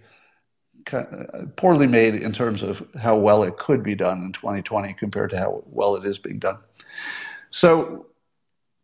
poorly 1.55 1.85
made 1.85 2.15
in 2.15 2.33
terms 2.33 2.63
of 2.63 2.83
how 2.99 3.15
well 3.15 3.43
it 3.43 3.57
could 3.57 3.83
be 3.83 3.93
done 3.93 4.23
in 4.23 4.33
2020 4.33 4.95
compared 4.95 5.29
to 5.29 5.37
how 5.37 5.63
well 5.67 5.95
it 5.97 6.03
is 6.03 6.17
being 6.17 6.39
done. 6.39 6.57
So 7.51 8.07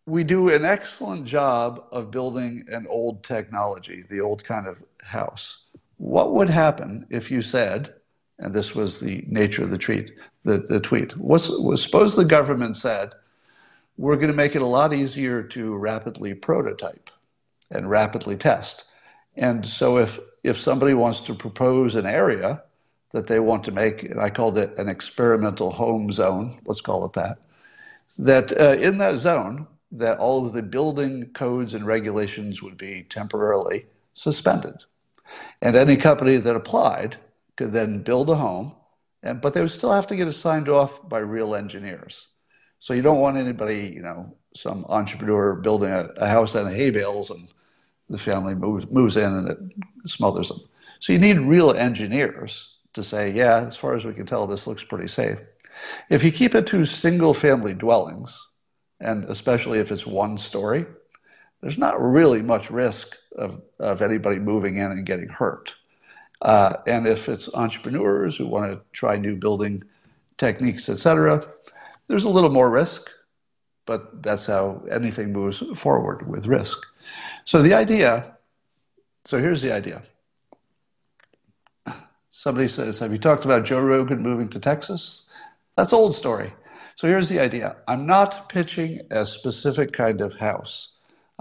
we 0.06 0.24
do 0.24 0.50
an 0.50 0.66
excellent 0.66 1.26
job 1.26 1.86
of 1.92 2.12
building 2.12 2.64
an 2.68 2.86
old 2.88 3.24
technology, 3.24 4.04
the 4.08 4.22
old 4.22 4.44
kind 4.44 4.68
of 4.68 4.78
house. 5.02 5.63
What 5.98 6.34
would 6.34 6.50
happen 6.50 7.06
if 7.10 7.32
you 7.32 7.42
said, 7.42 7.94
and 8.40 8.54
this 8.54 8.76
was 8.76 9.00
the 9.00 9.24
nature 9.28 9.64
of 9.64 9.72
the 9.72 9.78
tweet, 9.78 10.12
the, 10.44 10.60
the 10.60 10.80
tweet, 10.80 11.16
was, 11.18 11.50
was 11.50 11.82
suppose 11.82 12.16
the 12.16 12.26
government 12.26 12.78
said, 12.78 13.14
we're 13.98 14.16
going 14.16 14.28
to 14.28 14.34
make 14.34 14.56
it 14.56 14.62
a 14.62 14.66
lot 14.66 14.94
easier 14.94 15.44
to 15.44 15.76
rapidly 15.76 16.34
prototype 16.34 17.10
and 17.70 17.90
rapidly 17.90 18.36
test. 18.36 18.86
And 19.36 19.68
so 19.68 19.98
if, 19.98 20.20
if 20.44 20.58
somebody 20.58 20.94
wants 20.94 21.22
to 21.22 21.36
propose 21.36 21.96
an 21.96 22.06
area 22.06 22.64
that 23.12 23.28
they 23.28 23.40
want 23.40 23.64
to 23.66 23.72
make, 23.72 24.04
and 24.04 24.20
I 24.20 24.30
called 24.30 24.58
it 24.58 24.78
an 24.78 24.90
experimental 24.90 25.72
home 25.72 26.12
zone, 26.12 26.60
let's 26.66 26.82
call 26.82 27.06
it 27.06 27.14
that, 27.14 27.38
that 28.18 28.60
uh, 28.60 28.78
in 28.80 28.98
that 28.98 29.18
zone, 29.18 29.68
that 29.92 30.18
all 30.18 30.46
of 30.46 30.54
the 30.54 30.62
building 30.64 31.28
codes 31.34 31.76
and 31.76 31.86
regulations 31.86 32.64
would 32.64 32.78
be 32.78 33.06
temporarily 33.10 33.86
suspended. 34.16 34.84
And 35.62 35.76
any 35.76 35.96
company 35.96 36.38
that 36.38 36.56
applied 36.56 37.18
could 37.56 37.72
then 37.72 38.04
build 38.04 38.30
a 38.30 38.36
home, 38.36 38.74
and, 39.22 39.42
but 39.42 39.54
they 39.54 39.62
would 39.62 39.72
still 39.72 39.92
have 39.92 40.08
to 40.08 40.16
get 40.16 40.28
it 40.28 40.34
signed 40.34 40.70
off 40.70 41.08
by 41.08 41.20
real 41.20 41.56
engineers. 41.56 42.28
So 42.80 42.94
you 42.94 43.02
don't 43.02 43.20
want 43.20 43.38
anybody, 43.38 43.92
you 43.96 44.02
know, 44.02 44.36
some 44.56 44.86
entrepreneur 44.90 45.56
building 45.56 45.90
a, 45.90 46.10
a 46.18 46.28
house 46.28 46.56
out 46.56 46.68
of 46.68 46.74
hay 46.74 46.90
bales 46.90 47.30
and 47.30 47.48
the 48.10 48.20
family 48.20 48.54
moves, 48.54 48.86
moves 48.92 49.16
in 49.16 49.24
and 49.24 49.50
it 49.50 49.58
smothers 50.10 50.50
them. 50.50 50.62
So 51.00 51.14
you 51.14 51.20
need 51.20 51.40
real 51.40 51.72
engineers 51.72 52.76
to 52.94 53.04
say, 53.04 53.32
yeah, 53.32 53.66
as 53.66 53.76
far 53.76 53.96
as 53.96 54.06
we 54.06 54.14
can 54.14 54.26
tell, 54.26 54.46
this 54.46 54.68
looks 54.68 54.84
pretty 54.84 55.08
safe. 55.08 55.40
If 56.10 56.24
you 56.24 56.32
keep 56.32 56.56
it 56.56 56.68
to 56.68 56.86
single 56.86 57.34
family 57.34 57.74
dwellings, 57.74 58.50
and 59.00 59.24
especially 59.26 59.80
if 59.80 59.92
it's 59.92 60.06
one 60.06 60.38
story, 60.38 60.86
there's 61.64 61.78
not 61.78 62.00
really 62.02 62.42
much 62.42 62.70
risk 62.70 63.16
of, 63.38 63.62
of 63.80 64.02
anybody 64.02 64.38
moving 64.38 64.76
in 64.76 64.92
and 64.92 65.06
getting 65.06 65.30
hurt. 65.30 65.72
Uh, 66.42 66.76
and 66.86 67.08
if 67.08 67.30
it's 67.30 67.48
entrepreneurs 67.54 68.36
who 68.36 68.46
want 68.46 68.70
to 68.70 68.82
try 68.92 69.16
new 69.16 69.38
building 69.38 69.82
techniques, 70.38 70.90
etc., 70.90 71.48
there's 72.08 72.26
a 72.26 72.30
little 72.30 72.50
more 72.50 72.70
risk, 72.70 73.10
but 73.86 74.22
that's 74.22 74.46
how 74.46 74.84
anything 74.92 75.32
moves 75.32 75.64
forward 75.78 76.30
with 76.30 76.48
risk. 76.48 76.78
So 77.46 77.62
the 77.62 77.74
idea, 77.74 78.36
so 79.24 79.40
here's 79.40 79.62
the 79.62 79.72
idea. 79.72 80.04
Somebody 82.30 82.68
says, 82.68 83.00
Have 83.00 83.14
you 83.14 83.18
talked 83.18 83.46
about 83.46 83.64
Joe 83.64 83.80
Rogan 83.80 84.22
moving 84.22 84.50
to 84.50 84.60
Texas? 84.60 85.30
That's 85.78 85.94
old 85.94 86.14
story. 86.14 86.52
So 86.98 87.08
here's 87.08 87.30
the 87.30 87.40
idea. 87.40 87.78
I'm 87.88 88.06
not 88.06 88.50
pitching 88.50 89.00
a 89.12 89.26
specific 89.26 89.94
kind 89.94 90.20
of 90.20 90.34
house. 90.34 90.93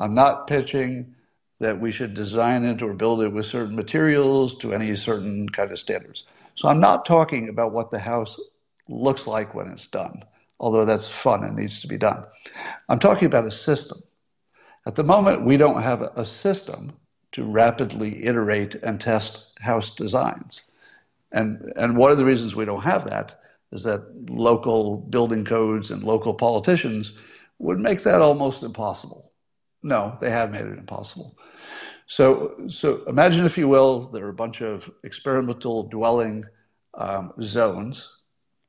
I'm 0.03 0.14
not 0.14 0.46
pitching 0.46 1.14
that 1.61 1.80
we 1.80 1.90
should 1.90 2.14
design 2.14 2.64
it 2.64 2.82
or 2.82 2.92
build 2.92 3.22
it 3.22 3.28
with 3.28 3.46
certain 3.46 3.76
materials 3.76 4.57
to 4.59 4.72
any 4.72 4.94
certain 4.96 5.48
kind 5.48 5.70
of 5.70 5.78
standards. 5.78 6.24
So 6.55 6.68
I'm 6.68 6.80
not 6.80 7.07
talking 7.07 7.48
about 7.48 7.72
what 7.72 7.90
the 7.90 7.98
house 7.98 8.38
looks 8.88 9.26
like 9.26 9.55
when 9.55 9.68
it's 9.68 9.86
done 9.86 10.24
although 10.62 10.84
that's 10.84 11.09
fun 11.09 11.44
and 11.44 11.57
needs 11.57 11.80
to 11.80 11.88
be 11.88 11.98
done. 11.98 12.24
I'm 12.88 13.00
talking 13.00 13.26
about 13.26 13.44
a 13.44 13.50
system. 13.50 14.00
At 14.86 14.94
the 14.94 15.05
moment, 15.05 15.44
we 15.44 15.57
don't 15.57 15.82
have 15.82 16.03
a 16.03 16.24
system 16.24 16.92
to 17.32 17.44
rapidly 17.44 18.24
iterate 18.24 18.76
and 18.76 19.00
test 19.00 19.59
house 19.61 19.94
designs. 19.94 20.62
And, 21.32 21.72
and 21.76 21.96
one 21.96 22.12
of 22.12 22.18
the 22.18 22.24
reasons 22.24 22.55
we 22.55 22.64
don't 22.64 22.82
have 22.82 23.09
that 23.11 23.40
is 23.72 23.82
that 23.82 24.30
local 24.30 24.98
building 24.98 25.44
codes 25.44 25.90
and 25.90 26.05
local 26.05 26.34
politicians 26.34 27.14
would 27.59 27.80
make 27.80 28.03
that 28.05 28.20
almost 28.20 28.62
impossible. 28.62 29.32
No, 29.83 30.16
they 30.20 30.30
have 30.30 30.51
made 30.51 30.64
it 30.64 30.78
impossible. 30.78 31.37
So, 32.07 32.55
so 32.68 33.05
imagine, 33.05 33.47
if 33.47 33.57
you 33.57 33.68
will, 33.68 34.09
there 34.09 34.26
are 34.26 34.30
a 34.30 34.35
bunch 34.35 34.61
of 34.61 34.91
experimental 35.03 35.85
dwelling 35.85 36.45
um, 36.95 37.33
zones 37.41 38.09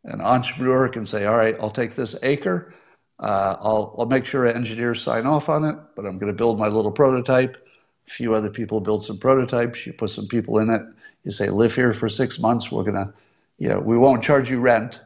an 0.06 0.22
entrepreneur 0.22 0.90
can 0.90 1.06
say, 1.06 1.26
all 1.26 1.38
right, 1.38 1.56
I'll 1.60 1.72
take 1.72 1.96
this 1.96 2.16
acre. 2.24 2.74
Uh, 3.20 3.56
I'll, 3.60 3.96
I'll 3.98 4.06
make 4.06 4.26
sure 4.26 4.46
engineers 4.46 5.02
sign 5.02 5.26
off 5.26 5.48
on 5.48 5.64
it, 5.64 5.78
but 5.96 6.06
I'm 6.06 6.18
going 6.18 6.32
to 6.32 6.38
build 6.38 6.60
my 6.60 6.68
little 6.68 6.92
prototype. 6.92 7.66
A 8.08 8.12
few 8.12 8.34
other 8.34 8.50
people 8.50 8.82
build 8.82 9.06
some 9.06 9.18
prototypes. 9.18 9.86
You 9.86 9.94
put 9.94 10.10
some 10.10 10.28
people 10.28 10.60
in 10.60 10.70
it. 10.70 10.82
You 11.24 11.32
say, 11.32 11.50
live 11.50 11.74
here 11.74 11.94
for 11.94 12.10
six 12.10 12.38
months. 12.38 12.70
We're 12.70 12.84
going 12.84 12.96
to, 12.96 13.14
you 13.60 13.70
know, 13.70 13.80
we 13.80 13.98
won't 13.98 14.24
charge 14.24 14.50
you 14.50 14.60
rent, 14.60 15.00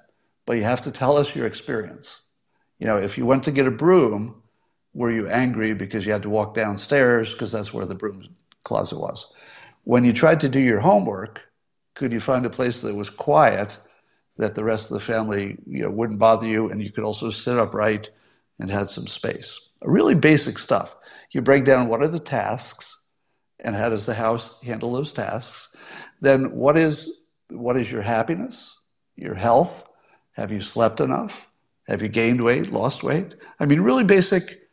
but 0.48 0.58
you 0.58 0.64
have 0.64 0.82
to 0.82 0.92
tell 0.92 1.16
us 1.16 1.36
your 1.36 1.46
experience. 1.46 2.22
You 2.80 2.88
know, 2.88 2.98
if 2.98 3.20
you 3.20 3.26
went 3.26 3.44
to 3.44 3.52
get 3.52 3.68
a 3.68 3.72
broom, 3.72 4.42
were 4.98 5.12
you 5.12 5.28
angry 5.28 5.76
because 5.76 6.08
you 6.08 6.12
had 6.12 6.24
to 6.24 6.30
walk 6.30 6.56
downstairs 6.56 7.32
because 7.32 7.52
that's 7.52 7.72
where 7.72 7.86
the 7.86 7.94
broom 7.94 8.28
closet 8.64 8.98
was? 8.98 9.32
When 9.84 10.04
you 10.04 10.12
tried 10.12 10.40
to 10.40 10.50
do 10.50 10.60
your 10.60 10.80
homework, 10.80 11.42
could 11.94 12.12
you 12.12 12.20
find 12.20 12.48
a 12.48 12.50
place 12.50 12.82
that 12.82 12.96
was 12.96 13.12
quiet 13.12 13.78
that 14.38 14.56
the 14.56 14.64
rest 14.64 14.90
of 14.90 14.96
the 14.96 15.06
family 15.06 15.56
you 15.68 15.84
know, 15.84 15.92
wouldn't 15.92 16.18
bother 16.18 16.48
you, 16.48 16.72
and 16.72 16.82
you 16.82 16.92
could 16.92 17.04
also 17.04 17.30
sit 17.30 17.60
upright 17.60 18.10
and 18.58 18.72
had 18.72 18.90
some 18.90 19.06
space. 19.06 19.70
Really 19.84 20.16
basic 20.16 20.58
stuff. 20.58 20.96
You 21.30 21.42
break 21.42 21.64
down 21.64 21.88
what 21.88 22.02
are 22.02 22.08
the 22.08 22.20
tasks, 22.20 23.00
and 23.60 23.76
how 23.76 23.90
does 23.90 24.08
the 24.08 24.16
house 24.16 24.60
handle 24.64 24.94
those 24.94 25.14
tasks. 25.14 25.70
Then 26.22 26.56
what 26.56 26.76
is 26.76 27.20
what 27.50 27.78
is 27.78 27.92
your 27.92 28.02
happiness, 28.02 28.76
your 29.16 29.36
health? 29.36 29.88
Have 30.32 30.52
you 30.52 30.62
slept 30.62 31.02
enough? 31.02 31.48
Have 31.88 32.02
you 32.02 32.08
gained 32.08 32.44
weight, 32.44 32.72
lost 32.72 33.04
weight? 33.04 33.36
I 33.60 33.68
mean, 33.68 33.82
really 33.82 34.04
basic 34.04 34.67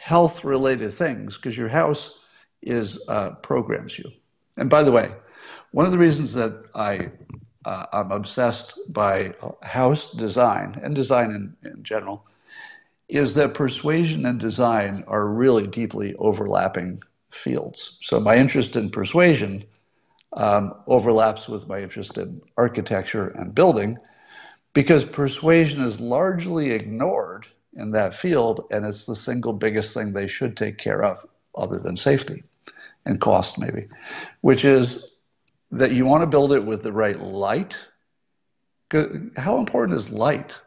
health 0.00 0.44
related 0.44 0.94
things 0.94 1.36
because 1.36 1.56
your 1.56 1.68
house 1.68 2.18
is 2.62 2.98
uh, 3.08 3.32
programs 3.42 3.98
you. 3.98 4.10
And 4.56 4.70
by 4.70 4.82
the 4.82 4.92
way, 4.92 5.10
one 5.72 5.84
of 5.84 5.92
the 5.92 5.98
reasons 5.98 6.32
that 6.34 6.64
I 6.74 7.10
uh, 7.66 7.84
I'm 7.92 8.10
obsessed 8.10 8.78
by 8.88 9.34
house 9.62 10.12
design 10.12 10.80
and 10.82 10.94
design 10.94 11.30
in, 11.30 11.70
in 11.70 11.82
general, 11.84 12.24
is 13.08 13.34
that 13.34 13.52
persuasion 13.52 14.24
and 14.24 14.40
design 14.40 15.04
are 15.06 15.26
really 15.26 15.66
deeply 15.66 16.14
overlapping 16.14 17.02
fields. 17.30 17.98
So 18.00 18.18
my 18.18 18.36
interest 18.36 18.76
in 18.76 18.88
persuasion 18.88 19.64
um, 20.32 20.72
overlaps 20.86 21.48
with 21.48 21.68
my 21.68 21.82
interest 21.82 22.16
in 22.16 22.40
architecture 22.56 23.28
and 23.28 23.54
building 23.54 23.98
because 24.72 25.04
persuasion 25.04 25.82
is 25.82 26.00
largely 26.00 26.70
ignored 26.70 27.46
in 27.74 27.90
that 27.92 28.14
field, 28.14 28.66
and 28.70 28.84
it's 28.84 29.04
the 29.04 29.16
single 29.16 29.52
biggest 29.52 29.94
thing 29.94 30.12
they 30.12 30.26
should 30.26 30.56
take 30.56 30.78
care 30.78 31.02
of, 31.02 31.26
other 31.54 31.78
than 31.78 31.96
safety 31.96 32.42
and 33.06 33.20
cost, 33.20 33.58
maybe, 33.58 33.86
which 34.40 34.64
is 34.64 35.16
that 35.70 35.92
you 35.92 36.04
want 36.04 36.22
to 36.22 36.26
build 36.26 36.52
it 36.52 36.64
with 36.64 36.82
the 36.82 36.92
right 36.92 37.18
light. 37.18 37.76
How 39.36 39.58
important 39.58 39.98
is 39.98 40.10
light? 40.10 40.58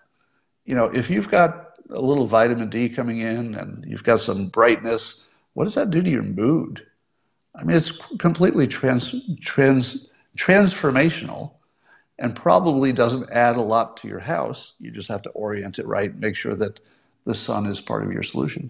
You 0.65 0.75
know, 0.75 0.85
if 0.85 1.09
you've 1.09 1.29
got 1.29 1.71
a 1.89 1.99
little 1.99 2.25
vitamin 2.25 2.69
D 2.69 2.87
coming 2.89 3.19
in 3.19 3.55
and 3.55 3.83
you've 3.85 4.03
got 4.03 4.21
some 4.21 4.47
brightness, 4.47 5.25
what 5.53 5.65
does 5.65 5.75
that 5.75 5.91
do 5.91 6.01
to 6.01 6.09
your 6.09 6.23
mood? 6.23 6.85
I 7.55 7.63
mean, 7.63 7.75
it's 7.75 7.91
completely 8.17 8.65
trans, 8.65 9.13
trans, 9.41 10.09
transformational 10.37 11.51
and 12.19 12.35
probably 12.35 12.93
doesn't 12.93 13.29
add 13.31 13.55
a 13.55 13.61
lot 13.61 13.97
to 13.97 14.07
your 14.07 14.19
house. 14.19 14.73
You 14.79 14.91
just 14.91 15.09
have 15.09 15.21
to 15.23 15.29
orient 15.31 15.79
it 15.79 15.85
right, 15.85 16.15
make 16.17 16.35
sure 16.35 16.55
that 16.55 16.79
the 17.25 17.35
sun 17.35 17.65
is 17.65 17.79
part 17.79 18.03
of 18.03 18.11
your 18.11 18.23
solution. 18.23 18.69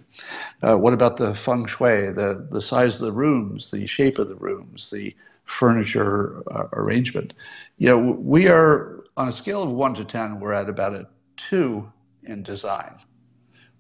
Uh, 0.62 0.78
what 0.78 0.93
about 0.93 1.18
the 1.18 1.34
feng 1.34 1.66
shui, 1.66 2.12
the, 2.12 2.47
the 2.51 2.62
size 2.62 3.01
of 3.01 3.06
the 3.06 3.12
rooms, 3.12 3.72
the 3.72 3.86
shape 3.86 4.20
of 4.20 4.30
the 4.30 4.36
rooms, 4.36 4.89
the 4.89 5.16
furniture 5.45 6.43
uh, 6.51 6.68
arrangement? 6.74 7.34
You 7.78 7.89
know, 7.89 7.97
we 7.97 8.47
are 8.47 9.04
on 9.18 9.28
a 9.28 9.34
scale 9.34 9.64
of 9.64 9.72
one 9.72 9.93
to 9.95 10.06
10, 10.06 10.39
we're 10.39 10.54
at 10.54 10.70
about 10.70 10.93
a 10.93 11.08
two 11.36 11.91
in 12.24 12.43
design. 12.43 12.95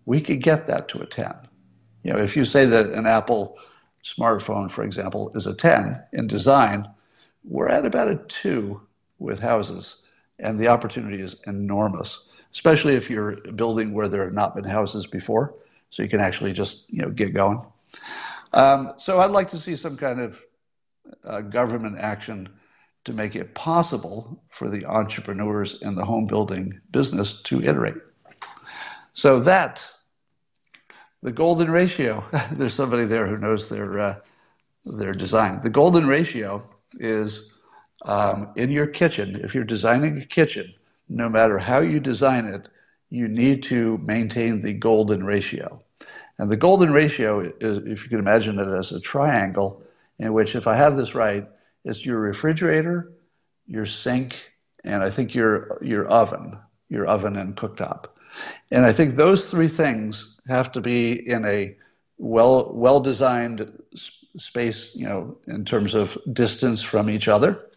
We 0.05 0.21
could 0.21 0.41
get 0.41 0.67
that 0.67 0.87
to 0.89 1.01
a 1.01 1.05
10. 1.05 1.33
You 2.03 2.13
know, 2.13 2.19
if 2.19 2.35
you 2.35 2.43
say 2.43 2.65
that 2.65 2.87
an 2.87 3.05
Apple 3.05 3.57
smartphone, 4.03 4.69
for 4.69 4.83
example, 4.83 5.31
is 5.35 5.47
a 5.47 5.55
10 5.55 6.01
in 6.13 6.27
design, 6.27 6.87
we're 7.43 7.69
at 7.69 7.85
about 7.85 8.09
a 8.09 8.15
two 8.15 8.81
with 9.19 9.39
houses, 9.39 10.01
and 10.39 10.59
the 10.59 10.67
opportunity 10.67 11.21
is 11.21 11.41
enormous 11.47 12.25
especially 12.53 12.95
if 12.95 13.09
you're 13.09 13.35
building 13.55 13.93
where 13.93 14.07
there 14.07 14.23
have 14.23 14.33
not 14.33 14.55
been 14.55 14.63
houses 14.63 15.05
before, 15.05 15.55
so 15.89 16.03
you 16.03 16.09
can 16.09 16.21
actually 16.21 16.53
just 16.53 16.85
you 16.89 17.01
know 17.01 17.09
get 17.09 17.33
going. 17.33 17.61
Um, 18.53 18.93
so 18.97 19.19
I'd 19.19 19.31
like 19.31 19.49
to 19.51 19.57
see 19.57 19.75
some 19.75 19.97
kind 19.97 20.19
of 20.19 20.39
uh, 21.25 21.41
government 21.41 21.97
action 21.99 22.49
to 23.05 23.13
make 23.13 23.35
it 23.35 23.53
possible 23.53 24.41
for 24.49 24.69
the 24.69 24.85
entrepreneurs 24.85 25.81
in 25.81 25.95
the 25.95 26.05
home 26.05 26.25
building 26.25 26.79
business 26.91 27.41
to 27.41 27.61
iterate. 27.61 27.95
So 29.13 29.39
that 29.41 29.85
the 31.23 31.31
golden 31.31 31.71
ratio. 31.71 32.23
there's 32.51 32.73
somebody 32.73 33.05
there 33.05 33.25
who 33.25 33.37
knows 33.37 33.69
their 33.69 33.99
uh, 33.99 34.15
their 34.85 35.13
design. 35.13 35.61
The 35.63 35.69
golden 35.69 36.05
ratio 36.05 36.61
is 36.99 37.49
um, 38.03 38.49
in 38.55 38.69
your 38.69 38.87
kitchen. 38.87 39.39
If 39.41 39.55
you're 39.55 39.63
designing 39.63 40.17
a 40.17 40.25
kitchen, 40.25 40.73
no 41.09 41.29
matter 41.29 41.57
how 41.59 41.79
you 41.79 41.99
design 41.99 42.45
it, 42.45 42.67
you 43.09 43.27
need 43.27 43.63
to 43.63 43.99
maintain 43.99 44.61
the 44.61 44.73
golden 44.73 45.23
ratio. 45.23 45.81
And 46.39 46.51
the 46.51 46.57
golden 46.57 46.91
ratio 46.91 47.41
is, 47.41 47.77
if 47.85 48.03
you 48.03 48.09
can 48.09 48.19
imagine 48.19 48.59
it 48.59 48.67
as 48.67 48.91
a 48.91 48.99
triangle, 48.99 49.83
in 50.19 50.33
which, 50.33 50.55
if 50.55 50.67
I 50.67 50.75
have 50.75 50.95
this 50.95 51.15
right, 51.15 51.47
it's 51.85 52.05
your 52.05 52.19
refrigerator, 52.19 53.11
your 53.67 53.85
sink, 53.85 54.51
and 54.83 55.03
I 55.03 55.09
think 55.09 55.33
your, 55.35 55.77
your 55.81 56.07
oven, 56.07 56.57
your 56.89 57.05
oven 57.05 57.35
and 57.37 57.55
cooktop. 57.55 58.05
And 58.71 58.85
I 58.85 58.93
think 58.93 59.15
those 59.15 59.49
three 59.49 59.67
things 59.67 60.37
have 60.47 60.71
to 60.73 60.81
be 60.81 61.29
in 61.29 61.45
a 61.45 61.75
well 62.17 62.71
well 62.73 62.99
designed 62.99 63.71
space, 64.37 64.95
you 64.95 65.07
know, 65.07 65.37
in 65.47 65.65
terms 65.65 65.93
of 65.93 66.17
distance 66.31 66.81
from 66.81 67.09
each 67.09 67.27
other. 67.27 67.69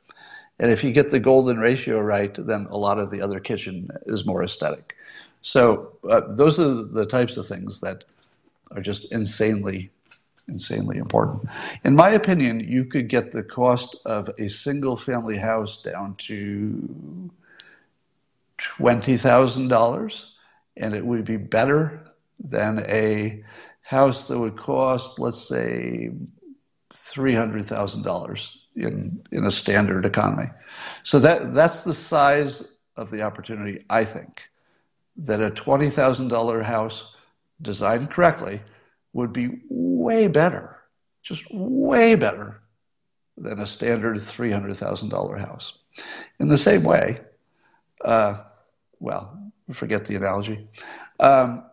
And 0.58 0.70
if 0.70 0.82
you 0.82 0.92
get 0.92 1.10
the 1.10 1.20
golden 1.20 1.58
ratio 1.58 2.00
right, 2.00 2.34
then 2.34 2.66
a 2.70 2.76
lot 2.76 2.98
of 2.98 3.10
the 3.10 3.20
other 3.20 3.40
kitchen 3.40 3.90
is 4.06 4.24
more 4.24 4.42
aesthetic. 4.42 4.94
So 5.42 5.92
uh, 6.08 6.22
those 6.30 6.58
are 6.58 6.82
the 6.82 7.06
types 7.06 7.36
of 7.36 7.46
things 7.46 7.80
that 7.80 8.04
are 8.72 8.80
just 8.80 9.12
insanely, 9.12 9.90
insanely 10.48 10.96
important. 10.96 11.48
In 11.84 11.94
my 11.94 12.10
opinion, 12.10 12.60
you 12.60 12.84
could 12.84 13.08
get 13.08 13.32
the 13.32 13.42
cost 13.42 13.96
of 14.06 14.30
a 14.38 14.48
single 14.48 14.96
family 14.96 15.36
house 15.36 15.82
down 15.82 16.16
to 16.18 17.30
$20,000, 18.58 20.24
and 20.78 20.94
it 20.94 21.04
would 21.04 21.24
be 21.24 21.36
better 21.36 22.02
than 22.42 22.80
a 22.88 23.44
house 23.82 24.26
that 24.28 24.38
would 24.38 24.56
cost, 24.56 25.18
let's 25.18 25.46
say, 25.46 26.10
$300,000 26.94 28.48
in, 28.76 29.24
in 29.32 29.46
a 29.46 29.50
standard 29.50 30.04
economy. 30.04 30.50
So 31.02 31.18
that, 31.20 31.54
that's 31.54 31.82
the 31.82 31.94
size 31.94 32.68
of 32.96 33.10
the 33.10 33.22
opportunity, 33.22 33.84
I 33.90 34.04
think, 34.04 34.42
that 35.16 35.42
a 35.42 35.50
$20,000 35.50 36.62
house 36.62 37.14
designed 37.62 38.10
correctly 38.10 38.60
would 39.12 39.32
be 39.32 39.60
way 39.68 40.28
better, 40.28 40.78
just 41.22 41.42
way 41.50 42.14
better 42.14 42.60
than 43.36 43.60
a 43.60 43.66
standard 43.66 44.16
$300,000 44.16 45.40
house. 45.40 45.78
In 46.38 46.48
the 46.48 46.58
same 46.58 46.82
way, 46.82 47.20
uh, 48.04 48.42
well, 49.00 49.38
forget 49.72 50.04
the 50.04 50.16
analogy. 50.16 50.68
Um, 51.18 51.64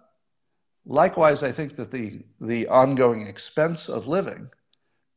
likewise, 0.85 1.43
I 1.43 1.51
think 1.51 1.75
that 1.75 1.91
the, 1.91 2.21
the 2.39 2.67
ongoing 2.67 3.27
expense 3.27 3.89
of 3.89 4.07
living 4.07 4.49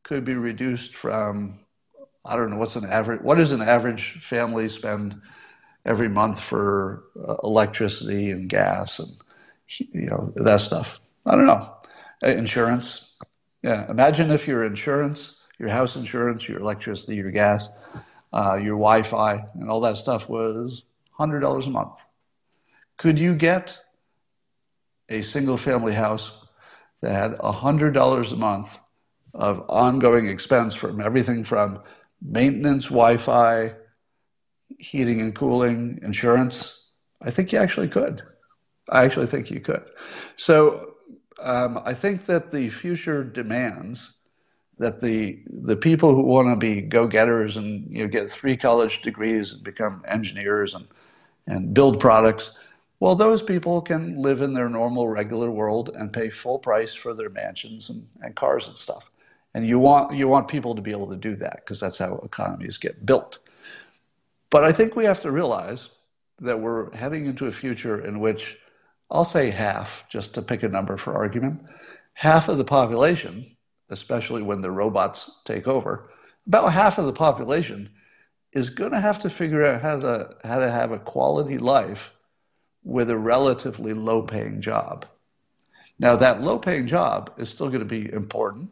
could 0.03 0.23
be 0.23 0.35
reduced 0.35 0.95
from 0.95 1.59
I 2.27 2.35
don't 2.35 2.49
know 2.49 2.57
what's 2.57 2.75
an 2.75 2.85
average. 2.85 3.21
What 3.21 3.35
does 3.35 3.51
an 3.51 3.61
average 3.61 4.21
family 4.21 4.67
spend 4.69 5.21
every 5.85 6.09
month 6.09 6.39
for 6.39 7.05
uh, 7.17 7.35
electricity 7.43 8.31
and 8.31 8.49
gas 8.49 8.99
and 8.99 9.11
you 9.67 10.07
know 10.07 10.33
that 10.35 10.61
stuff? 10.61 10.99
I 11.25 11.31
don't 11.35 11.45
know. 11.45 11.73
Uh, 12.23 12.27
insurance. 12.27 13.15
Yeah. 13.63 13.89
Imagine 13.89 14.31
if 14.31 14.47
your 14.47 14.65
insurance, 14.65 15.37
your 15.59 15.69
house 15.69 15.95
insurance, 15.95 16.47
your 16.47 16.59
electricity, 16.59 17.15
your 17.15 17.31
gas, 17.31 17.69
uh, 18.33 18.55
your 18.55 18.75
Wi-Fi, 18.75 19.43
and 19.55 19.69
all 19.69 19.81
that 19.81 19.97
stuff 19.97 20.27
was 20.29 20.83
hundred 21.11 21.39
dollars 21.39 21.67
a 21.67 21.71
month. 21.71 21.93
Could 22.97 23.17
you 23.17 23.35
get 23.35 23.77
a 25.09 25.21
single-family 25.21 25.93
house 25.93 26.31
that 27.01 27.11
had 27.11 27.39
hundred 27.39 27.93
dollars 27.93 28.31
a 28.31 28.35
month 28.35 28.77
of 29.33 29.63
ongoing 29.69 30.27
expense 30.27 30.73
from 30.73 30.99
everything 30.99 31.43
from 31.43 31.79
maintenance, 32.21 32.85
Wi 32.85 33.17
Fi, 33.17 33.73
heating 34.77 35.21
and 35.21 35.35
cooling, 35.35 35.99
insurance. 36.01 36.89
I 37.21 37.31
think 37.31 37.51
you 37.51 37.59
actually 37.59 37.89
could. 37.89 38.21
I 38.89 39.05
actually 39.05 39.27
think 39.27 39.49
you 39.51 39.59
could. 39.59 39.83
So 40.35 40.93
um, 41.41 41.79
I 41.83 41.93
think 41.93 42.25
that 42.25 42.51
the 42.51 42.69
future 42.69 43.23
demands 43.23 44.17
that 44.79 45.01
the 45.01 45.39
the 45.47 45.75
people 45.75 46.13
who 46.13 46.21
want 46.21 46.47
to 46.49 46.55
be 46.55 46.81
go 46.81 47.07
getters 47.07 47.57
and 47.57 47.87
you 47.89 48.03
know 48.03 48.09
get 48.09 48.29
three 48.29 48.55
college 48.55 49.01
degrees 49.01 49.53
and 49.53 49.63
become 49.63 50.03
engineers 50.07 50.75
and 50.75 50.87
and 51.47 51.73
build 51.73 51.99
products, 51.99 52.51
well, 52.99 53.15
those 53.15 53.41
people 53.41 53.81
can 53.81 54.21
live 54.21 54.41
in 54.41 54.53
their 54.53 54.69
normal 54.69 55.07
regular 55.07 55.49
world 55.51 55.91
and 55.95 56.11
pay 56.11 56.29
full 56.29 56.59
price 56.59 56.93
for 56.93 57.13
their 57.13 57.29
mansions 57.29 57.89
and, 57.89 58.07
and 58.21 58.35
cars 58.35 58.67
and 58.67 58.77
stuff. 58.77 59.09
And 59.57 59.65
you 59.65 59.79
want, 59.79 60.15
you 60.15 60.27
want 60.27 60.47
people 60.47 60.75
to 60.75 60.83
be 60.83 60.91
able 60.91 61.09
to 61.09 61.15
do 61.15 61.35
that 61.37 61.61
because 61.65 61.79
that's 61.79 61.97
how 61.97 62.21
economies 62.23 62.77
get 62.77 63.07
built. 63.07 63.39
But 64.51 64.63
I 64.63 64.71
think 64.71 64.95
we 64.95 65.03
have 65.05 65.23
to 65.23 65.31
realize 65.31 65.89
that 66.41 66.59
we're 66.59 66.95
heading 66.95 67.25
into 67.25 67.47
a 67.47 67.51
future 67.51 68.05
in 68.05 68.19
which 68.19 68.59
I'll 69.09 69.25
say 69.25 69.49
half, 69.49 70.03
just 70.11 70.35
to 70.35 70.43
pick 70.43 70.61
a 70.61 70.69
number 70.69 70.95
for 70.95 71.15
argument, 71.15 71.61
half 72.13 72.49
of 72.49 72.59
the 72.59 72.65
population, 72.65 73.57
especially 73.89 74.43
when 74.43 74.61
the 74.61 74.69
robots 74.69 75.39
take 75.43 75.67
over, 75.67 76.11
about 76.45 76.71
half 76.71 76.99
of 76.99 77.07
the 77.07 77.13
population 77.13 77.89
is 78.53 78.69
going 78.69 78.91
to 78.91 78.99
have 78.99 79.17
to 79.21 79.29
figure 79.31 79.65
out 79.65 79.81
how 79.81 79.99
to, 79.99 80.35
how 80.43 80.59
to 80.59 80.69
have 80.69 80.91
a 80.91 80.99
quality 80.99 81.57
life 81.57 82.11
with 82.83 83.09
a 83.09 83.17
relatively 83.17 83.93
low 83.93 84.21
paying 84.21 84.61
job. 84.61 85.07
Now, 85.97 86.15
that 86.17 86.43
low 86.43 86.59
paying 86.59 86.85
job 86.85 87.33
is 87.39 87.49
still 87.49 87.69
going 87.69 87.79
to 87.79 87.85
be 87.85 88.13
important. 88.13 88.69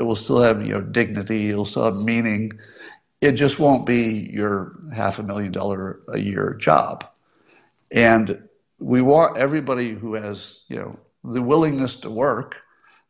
It 0.00 0.04
will 0.04 0.16
still 0.16 0.40
have 0.40 0.66
you 0.66 0.72
know 0.72 0.80
dignity. 0.80 1.50
It'll 1.50 1.66
still 1.66 1.84
have 1.84 1.94
meaning. 1.94 2.58
It 3.20 3.32
just 3.32 3.58
won't 3.58 3.84
be 3.84 4.30
your 4.32 4.80
half 4.94 5.18
a 5.18 5.22
million 5.22 5.52
dollar 5.52 6.00
a 6.08 6.18
year 6.18 6.54
job. 6.54 7.04
And 7.92 8.48
we 8.78 9.02
want 9.02 9.36
everybody 9.36 9.92
who 9.92 10.14
has 10.14 10.60
you 10.68 10.76
know 10.76 10.98
the 11.22 11.42
willingness 11.42 11.96
to 11.96 12.08
work, 12.08 12.56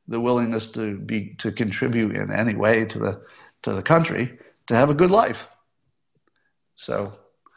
the 0.08 0.18
willingness 0.18 0.66
to 0.72 0.98
be 0.98 1.36
to 1.38 1.52
contribute 1.52 2.16
in 2.16 2.32
any 2.32 2.56
way 2.56 2.84
to 2.86 2.98
the 2.98 3.22
to 3.62 3.72
the 3.72 3.82
country 3.82 4.36
to 4.66 4.74
have 4.74 4.90
a 4.90 4.94
good 4.94 5.12
life. 5.12 5.46
So 6.74 7.12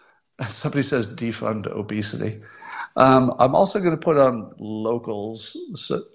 somebody 0.50 0.84
says 0.84 1.08
defund 1.08 1.66
obesity. 1.66 2.40
Um, 2.98 3.34
I'm 3.40 3.56
also 3.56 3.80
going 3.80 3.98
to 3.98 4.06
put 4.06 4.18
on 4.20 4.54
locals 4.60 5.58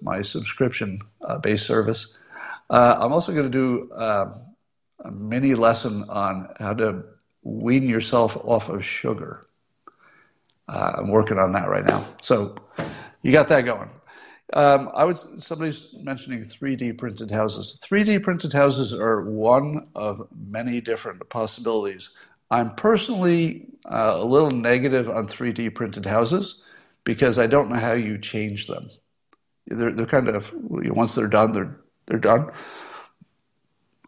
my 0.01 0.21
subscription 0.21 1.01
uh, 1.19 1.37
based 1.37 1.65
service 1.65 2.15
uh, 2.69 2.97
I'm 2.99 3.13
also 3.13 3.31
going 3.33 3.51
to 3.51 3.57
do 3.57 3.91
uh, 3.93 4.33
a 5.05 5.11
mini 5.11 5.55
lesson 5.55 6.03
on 6.09 6.49
how 6.59 6.73
to 6.73 7.03
wean 7.43 7.87
yourself 7.87 8.37
off 8.43 8.69
of 8.69 8.85
sugar. 8.85 9.43
uh, 10.67 10.93
I'm 10.97 11.09
working 11.09 11.39
on 11.39 11.51
that 11.53 11.69
right 11.69 11.87
now. 11.87 12.05
So 12.21 12.55
you 13.21 13.31
got 13.31 13.49
that 13.49 13.61
going. 13.61 13.89
Um, 14.53 14.89
I 14.95 15.05
would. 15.05 15.17
Somebody's 15.17 15.93
mentioning 16.01 16.41
3D 16.41 16.97
printed 16.97 17.29
houses. 17.31 17.79
3D 17.83 18.23
printed 18.23 18.51
houses 18.53 18.93
are 18.93 19.21
one 19.29 19.87
of 19.95 20.27
many 20.49 20.81
different 20.81 21.27
possibilities. 21.29 22.09
I'm 22.51 22.73
personally 22.75 23.67
uh, 23.85 24.15
a 24.17 24.25
little 24.25 24.49
negative 24.51 25.07
on 25.09 25.27
3D 25.27 25.75
printed 25.75 26.05
houses 26.05 26.63
because 27.03 27.37
I 27.37 27.45
don't 27.47 27.69
know 27.69 27.75
how 27.77 27.93
you 27.93 28.17
change 28.17 28.67
them. 28.67 28.89
They're, 29.67 29.91
they're 29.91 30.07
kind 30.07 30.27
of 30.29 30.51
once 30.55 31.13
they're 31.13 31.27
done, 31.27 31.51
they're 31.51 31.79
they're 32.09 32.19
done. 32.19 32.51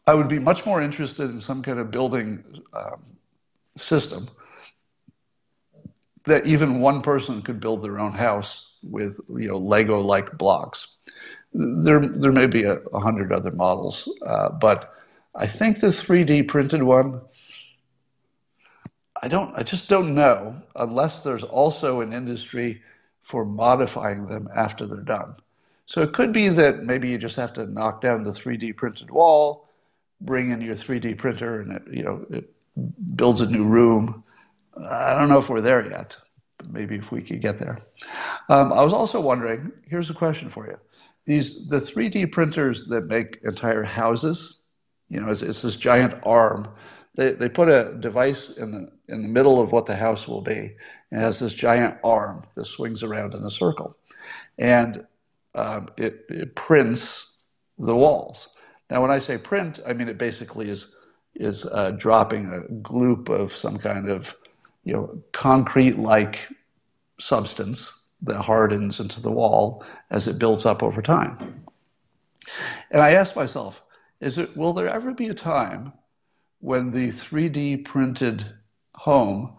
I 0.08 0.14
would 0.16 0.28
be 0.28 0.39
much 0.39 0.66
more 0.66 0.82
interested 0.82 1.30
in 1.30 1.39
some 1.39 1.62
kind 1.62 1.80
of 1.80 1.91
building 1.91 2.43
um, 2.74 3.04
system 3.78 4.28
that 6.26 6.45
even 6.45 6.82
one 6.82 7.02
person 7.02 7.41
could 7.41 7.60
build 7.60 7.84
their 7.84 7.99
own 7.99 8.14
house 8.14 8.74
with 8.84 9.20
you 9.30 9.47
know 9.47 9.58
Lego 9.58 9.99
like 9.99 10.38
blocks. 10.38 10.88
There 11.54 12.06
there 12.06 12.32
may 12.32 12.47
be 12.47 12.64
a, 12.64 12.78
a 12.93 12.99
hundred 12.99 13.32
other 13.32 13.52
models, 13.52 14.12
uh, 14.26 14.49
but 14.49 14.93
I 15.36 15.47
think 15.47 15.80
the 15.80 15.88
3D 15.88 16.47
printed 16.47 16.84
one. 16.84 17.22
I 19.24 19.28
don't. 19.28 19.56
I 19.56 19.62
just 19.62 19.88
don't 19.88 20.16
know 20.16 20.60
unless 20.76 21.24
there's 21.24 21.43
also 21.43 22.02
an 22.02 22.12
industry 22.12 22.82
for 23.22 23.45
modifying 23.45 24.28
them 24.28 24.49
after 24.56 24.88
they're 24.88 25.02
done. 25.02 25.36
So 25.92 26.02
it 26.02 26.14
could 26.14 26.32
be 26.32 26.48
that 26.48 26.86
maybe 26.86 27.10
you 27.10 27.18
just 27.18 27.36
have 27.36 27.52
to 27.52 27.68
knock 27.68 28.00
down 28.00 28.24
the 28.24 28.32
3D 28.32 28.78
printed 28.78 29.12
wall, 29.12 29.68
bring 30.22 30.52
in 30.52 30.62
your 30.62 30.74
3D 30.74 31.18
printer, 31.18 31.60
and 31.60 31.74
it, 31.74 31.84
you 31.92 32.02
know 32.02 32.26
it 32.30 32.50
builds 33.18 33.42
a 33.42 33.46
new 33.46 33.66
room. 33.66 34.24
I 34.89 35.16
don't 35.16 35.28
know 35.28 35.38
if 35.38 35.50
we're 35.50 35.60
there 35.60 35.86
yet, 35.86 36.16
but 36.58 36.72
maybe 36.72 36.96
if 36.96 37.12
we 37.12 37.22
could 37.22 37.42
get 37.42 37.60
there. 37.60 37.82
Um, 38.48 38.72
I 38.72 38.84
was 38.84 38.94
also 38.94 39.20
wondering. 39.20 39.70
Here's 39.86 40.10
a 40.10 40.14
question 40.14 40.48
for 40.48 40.66
you: 40.66 40.78
These 41.26 41.68
the 41.68 41.82
3D 41.82 42.32
printers 42.32 42.86
that 42.86 43.08
make 43.08 43.42
entire 43.44 43.84
houses. 43.84 44.62
You 45.10 45.20
know, 45.20 45.30
it's, 45.30 45.42
it's 45.42 45.62
this 45.62 45.76
giant 45.76 46.14
arm. 46.24 46.70
They, 47.16 47.34
they 47.34 47.50
put 47.50 47.68
a 47.68 47.98
device 48.00 48.52
in 48.52 48.72
the 48.72 49.14
in 49.14 49.24
the 49.24 49.28
middle 49.28 49.60
of 49.60 49.74
what 49.74 49.88
the 49.88 49.98
house 49.98 50.26
will 50.26 50.42
be. 50.42 50.78
And 51.12 51.20
it 51.20 51.24
has 51.26 51.39
this 51.39 51.54
giant 51.54 51.98
arm 52.02 52.46
that 52.56 52.68
swings 52.68 53.04
around 53.04 53.34
in 53.34 53.44
a 53.44 53.52
circle, 53.52 53.98
and 54.58 55.06
um, 55.56 55.89
it, 55.97 56.26
it 56.30 56.56
prints 56.56 57.36
the 57.78 57.95
walls. 57.95 58.49
Now, 58.89 59.02
when 59.02 59.12
I 59.12 59.20
say 59.20 59.38
print, 59.38 59.80
I 59.86 59.93
mean 59.93 60.08
it 60.08 60.18
basically 60.18 60.70
is 60.70 60.95
is 61.36 61.66
uh, 61.66 61.91
dropping 61.91 62.47
a 62.47 62.72
gloop 62.82 63.30
of 63.30 63.56
some 63.56 63.78
kind 63.78 64.10
of 64.10 64.36
you 64.84 64.93
know 64.93 65.24
concrete-like 65.32 66.49
substance 67.20 68.08
that 68.24 68.41
hardens 68.41 68.99
into 68.99 69.22
the 69.22 69.32
wall 69.32 69.84
as 70.10 70.28
it 70.28 70.39
builds 70.39 70.66
up 70.66 70.84
over 70.84 71.02
time. 71.02 71.64
And 72.91 73.02
I 73.02 73.14
asked 73.14 73.36
myself, 73.36 73.82
is 74.20 74.38
it 74.38 74.56
will 74.56 74.74
there 74.74 74.89
ever 74.89 75.12
be 75.12 75.30
a 75.30 75.34
time 75.34 75.93
when 76.60 76.91
the 76.91 77.10
3D 77.10 77.86
printed 77.86 78.45
home 78.93 79.54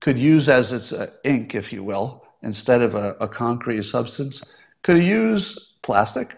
could 0.00 0.18
use 0.18 0.48
as 0.48 0.72
its 0.72 0.92
uh, 0.92 1.08
ink, 1.24 1.54
if 1.54 1.72
you 1.72 1.82
will, 1.84 2.24
instead 2.42 2.82
of 2.82 2.94
a, 2.94 3.16
a 3.20 3.28
concrete 3.28 3.82
substance, 3.84 4.42
could 4.82 4.96
you 4.96 5.02
use 5.02 5.72
plastic 5.82 6.36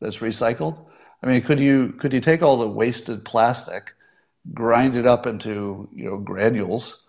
that's 0.00 0.18
recycled? 0.18 0.84
I 1.22 1.26
mean, 1.26 1.42
could 1.42 1.60
you 1.60 1.92
could 1.98 2.12
you 2.12 2.20
take 2.20 2.42
all 2.42 2.58
the 2.58 2.68
wasted 2.68 3.24
plastic, 3.24 3.94
grind 4.54 4.96
it 4.96 5.06
up 5.06 5.26
into 5.26 5.88
you 5.92 6.04
know 6.04 6.18
granules, 6.18 7.04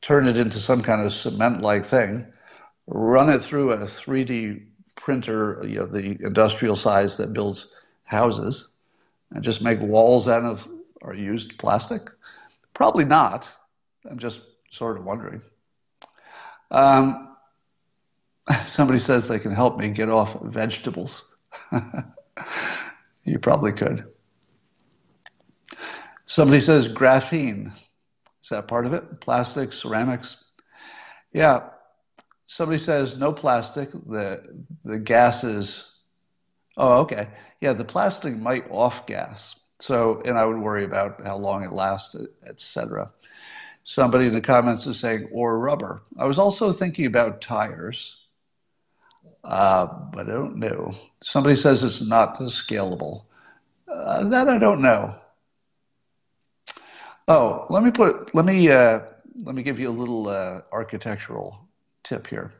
turn 0.00 0.28
it 0.28 0.36
into 0.36 0.60
some 0.60 0.82
kind 0.82 1.04
of 1.04 1.12
cement-like 1.12 1.84
thing, 1.84 2.26
run 2.86 3.28
it 3.30 3.42
through 3.42 3.72
a 3.72 3.78
3D 3.78 4.62
printer, 4.96 5.62
you 5.66 5.80
know, 5.80 5.86
the 5.86 6.16
industrial 6.24 6.76
size 6.76 7.16
that 7.16 7.32
builds 7.32 7.74
houses, 8.04 8.68
and 9.32 9.42
just 9.42 9.62
make 9.62 9.80
walls 9.80 10.28
out 10.28 10.44
of 10.44 10.66
or 11.02 11.14
used 11.14 11.58
plastic? 11.58 12.08
Probably 12.74 13.04
not. 13.04 13.50
I'm 14.08 14.18
just 14.18 14.40
sort 14.70 14.96
of 14.96 15.04
wondering. 15.04 15.42
Um, 16.70 17.35
somebody 18.66 18.98
says 18.98 19.28
they 19.28 19.38
can 19.38 19.52
help 19.52 19.78
me 19.78 19.88
get 19.88 20.08
off 20.08 20.40
vegetables. 20.42 21.34
you 23.24 23.38
probably 23.38 23.72
could. 23.72 24.04
Somebody 26.26 26.60
says 26.60 26.88
graphene. 26.88 27.72
Is 28.42 28.50
that 28.50 28.68
part 28.68 28.86
of 28.86 28.92
it? 28.92 29.20
Plastic, 29.20 29.72
ceramics? 29.72 30.44
Yeah. 31.32 31.68
Somebody 32.46 32.78
says 32.78 33.16
no 33.16 33.32
plastic. 33.32 33.90
The 33.90 34.64
the 34.84 34.98
gases. 34.98 35.92
Oh, 36.76 37.00
okay. 37.00 37.28
Yeah, 37.60 37.72
the 37.72 37.84
plastic 37.84 38.36
might 38.36 38.70
off 38.70 39.06
gas. 39.06 39.58
So, 39.80 40.22
and 40.24 40.38
I 40.38 40.44
would 40.44 40.58
worry 40.58 40.84
about 40.84 41.26
how 41.26 41.36
long 41.36 41.64
it 41.64 41.72
lasts, 41.72 42.16
etc. 42.46 43.10
Somebody 43.84 44.26
in 44.26 44.34
the 44.34 44.40
comments 44.40 44.86
is 44.86 44.98
saying 44.98 45.28
or 45.32 45.58
rubber. 45.58 46.02
I 46.18 46.26
was 46.26 46.38
also 46.38 46.72
thinking 46.72 47.06
about 47.06 47.40
tires 47.40 48.16
uh, 49.46 49.86
but 50.12 50.28
I 50.28 50.32
don't 50.32 50.56
know. 50.56 50.92
Somebody 51.22 51.56
says 51.56 51.84
it's 51.84 52.02
not 52.02 52.38
scalable. 52.40 53.24
Uh, 53.88 54.24
that 54.28 54.48
I 54.48 54.58
don't 54.58 54.82
know. 54.82 55.14
Oh, 57.28 57.66
let 57.70 57.82
me 57.84 57.90
put 57.90 58.34
let 58.34 58.44
me 58.44 58.68
uh, 58.68 59.00
let 59.44 59.54
me 59.54 59.62
give 59.62 59.78
you 59.78 59.88
a 59.88 59.90
little 59.90 60.28
uh, 60.28 60.62
architectural 60.72 61.58
tip 62.02 62.26
here. 62.26 62.54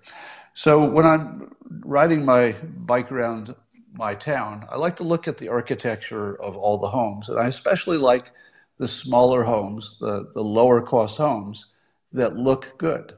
So 0.54 0.88
when 0.88 1.04
I'm 1.04 1.54
riding 1.84 2.24
my 2.24 2.52
bike 2.52 3.10
around 3.10 3.54
my 3.92 4.14
town, 4.14 4.64
I 4.70 4.76
like 4.76 4.96
to 4.96 5.04
look 5.04 5.26
at 5.26 5.38
the 5.38 5.48
architecture 5.48 6.40
of 6.40 6.56
all 6.56 6.78
the 6.78 6.88
homes, 6.88 7.28
and 7.28 7.38
I 7.38 7.48
especially 7.48 7.98
like 7.98 8.30
the 8.78 8.88
smaller 8.88 9.42
homes, 9.42 9.98
the 9.98 10.30
the 10.34 10.42
lower 10.42 10.80
cost 10.80 11.16
homes 11.16 11.66
that 12.12 12.36
look 12.36 12.78
good 12.78 13.14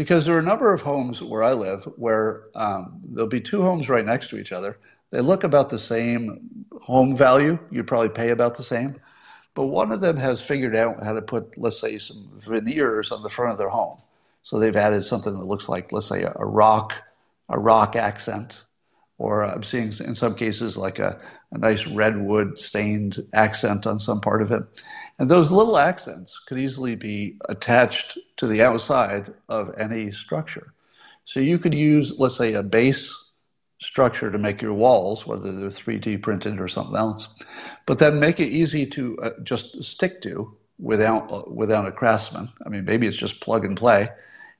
because 0.00 0.24
there 0.24 0.34
are 0.34 0.38
a 0.38 0.42
number 0.42 0.72
of 0.72 0.80
homes 0.80 1.22
where 1.22 1.44
I 1.44 1.52
live 1.52 1.84
where 1.96 2.44
um, 2.54 3.02
there'll 3.04 3.28
be 3.28 3.38
two 3.38 3.60
homes 3.60 3.90
right 3.90 4.02
next 4.02 4.30
to 4.30 4.38
each 4.38 4.50
other. 4.50 4.78
They 5.10 5.20
look 5.20 5.44
about 5.44 5.68
the 5.68 5.78
same 5.78 6.64
home 6.80 7.14
value. 7.14 7.58
You'd 7.70 7.86
probably 7.86 8.08
pay 8.08 8.30
about 8.30 8.56
the 8.56 8.62
same. 8.62 8.98
But 9.52 9.66
one 9.66 9.92
of 9.92 10.00
them 10.00 10.16
has 10.16 10.40
figured 10.40 10.74
out 10.74 11.04
how 11.04 11.12
to 11.12 11.20
put, 11.20 11.58
let's 11.58 11.78
say, 11.78 11.98
some 11.98 12.30
veneers 12.38 13.12
on 13.12 13.22
the 13.22 13.28
front 13.28 13.52
of 13.52 13.58
their 13.58 13.68
home. 13.68 13.98
So 14.42 14.58
they've 14.58 14.74
added 14.74 15.04
something 15.04 15.38
that 15.38 15.44
looks 15.44 15.68
like, 15.68 15.92
let's 15.92 16.06
say, 16.06 16.22
a 16.22 16.46
rock, 16.46 16.94
a 17.50 17.58
rock 17.58 17.94
accent, 17.94 18.64
or 19.18 19.42
I'm 19.42 19.62
seeing 19.62 19.92
in 20.02 20.14
some 20.14 20.34
cases 20.34 20.78
like 20.78 20.98
a, 20.98 21.20
a 21.52 21.58
nice 21.58 21.86
redwood 21.86 22.58
stained 22.58 23.26
accent 23.32 23.86
on 23.86 23.98
some 23.98 24.20
part 24.20 24.42
of 24.42 24.52
it. 24.52 24.62
And 25.18 25.30
those 25.30 25.52
little 25.52 25.76
accents 25.76 26.40
could 26.46 26.58
easily 26.58 26.94
be 26.94 27.36
attached 27.48 28.18
to 28.38 28.46
the 28.46 28.62
outside 28.62 29.32
of 29.48 29.74
any 29.78 30.12
structure. 30.12 30.72
So 31.24 31.40
you 31.40 31.58
could 31.58 31.74
use, 31.74 32.18
let's 32.18 32.36
say, 32.36 32.54
a 32.54 32.62
base 32.62 33.14
structure 33.80 34.30
to 34.30 34.38
make 34.38 34.62
your 34.62 34.74
walls, 34.74 35.26
whether 35.26 35.52
they're 35.52 35.70
3D 35.70 36.22
printed 36.22 36.60
or 36.60 36.68
something 36.68 36.96
else, 36.96 37.28
but 37.86 37.98
then 37.98 38.20
make 38.20 38.40
it 38.40 38.48
easy 38.48 38.86
to 38.86 39.18
uh, 39.18 39.30
just 39.42 39.82
stick 39.82 40.22
to 40.22 40.54
without 40.78 41.30
uh, 41.30 41.42
without 41.46 41.86
a 41.86 41.92
craftsman. 41.92 42.50
I 42.64 42.68
mean, 42.68 42.84
maybe 42.84 43.06
it's 43.06 43.16
just 43.16 43.40
plug 43.40 43.64
and 43.64 43.76
play, 43.76 44.08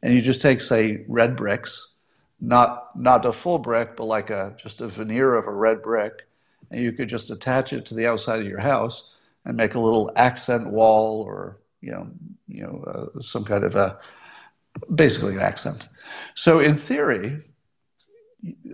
and 0.03 0.15
you 0.15 0.23
just 0.23 0.43
take, 0.43 0.61
say, 0.61 1.05
red 1.09 1.37
bricks, 1.37 1.93
not 2.41 2.99
not 2.99 3.27
a 3.27 3.33
full 3.33 3.59
brick, 3.59 3.97
but 3.97 4.05
like 4.05 4.31
a 4.31 4.55
just 4.59 4.81
a 4.81 4.89
veneer 4.89 5.35
of 5.35 5.47
a 5.47 5.53
red 5.53 5.83
brick, 5.83 6.27
and 6.71 6.83
you 6.83 6.93
could 6.93 7.09
just 7.09 7.31
attach 7.31 7.73
it 7.73 7.87
to 7.87 7.95
the 7.95 8.07
outside 8.07 8.41
of 8.41 8.47
your 8.47 8.61
house 8.61 9.11
and 9.45 9.57
make 9.57 9.75
a 9.75 9.81
little 9.81 10.13
accent 10.17 10.69
wall 10.69 11.23
or 11.23 11.59
you 11.81 11.91
know 11.91 12.09
you 12.47 12.63
know 12.63 13.11
uh, 13.17 13.21
some 13.21 13.45
kind 13.45 13.65
of 13.65 13.75
a 13.77 13.99
basically 14.95 15.35
an 15.35 15.41
accent. 15.41 15.89
So 16.35 16.61
in 16.61 16.77
theory, 16.77 17.43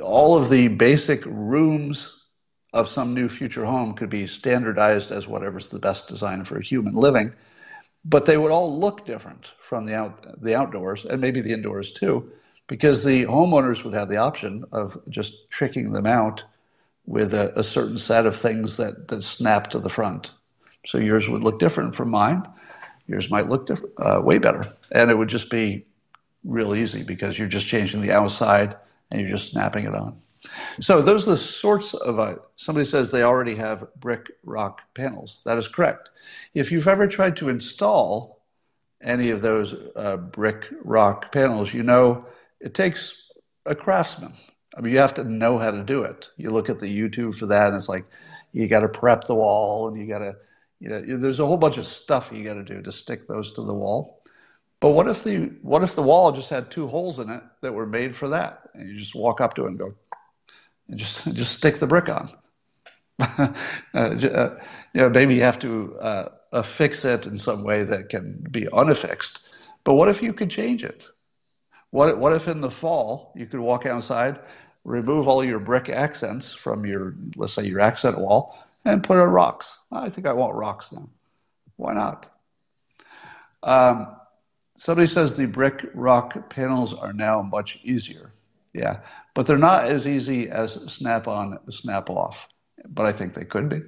all 0.02 0.36
of 0.36 0.50
the 0.50 0.68
basic 0.68 1.24
rooms 1.24 2.22
of 2.72 2.88
some 2.88 3.14
new 3.14 3.28
future 3.28 3.64
home 3.64 3.94
could 3.94 4.10
be 4.10 4.26
standardized 4.26 5.10
as 5.10 5.26
whatever's 5.26 5.70
the 5.70 5.78
best 5.78 6.08
design 6.08 6.44
for 6.44 6.60
human 6.60 6.94
living, 6.94 7.32
but 8.04 8.26
they 8.26 8.36
would 8.36 8.50
all 8.50 8.78
look 8.78 9.06
different 9.06 9.50
from 9.60 9.86
the 9.86 9.94
out 9.94 10.42
the 10.42 10.54
outdoors 10.54 11.04
and 11.04 11.20
maybe 11.20 11.40
the 11.40 11.52
indoors 11.52 11.92
too, 11.92 12.30
because 12.66 13.02
the 13.02 13.24
homeowners 13.24 13.84
would 13.84 13.94
have 13.94 14.08
the 14.08 14.16
option 14.16 14.64
of 14.72 14.98
just 15.08 15.48
tricking 15.50 15.92
them 15.92 16.06
out 16.06 16.44
with 17.06 17.34
a, 17.34 17.58
a 17.58 17.64
certain 17.64 17.98
set 17.98 18.26
of 18.26 18.36
things 18.36 18.76
that, 18.76 19.08
that 19.08 19.22
snap 19.22 19.70
to 19.70 19.78
the 19.78 19.88
front. 19.88 20.32
So 20.84 20.98
yours 20.98 21.28
would 21.28 21.42
look 21.42 21.58
different 21.58 21.94
from 21.94 22.10
mine. 22.10 22.46
Yours 23.06 23.30
might 23.30 23.48
look 23.48 23.66
different, 23.66 23.94
uh, 23.98 24.20
way 24.22 24.38
better. 24.38 24.64
And 24.92 25.10
it 25.10 25.14
would 25.16 25.28
just 25.28 25.50
be 25.50 25.86
real 26.44 26.74
easy 26.74 27.02
because 27.02 27.38
you're 27.38 27.48
just 27.48 27.66
changing 27.66 28.02
the 28.02 28.12
outside 28.12 28.76
and 29.10 29.20
you're 29.20 29.30
just 29.30 29.52
snapping 29.52 29.84
it 29.86 29.94
on. 29.94 30.20
So 30.80 31.02
those 31.02 31.26
are 31.26 31.32
the 31.32 31.38
sorts 31.38 31.94
of, 31.94 32.18
uh, 32.18 32.36
somebody 32.56 32.86
says 32.86 33.10
they 33.10 33.22
already 33.22 33.56
have 33.56 33.86
brick 33.96 34.30
rock 34.44 34.82
panels. 34.94 35.40
That 35.44 35.58
is 35.58 35.68
correct. 35.68 36.10
If 36.54 36.70
you've 36.70 36.88
ever 36.88 37.06
tried 37.06 37.36
to 37.38 37.48
install 37.48 38.42
any 39.02 39.30
of 39.30 39.42
those 39.42 39.74
uh, 39.94 40.16
brick 40.16 40.68
rock 40.82 41.32
panels, 41.32 41.72
you 41.72 41.82
know 41.82 42.26
it 42.60 42.74
takes 42.74 43.30
a 43.64 43.74
craftsman. 43.74 44.32
I 44.76 44.80
mean, 44.80 44.92
you 44.92 44.98
have 44.98 45.14
to 45.14 45.24
know 45.24 45.58
how 45.58 45.70
to 45.70 45.82
do 45.82 46.02
it. 46.02 46.28
You 46.36 46.50
look 46.50 46.68
at 46.68 46.78
the 46.78 46.86
YouTube 46.86 47.36
for 47.36 47.46
that, 47.46 47.68
and 47.68 47.76
it's 47.76 47.88
like 47.88 48.04
you 48.52 48.68
got 48.68 48.80
to 48.80 48.88
prep 48.88 49.24
the 49.24 49.34
wall, 49.34 49.88
and 49.88 49.98
you 49.98 50.06
got 50.06 50.18
to, 50.18 50.36
you 50.80 50.88
know, 50.88 51.18
there's 51.18 51.40
a 51.40 51.46
whole 51.46 51.56
bunch 51.56 51.78
of 51.78 51.86
stuff 51.86 52.30
you 52.32 52.44
got 52.44 52.54
to 52.54 52.62
do 52.62 52.82
to 52.82 52.92
stick 52.92 53.26
those 53.26 53.52
to 53.52 53.62
the 53.62 53.72
wall. 53.72 54.22
But 54.80 54.90
what 54.90 55.08
if 55.08 55.24
the 55.24 55.46
what 55.62 55.82
if 55.82 55.94
the 55.94 56.02
wall 56.02 56.32
just 56.32 56.50
had 56.50 56.70
two 56.70 56.86
holes 56.86 57.18
in 57.18 57.30
it 57.30 57.42
that 57.62 57.72
were 57.72 57.86
made 57.86 58.14
for 58.14 58.28
that, 58.28 58.68
and 58.74 58.88
you 58.88 59.00
just 59.00 59.14
walk 59.14 59.40
up 59.40 59.54
to 59.54 59.64
it 59.64 59.68
and 59.68 59.78
go, 59.78 59.94
and 60.88 60.98
just 60.98 61.24
just 61.32 61.56
stick 61.56 61.78
the 61.78 61.86
brick 61.86 62.08
on. 62.10 62.30
uh, 63.18 63.54
uh, 63.94 64.10
you 64.92 65.00
know, 65.00 65.08
maybe 65.08 65.34
you 65.34 65.42
have 65.42 65.58
to 65.60 65.96
uh, 66.00 66.28
affix 66.52 67.04
it 67.06 67.26
in 67.26 67.38
some 67.38 67.64
way 67.64 67.82
that 67.82 68.10
can 68.10 68.46
be 68.50 68.66
unaffixed. 68.66 69.38
But 69.84 69.94
what 69.94 70.08
if 70.08 70.22
you 70.22 70.34
could 70.34 70.50
change 70.50 70.84
it? 70.84 71.06
What, 71.90 72.18
what 72.18 72.34
if 72.34 72.48
in 72.48 72.60
the 72.60 72.70
fall 72.70 73.32
you 73.36 73.46
could 73.46 73.60
walk 73.60 73.86
outside, 73.86 74.40
remove 74.86 75.26
all 75.26 75.44
your 75.44 75.58
brick 75.58 75.88
accents 75.88 76.54
from 76.54 76.86
your, 76.86 77.14
let's 77.36 77.52
say, 77.52 77.66
your 77.66 77.80
accent 77.80 78.18
wall, 78.18 78.56
and 78.84 79.02
put 79.02 79.18
in 79.18 79.28
rocks? 79.28 79.78
I 79.90 80.08
think 80.08 80.26
I 80.26 80.32
want 80.32 80.54
rocks 80.54 80.92
now. 80.92 81.08
Why 81.76 81.92
not? 81.92 82.32
Um, 83.62 84.16
somebody 84.76 85.08
says 85.08 85.36
the 85.36 85.46
brick 85.46 85.86
rock 85.92 86.48
panels 86.48 86.94
are 86.94 87.12
now 87.12 87.42
much 87.42 87.80
easier. 87.82 88.32
Yeah, 88.72 89.00
but 89.34 89.46
they're 89.46 89.58
not 89.58 89.86
as 89.86 90.06
easy 90.06 90.48
as 90.48 90.74
snap 90.86 91.26
on, 91.26 91.58
snap 91.70 92.08
off. 92.08 92.48
But 92.88 93.06
I 93.06 93.12
think 93.12 93.34
they 93.34 93.44
could 93.44 93.68
be. 93.68 93.80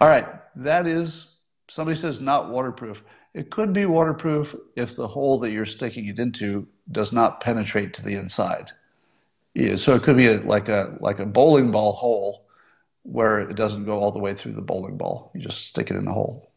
All 0.00 0.08
right, 0.08 0.26
that 0.56 0.86
is, 0.86 1.26
somebody 1.68 1.96
says 1.96 2.20
not 2.20 2.50
waterproof. 2.50 3.02
It 3.34 3.50
could 3.50 3.72
be 3.72 3.86
waterproof 3.86 4.56
if 4.74 4.96
the 4.96 5.06
hole 5.06 5.38
that 5.40 5.52
you're 5.52 5.66
sticking 5.66 6.06
it 6.06 6.18
into 6.18 6.66
does 6.90 7.12
not 7.12 7.40
penetrate 7.40 7.94
to 7.94 8.02
the 8.02 8.16
inside. 8.16 8.72
Yeah, 9.54 9.76
so 9.76 9.94
it 9.94 10.02
could 10.02 10.16
be 10.16 10.28
a, 10.28 10.38
like 10.40 10.68
a 10.68 10.96
like 11.00 11.18
a 11.18 11.26
bowling 11.26 11.70
ball 11.70 11.92
hole 11.92 12.46
where 13.02 13.40
it 13.40 13.56
doesn't 13.56 13.84
go 13.84 13.98
all 13.98 14.12
the 14.12 14.18
way 14.18 14.34
through 14.34 14.52
the 14.52 14.60
bowling 14.60 14.96
ball. 14.96 15.32
You 15.34 15.40
just 15.40 15.66
stick 15.66 15.90
it 15.90 15.96
in 15.96 16.04
the 16.04 16.12
hole. 16.12 16.52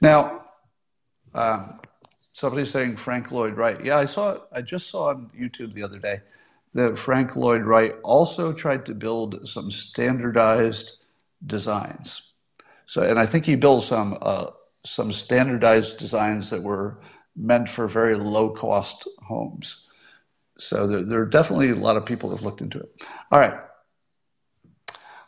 Now, 0.00 0.44
um, 1.34 1.80
somebody's 2.32 2.70
saying 2.70 2.96
Frank 2.96 3.32
Lloyd 3.32 3.56
Wright. 3.56 3.84
Yeah, 3.84 3.98
I 3.98 4.04
saw. 4.04 4.38
I 4.52 4.62
just 4.62 4.88
saw 4.88 5.08
on 5.08 5.30
YouTube 5.38 5.72
the 5.74 5.82
other 5.82 5.98
day 5.98 6.20
that 6.74 6.98
Frank 6.98 7.36
Lloyd 7.36 7.62
Wright 7.62 7.94
also 8.04 8.52
tried 8.52 8.86
to 8.86 8.94
build 8.94 9.48
some 9.48 9.70
standardized 9.70 10.98
designs. 11.46 12.32
So, 12.86 13.02
and 13.02 13.18
I 13.18 13.26
think 13.26 13.46
he 13.46 13.56
built 13.56 13.82
some 13.82 14.18
uh, 14.22 14.50
some 14.84 15.12
standardized 15.12 15.98
designs 15.98 16.50
that 16.50 16.62
were 16.62 17.00
meant 17.34 17.68
for 17.68 17.88
very 17.88 18.14
low 18.14 18.50
cost 18.50 19.08
homes. 19.26 19.85
So 20.58 20.86
there, 20.86 21.04
there, 21.04 21.20
are 21.20 21.26
definitely 21.26 21.70
a 21.70 21.74
lot 21.74 21.96
of 21.96 22.06
people 22.06 22.30
that 22.30 22.36
have 22.36 22.44
looked 22.44 22.60
into 22.60 22.78
it. 22.78 23.02
All 23.30 23.38
right. 23.40 23.60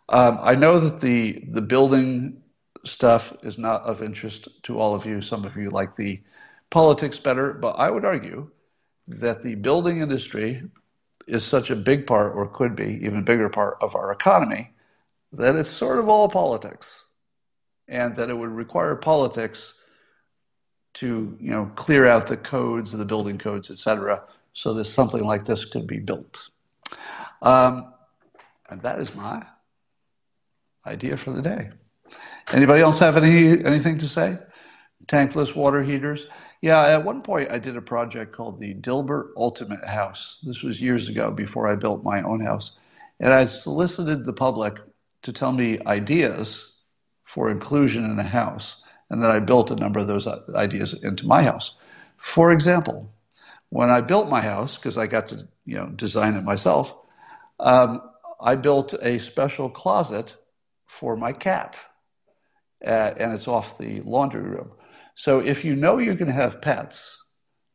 Um, 0.08 0.38
I 0.40 0.54
know 0.54 0.80
that 0.80 1.00
the 1.00 1.44
the 1.50 1.60
building 1.60 2.42
stuff 2.84 3.34
is 3.42 3.58
not 3.58 3.82
of 3.82 4.02
interest 4.02 4.48
to 4.62 4.78
all 4.78 4.94
of 4.94 5.04
you. 5.04 5.20
Some 5.20 5.44
of 5.44 5.56
you 5.56 5.68
like 5.68 5.96
the 5.96 6.22
politics 6.70 7.18
better, 7.18 7.52
but 7.52 7.72
I 7.72 7.90
would 7.90 8.04
argue 8.04 8.50
that 9.06 9.42
the 9.42 9.54
building 9.56 10.00
industry 10.00 10.62
is 11.26 11.44
such 11.44 11.70
a 11.70 11.76
big 11.76 12.06
part, 12.06 12.34
or 12.34 12.46
could 12.46 12.74
be 12.74 13.04
even 13.04 13.22
bigger 13.22 13.50
part 13.50 13.76
of 13.82 13.94
our 13.94 14.12
economy, 14.12 14.72
that 15.32 15.56
it's 15.56 15.68
sort 15.68 15.98
of 15.98 16.08
all 16.08 16.28
politics 16.28 17.04
and 17.88 18.16
that 18.16 18.30
it 18.30 18.34
would 18.34 18.50
require 18.50 18.94
politics 18.94 19.74
to 20.94 21.36
you 21.40 21.50
know 21.50 21.70
clear 21.74 22.06
out 22.06 22.26
the 22.26 22.36
codes, 22.36 22.92
the 22.92 23.04
building 23.04 23.38
codes, 23.38 23.70
etc., 23.70 24.22
so 24.58 24.74
that 24.74 24.86
something 24.86 25.22
like 25.22 25.44
this 25.44 25.64
could 25.64 25.86
be 25.86 26.00
built. 26.00 26.50
Um, 27.42 27.94
and 28.68 28.82
that 28.82 28.98
is 28.98 29.14
my 29.14 29.46
idea 30.84 31.16
for 31.16 31.30
the 31.30 31.40
day. 31.40 31.70
Anybody 32.52 32.82
else 32.82 32.98
have 32.98 33.16
any 33.16 33.64
anything 33.64 33.98
to 33.98 34.08
say? 34.08 34.36
Tankless 35.06 35.54
water 35.54 35.84
heaters. 35.84 36.26
Yeah, 36.60 36.84
at 36.88 37.04
one 37.04 37.22
point 37.22 37.52
I 37.52 37.60
did 37.60 37.76
a 37.76 37.80
project 37.80 38.34
called 38.34 38.58
the 38.58 38.74
Dilbert 38.74 39.28
Ultimate 39.36 39.84
House. 39.86 40.40
This 40.42 40.64
was 40.64 40.80
years 40.80 41.08
ago 41.08 41.30
before 41.30 41.68
I 41.68 41.76
built 41.76 42.02
my 42.02 42.20
own 42.22 42.40
house. 42.40 42.72
And 43.20 43.32
I 43.32 43.46
solicited 43.46 44.24
the 44.24 44.32
public 44.32 44.74
to 45.22 45.32
tell 45.32 45.52
me 45.52 45.78
ideas 45.86 46.72
for 47.26 47.48
inclusion 47.48 48.04
in 48.10 48.18
a 48.18 48.24
house. 48.24 48.82
And 49.10 49.22
then 49.22 49.30
I 49.30 49.38
built 49.38 49.70
a 49.70 49.76
number 49.76 50.00
of 50.00 50.08
those 50.08 50.26
ideas 50.56 51.04
into 51.04 51.28
my 51.28 51.44
house. 51.44 51.76
For 52.16 52.50
example, 52.50 53.12
when 53.70 53.90
I 53.90 54.00
built 54.00 54.28
my 54.28 54.40
house, 54.40 54.76
because 54.76 54.98
I 54.98 55.06
got 55.06 55.28
to 55.28 55.48
you 55.64 55.76
know 55.76 55.86
design 55.86 56.34
it 56.34 56.44
myself, 56.44 56.94
um, 57.60 58.02
I 58.40 58.56
built 58.56 58.94
a 58.94 59.18
special 59.18 59.68
closet 59.68 60.34
for 60.86 61.16
my 61.16 61.32
cat, 61.32 61.76
uh, 62.84 63.12
and 63.18 63.32
it's 63.32 63.48
off 63.48 63.78
the 63.78 64.00
laundry 64.02 64.42
room. 64.42 64.72
So 65.14 65.40
if 65.40 65.64
you 65.64 65.74
know 65.74 65.98
you're 65.98 66.14
going 66.14 66.28
to 66.28 66.32
have 66.32 66.62
pets, 66.62 67.24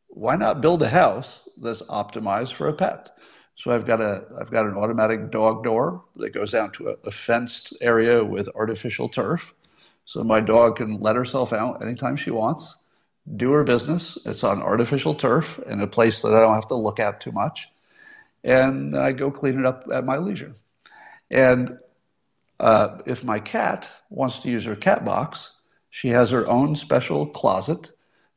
why 0.08 0.36
not 0.36 0.60
build 0.60 0.82
a 0.82 0.88
house 0.88 1.48
that's 1.60 1.82
optimized 1.82 2.54
for 2.54 2.68
a 2.68 2.72
pet? 2.72 3.10
So 3.56 3.70
I've 3.70 3.86
got 3.86 4.00
a 4.00 4.24
I've 4.40 4.50
got 4.50 4.66
an 4.66 4.76
automatic 4.76 5.30
dog 5.30 5.62
door 5.62 6.04
that 6.16 6.30
goes 6.30 6.52
down 6.52 6.72
to 6.72 6.88
a, 6.88 6.94
a, 7.04 7.10
fenced 7.10 7.74
area 7.80 8.24
with 8.24 8.48
artificial 8.54 9.08
turf. 9.08 9.52
So 10.06 10.24
my 10.24 10.40
dog 10.40 10.76
can 10.76 11.00
let 11.00 11.16
herself 11.16 11.52
out 11.52 11.82
anytime 11.82 12.16
she 12.16 12.30
wants, 12.30 12.83
do 13.36 13.52
her 13.52 13.64
business. 13.64 14.18
It's 14.24 14.44
on 14.44 14.62
artificial 14.62 15.14
turf 15.14 15.58
in 15.66 15.80
a 15.80 15.86
place 15.86 16.22
that 16.22 16.34
I 16.34 16.40
don't 16.40 16.54
have 16.54 16.68
to 16.68 16.74
look 16.74 17.00
at 17.00 17.20
too 17.20 17.32
much. 17.32 17.68
And 18.42 18.96
I 18.96 19.12
go 19.12 19.30
clean 19.30 19.58
it 19.58 19.64
up 19.64 19.84
at 19.92 20.04
my 20.04 20.18
leisure. 20.18 20.54
And 21.30 21.80
uh, 22.60 22.98
if 23.06 23.24
my 23.24 23.40
cat 23.40 23.88
wants 24.10 24.40
to 24.40 24.50
use 24.50 24.64
her 24.64 24.76
cat 24.76 25.04
box, 25.04 25.56
she 25.90 26.08
has 26.08 26.30
her 26.30 26.48
own 26.48 26.76
special 26.76 27.26
closet. 27.26 27.92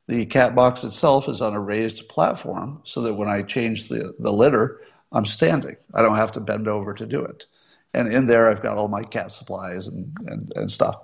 The 0.08 0.26
cat 0.26 0.56
box 0.56 0.84
itself 0.84 1.28
is 1.28 1.42
on 1.42 1.54
a 1.54 1.60
raised 1.60 2.08
platform 2.08 2.82
so 2.86 3.02
that 3.02 3.14
when 3.14 3.28
I 3.28 3.42
change 3.42 3.90
the, 3.90 4.14
the 4.20 4.32
litter, 4.32 4.82
I'm 5.12 5.26
standing. 5.26 5.76
I 5.94 6.02
don't 6.02 6.16
have 6.16 6.32
to 6.34 6.40
bend 6.40 6.68
over 6.68 6.94
to 6.94 7.06
do 7.06 7.24
it. 7.24 7.46
And 7.94 8.14
in 8.14 8.28
there, 8.28 8.50
I've 8.50 8.62
got 8.62 8.78
all 8.78 8.88
my 8.88 9.04
cat 9.04 9.32
supplies 9.32 9.88
and, 9.88 10.16
and, 10.28 10.52
and 10.56 10.72
stuff. 10.72 10.98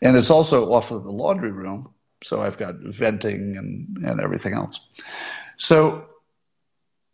And 0.00 0.16
it's 0.16 0.30
also 0.30 0.72
off 0.72 0.90
of 0.90 1.04
the 1.04 1.10
laundry 1.10 1.50
room, 1.50 1.92
so 2.22 2.40
I've 2.40 2.58
got 2.58 2.76
venting 2.76 3.56
and, 3.56 3.98
and 4.04 4.20
everything 4.20 4.54
else. 4.54 4.80
So 5.56 6.06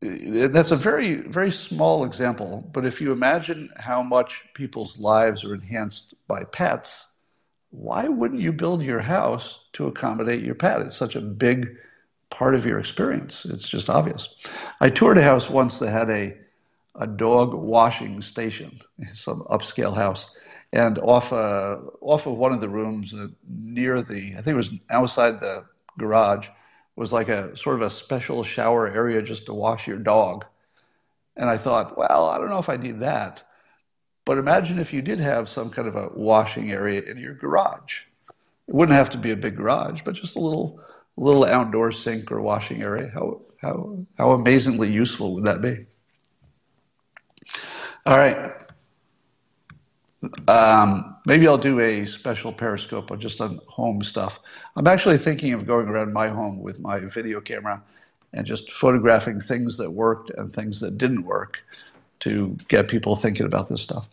eh, 0.03 0.49
that's 0.49 0.71
a 0.71 0.77
very, 0.77 1.17
very 1.29 1.51
small 1.51 2.05
example, 2.05 2.69
but 2.73 2.85
if 2.85 3.01
you 3.01 3.13
imagine 3.13 3.71
how 3.77 4.03
much 4.03 4.43
people's 4.55 4.99
lives 4.99 5.45
are 5.45 5.55
enhanced 5.55 6.15
by 6.27 6.45
pets, 6.45 7.13
why 7.71 8.09
wouldn't 8.09 8.41
you 8.41 8.53
build 8.53 8.83
your 8.83 9.01
house 9.01 9.59
to 9.75 9.87
accommodate 9.87 10.43
your 10.43 10.55
pet? 10.55 10.81
It's 10.81 10.97
such 10.97 11.17
a 11.17 11.21
big 11.21 11.77
part 12.31 12.55
of 12.55 12.65
your 12.65 12.79
experience. 12.79 13.45
It's 13.45 13.69
just 13.69 13.91
obvious. 13.91 14.37
I 14.81 14.91
toured 14.91 15.19
a 15.19 15.23
house 15.23 15.51
once 15.51 15.79
that 15.79 15.91
had 15.91 16.11
a 16.11 16.37
a 16.99 17.07
dog 17.07 17.55
washing 17.55 18.21
station, 18.23 18.81
some 19.15 19.43
upscale 19.43 19.95
house, 19.95 20.37
and 20.73 20.99
off 20.99 21.33
uh, 21.33 21.79
off 22.01 22.27
of 22.27 22.37
one 22.37 22.53
of 22.53 22.61
the 22.61 22.69
rooms 22.69 23.15
uh, 23.15 23.29
near 23.49 24.03
the 24.03 24.35
I 24.37 24.43
think 24.43 24.49
it 24.49 24.55
was 24.55 24.71
outside 24.91 25.39
the 25.39 25.65
garage 25.99 26.49
was 26.97 27.13
like 27.13 27.29
a 27.29 27.57
sort 27.57 27.77
of 27.77 27.83
a 27.83 27.91
special 27.91 28.43
shower 28.43 28.89
area 28.89 29.23
just 29.23 29.47
to 29.47 29.55
wash 29.55 29.87
your 29.87 29.99
dog. 29.99 30.45
And 31.37 31.49
I 31.49 31.57
thought, 31.57 31.97
well, 31.97 32.29
I 32.29 32.39
don't 32.39 32.51
know 32.51 32.59
if 32.59 32.69
I 32.69 32.77
need 32.77 33.01
that. 33.01 33.45
But 34.25 34.39
imagine 34.39 34.81
if 34.81 34.93
you 34.93 35.01
did 35.01 35.21
have 35.21 35.49
some 35.49 35.71
kind 35.71 35.87
of 35.87 35.95
a 35.95 36.11
washing 36.13 36.73
area 36.73 37.01
in 37.03 37.17
your 37.17 37.35
garage. 37.35 38.01
It 38.67 38.75
wouldn't 38.75 38.99
have 38.99 39.11
to 39.11 39.19
be 39.19 39.31
a 39.31 39.37
big 39.37 39.57
garage, 39.57 40.03
but 40.05 40.15
just 40.15 40.37
a 40.37 40.41
little 40.41 40.81
little 41.17 41.45
outdoor 41.45 41.93
sink 41.93 42.31
or 42.31 42.41
washing 42.41 42.83
area. 42.83 43.11
How, 43.13 43.41
how, 43.61 43.99
how 44.17 44.31
amazingly 44.33 44.91
useful 44.91 45.35
would 45.35 45.45
that 45.45 45.63
be? 45.63 45.87
All 48.07 48.17
right. 48.17 48.53
Um, 50.49 51.17
maybe 51.27 51.47
I'll 51.47 51.59
do 51.59 51.79
a 51.81 52.05
special 52.05 52.53
Periscope 52.53 53.11
on 53.11 53.21
just 53.21 53.41
on 53.41 53.61
home 53.67 54.03
stuff. 54.03 54.41
I'm 54.77 54.87
actually 54.87 55.19
thinking 55.19 55.53
of 55.53 55.67
going 55.67 55.89
around 55.89 56.13
my 56.13 56.29
home 56.29 56.61
with 56.61 56.81
my 56.81 57.01
video 57.01 57.41
camera 57.41 57.83
and 58.33 58.47
just 58.47 58.73
photographing 58.73 59.41
things 59.41 59.77
that 59.77 59.91
worked 59.91 60.31
and 60.31 60.53
things 60.53 60.81
that 60.81 60.99
didn't 60.99 61.23
work 61.23 61.59
to 62.21 62.57
get 62.69 62.89
people 62.89 63.15
thinking 63.15 63.47
about 63.47 63.69
this 63.69 63.81
stuff. 63.83 64.07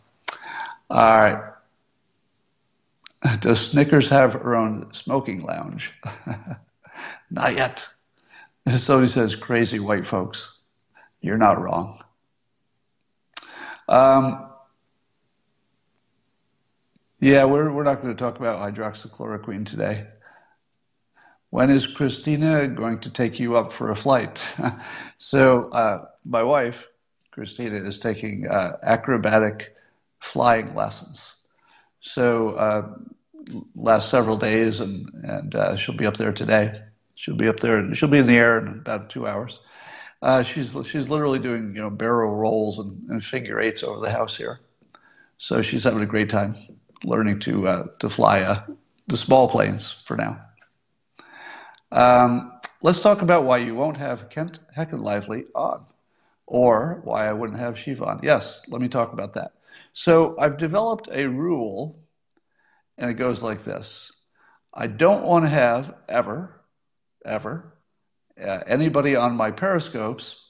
All 0.90 1.20
right. 1.20 1.52
Does 3.40 3.60
Snickers 3.60 4.08
have 4.08 4.34
her 4.34 4.54
own 4.54 4.92
smoking 4.92 5.42
lounge? 5.42 5.92
Not 7.30 7.54
yet. 7.54 7.86
Somebody 8.78 9.08
says, 9.08 9.34
crazy 9.34 9.80
white 9.80 10.06
folks. 10.06 10.58
You're 11.20 11.38
not 11.38 11.60
wrong. 11.60 12.02
Um, 13.88 14.45
yeah, 17.20 17.44
we're, 17.44 17.70
we're 17.72 17.82
not 17.82 18.02
going 18.02 18.14
to 18.14 18.18
talk 18.22 18.38
about 18.38 18.60
hydroxychloroquine 18.60 19.64
today. 19.64 20.06
when 21.50 21.70
is 21.70 21.86
Kristina 21.86 22.74
going 22.74 23.00
to 23.00 23.10
take 23.10 23.40
you 23.40 23.56
up 23.56 23.72
for 23.72 23.90
a 23.90 23.96
flight? 23.96 24.40
so, 25.18 25.70
uh, 25.70 26.06
my 26.26 26.42
wife, 26.42 26.88
Kristina, 27.34 27.86
is 27.86 27.98
taking 27.98 28.46
uh, 28.46 28.76
acrobatic 28.82 29.74
flying 30.20 30.74
lessons. 30.74 31.36
So, 32.00 32.50
uh, 32.50 32.94
last 33.74 34.10
several 34.10 34.36
days, 34.36 34.80
and, 34.80 35.08
and 35.24 35.54
uh, 35.54 35.76
she'll 35.76 35.96
be 35.96 36.06
up 36.06 36.18
there 36.18 36.32
today. 36.32 36.82
She'll 37.14 37.36
be 37.36 37.48
up 37.48 37.60
there, 37.60 37.78
and 37.78 37.96
she'll 37.96 38.10
be 38.10 38.18
in 38.18 38.26
the 38.26 38.36
air 38.36 38.58
in 38.58 38.68
about 38.68 39.08
two 39.08 39.26
hours. 39.26 39.60
Uh, 40.20 40.42
she's 40.42 40.76
she's 40.86 41.08
literally 41.08 41.38
doing 41.38 41.74
you 41.74 41.80
know 41.80 41.90
barrel 41.90 42.34
rolls 42.34 42.78
and, 42.78 43.08
and, 43.10 43.24
figure 43.24 43.60
eights 43.60 43.82
over 43.82 44.00
the 44.00 44.10
house 44.10 44.36
here, 44.36 44.60
so 45.38 45.62
she's 45.62 45.84
having 45.84 46.02
a 46.02 46.06
great 46.06 46.30
time 46.30 46.56
learning 47.04 47.40
to 47.40 47.68
uh, 47.68 47.86
to 47.98 48.10
fly 48.10 48.42
uh, 48.42 48.62
the 49.06 49.16
small 49.16 49.48
planes 49.48 49.94
for 50.06 50.16
now. 50.16 50.40
Um, 51.92 52.52
let's 52.82 53.00
talk 53.00 53.22
about 53.22 53.44
why 53.44 53.58
you 53.58 53.74
won't 53.74 53.96
have 53.96 54.28
Kent 54.30 54.58
Heckenlively 54.76 55.44
on, 55.54 55.84
or 56.46 57.00
why 57.04 57.28
I 57.28 57.32
wouldn't 57.32 57.58
have 57.58 57.78
Shiva 57.78 58.04
on. 58.04 58.20
Yes, 58.22 58.62
let 58.68 58.80
me 58.80 58.88
talk 58.88 59.12
about 59.12 59.34
that. 59.34 59.52
So 59.92 60.36
I've 60.38 60.56
developed 60.56 61.08
a 61.12 61.26
rule, 61.26 61.98
and 62.98 63.10
it 63.10 63.14
goes 63.14 63.42
like 63.42 63.64
this: 63.64 64.12
I 64.74 64.86
don't 64.86 65.24
want 65.24 65.44
to 65.44 65.48
have 65.50 65.94
ever, 66.08 66.60
ever 67.24 67.72
uh, 68.42 68.60
anybody 68.66 69.16
on 69.16 69.36
my 69.36 69.50
periscopes 69.50 70.42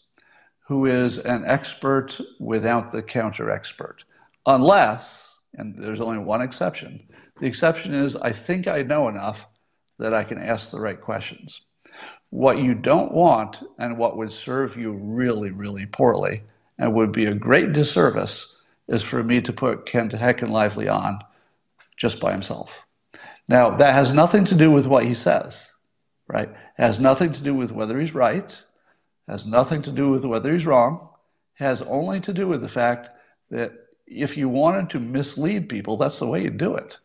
who 0.67 0.87
is 0.87 1.19
an 1.19 1.45
expert 1.47 2.21
without 2.41 2.91
the 2.91 3.03
counter 3.03 3.51
expert, 3.51 4.05
unless, 4.47 5.36
and 5.57 5.75
there's 5.77 6.01
only 6.01 6.19
one 6.19 6.43
exception. 6.43 7.07
The 7.41 7.47
exception 7.47 7.95
is 7.95 8.17
I 8.17 8.33
think 8.33 8.69
I 8.69 8.83
know 8.83 9.09
enough 9.09 9.47
that 9.99 10.15
I 10.15 10.25
can 10.25 10.43
ask 10.43 10.71
the 10.71 10.81
right 10.81 11.01
questions. 11.01 11.63
What 12.31 12.59
you 12.59 12.75
don't 12.75 13.13
want, 13.13 13.59
and 13.79 13.99
what 13.99 14.17
would 14.17 14.33
serve 14.33 14.77
you 14.77 14.93
really, 14.93 15.51
really 15.51 15.87
poorly, 15.87 16.43
and 16.79 16.95
would 16.95 17.13
be 17.13 17.27
a 17.27 17.35
great 17.35 17.73
disservice, 17.73 18.55
is 18.89 19.03
for 19.03 19.23
me 19.23 19.41
to 19.41 19.53
put 19.53 19.87
Kent 19.87 20.13
Heckenlively 20.13 20.89
on 20.89 21.21
just 21.97 22.21
by 22.21 22.33
himself. 22.33 22.71
Now, 23.49 23.77
that 23.77 23.95
has 23.95 24.13
nothing 24.13 24.45
to 24.47 24.55
do 24.55 24.71
with 24.71 24.87
what 24.87 25.05
he 25.05 25.15
says 25.15 25.71
right? 26.29 26.49
Has 26.77 27.01
nothing 27.01 27.33
to 27.33 27.43
do 27.43 27.55
with 27.55 27.73
whether 27.73 28.01
he's 28.01 28.15
right, 28.15 28.63
has 29.29 29.47
nothing 29.47 29.83
to 29.83 29.93
do 29.93 30.11
with 30.11 30.25
whether 30.25 30.53
he's 30.53 30.67
wrong, 30.67 31.09
has 31.55 31.83
only 31.83 32.21
to 32.21 32.33
do 32.33 32.49
with 32.49 32.61
the 32.61 32.69
fact 32.69 33.11
that 33.51 33.73
if 34.07 34.37
you 34.37 34.49
wanted 34.49 34.91
to 34.91 35.01
mislead 35.01 35.69
people, 35.69 35.97
that's 35.97 36.19
the 36.19 36.27
way 36.27 36.43
you 36.43 36.51
do 36.51 36.75
it. 36.77 36.99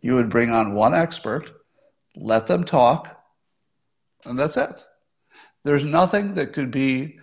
You 0.00 0.14
would 0.14 0.30
bring 0.30 0.50
on 0.50 0.74
one 0.74 0.94
expert, 0.94 1.62
let 2.16 2.46
them 2.46 2.64
talk, 2.64 3.22
and 4.24 4.38
that's 4.38 4.56
it. 4.56 4.84
There's 5.64 5.84
nothing 5.84 6.34
that 6.34 6.52
could 6.52 6.70
be 6.70 7.18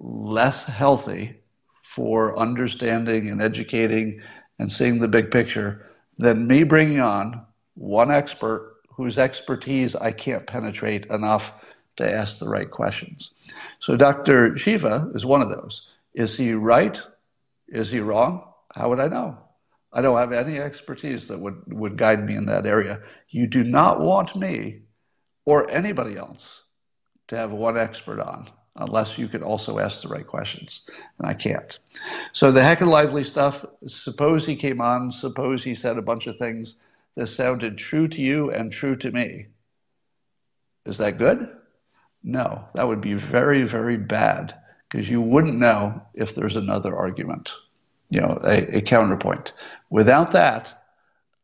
less 0.00 0.64
healthy 0.64 1.36
for 1.82 2.38
understanding 2.38 3.28
and 3.30 3.40
educating 3.40 4.20
and 4.58 4.70
seeing 4.70 4.98
the 4.98 5.08
big 5.08 5.30
picture 5.30 5.90
than 6.18 6.46
me 6.46 6.62
bringing 6.62 7.00
on 7.00 7.44
one 7.74 8.10
expert 8.10 8.76
whose 8.88 9.18
expertise 9.18 9.96
I 9.96 10.12
can't 10.12 10.46
penetrate 10.46 11.06
enough 11.06 11.52
to 11.96 12.10
ask 12.10 12.38
the 12.38 12.48
right 12.48 12.70
questions. 12.70 13.32
So 13.80 13.96
Dr. 13.96 14.56
Shiva 14.56 15.10
is 15.14 15.26
one 15.26 15.42
of 15.42 15.48
those. 15.48 15.88
Is 16.14 16.36
he 16.36 16.52
right? 16.52 17.00
Is 17.68 17.90
he 17.90 18.00
wrong? 18.00 18.44
How 18.74 18.88
would 18.88 19.00
I 19.00 19.08
know? 19.08 19.38
I 19.92 20.02
don't 20.02 20.18
have 20.18 20.32
any 20.32 20.58
expertise 20.58 21.28
that 21.28 21.38
would, 21.38 21.62
would 21.72 21.96
guide 21.96 22.24
me 22.24 22.34
in 22.34 22.46
that 22.46 22.66
area. 22.66 23.00
You 23.28 23.46
do 23.46 23.62
not 23.62 24.00
want 24.00 24.34
me 24.34 24.82
or 25.44 25.70
anybody 25.70 26.16
else 26.16 26.62
to 27.28 27.36
have 27.36 27.52
one 27.52 27.78
expert 27.78 28.20
on 28.20 28.50
unless 28.76 29.16
you 29.16 29.28
can 29.28 29.42
also 29.42 29.78
ask 29.78 30.02
the 30.02 30.08
right 30.08 30.26
questions. 30.26 30.82
And 31.18 31.28
I 31.28 31.34
can't. 31.34 31.78
So 32.32 32.50
the 32.50 32.60
Heckenlively 32.60 33.24
stuff, 33.24 33.64
suppose 33.86 34.44
he 34.44 34.56
came 34.56 34.80
on, 34.80 35.12
suppose 35.12 35.62
he 35.62 35.76
said 35.76 35.96
a 35.96 36.02
bunch 36.02 36.26
of 36.26 36.36
things 36.36 36.74
that 37.14 37.28
sounded 37.28 37.78
true 37.78 38.08
to 38.08 38.20
you 38.20 38.50
and 38.50 38.72
true 38.72 38.96
to 38.96 39.12
me. 39.12 39.46
Is 40.84 40.98
that 40.98 41.18
good? 41.18 41.48
No, 42.24 42.64
that 42.74 42.88
would 42.88 43.00
be 43.00 43.14
very, 43.14 43.62
very 43.62 43.96
bad 43.96 44.54
because 44.90 45.08
you 45.08 45.20
wouldn't 45.20 45.58
know 45.58 46.02
if 46.14 46.34
there's 46.34 46.56
another 46.56 46.96
argument, 46.96 47.52
you 48.14 48.20
know, 48.20 48.38
a, 48.44 48.76
a 48.76 48.80
counterpoint. 48.80 49.52
Without 49.90 50.30
that, 50.30 50.84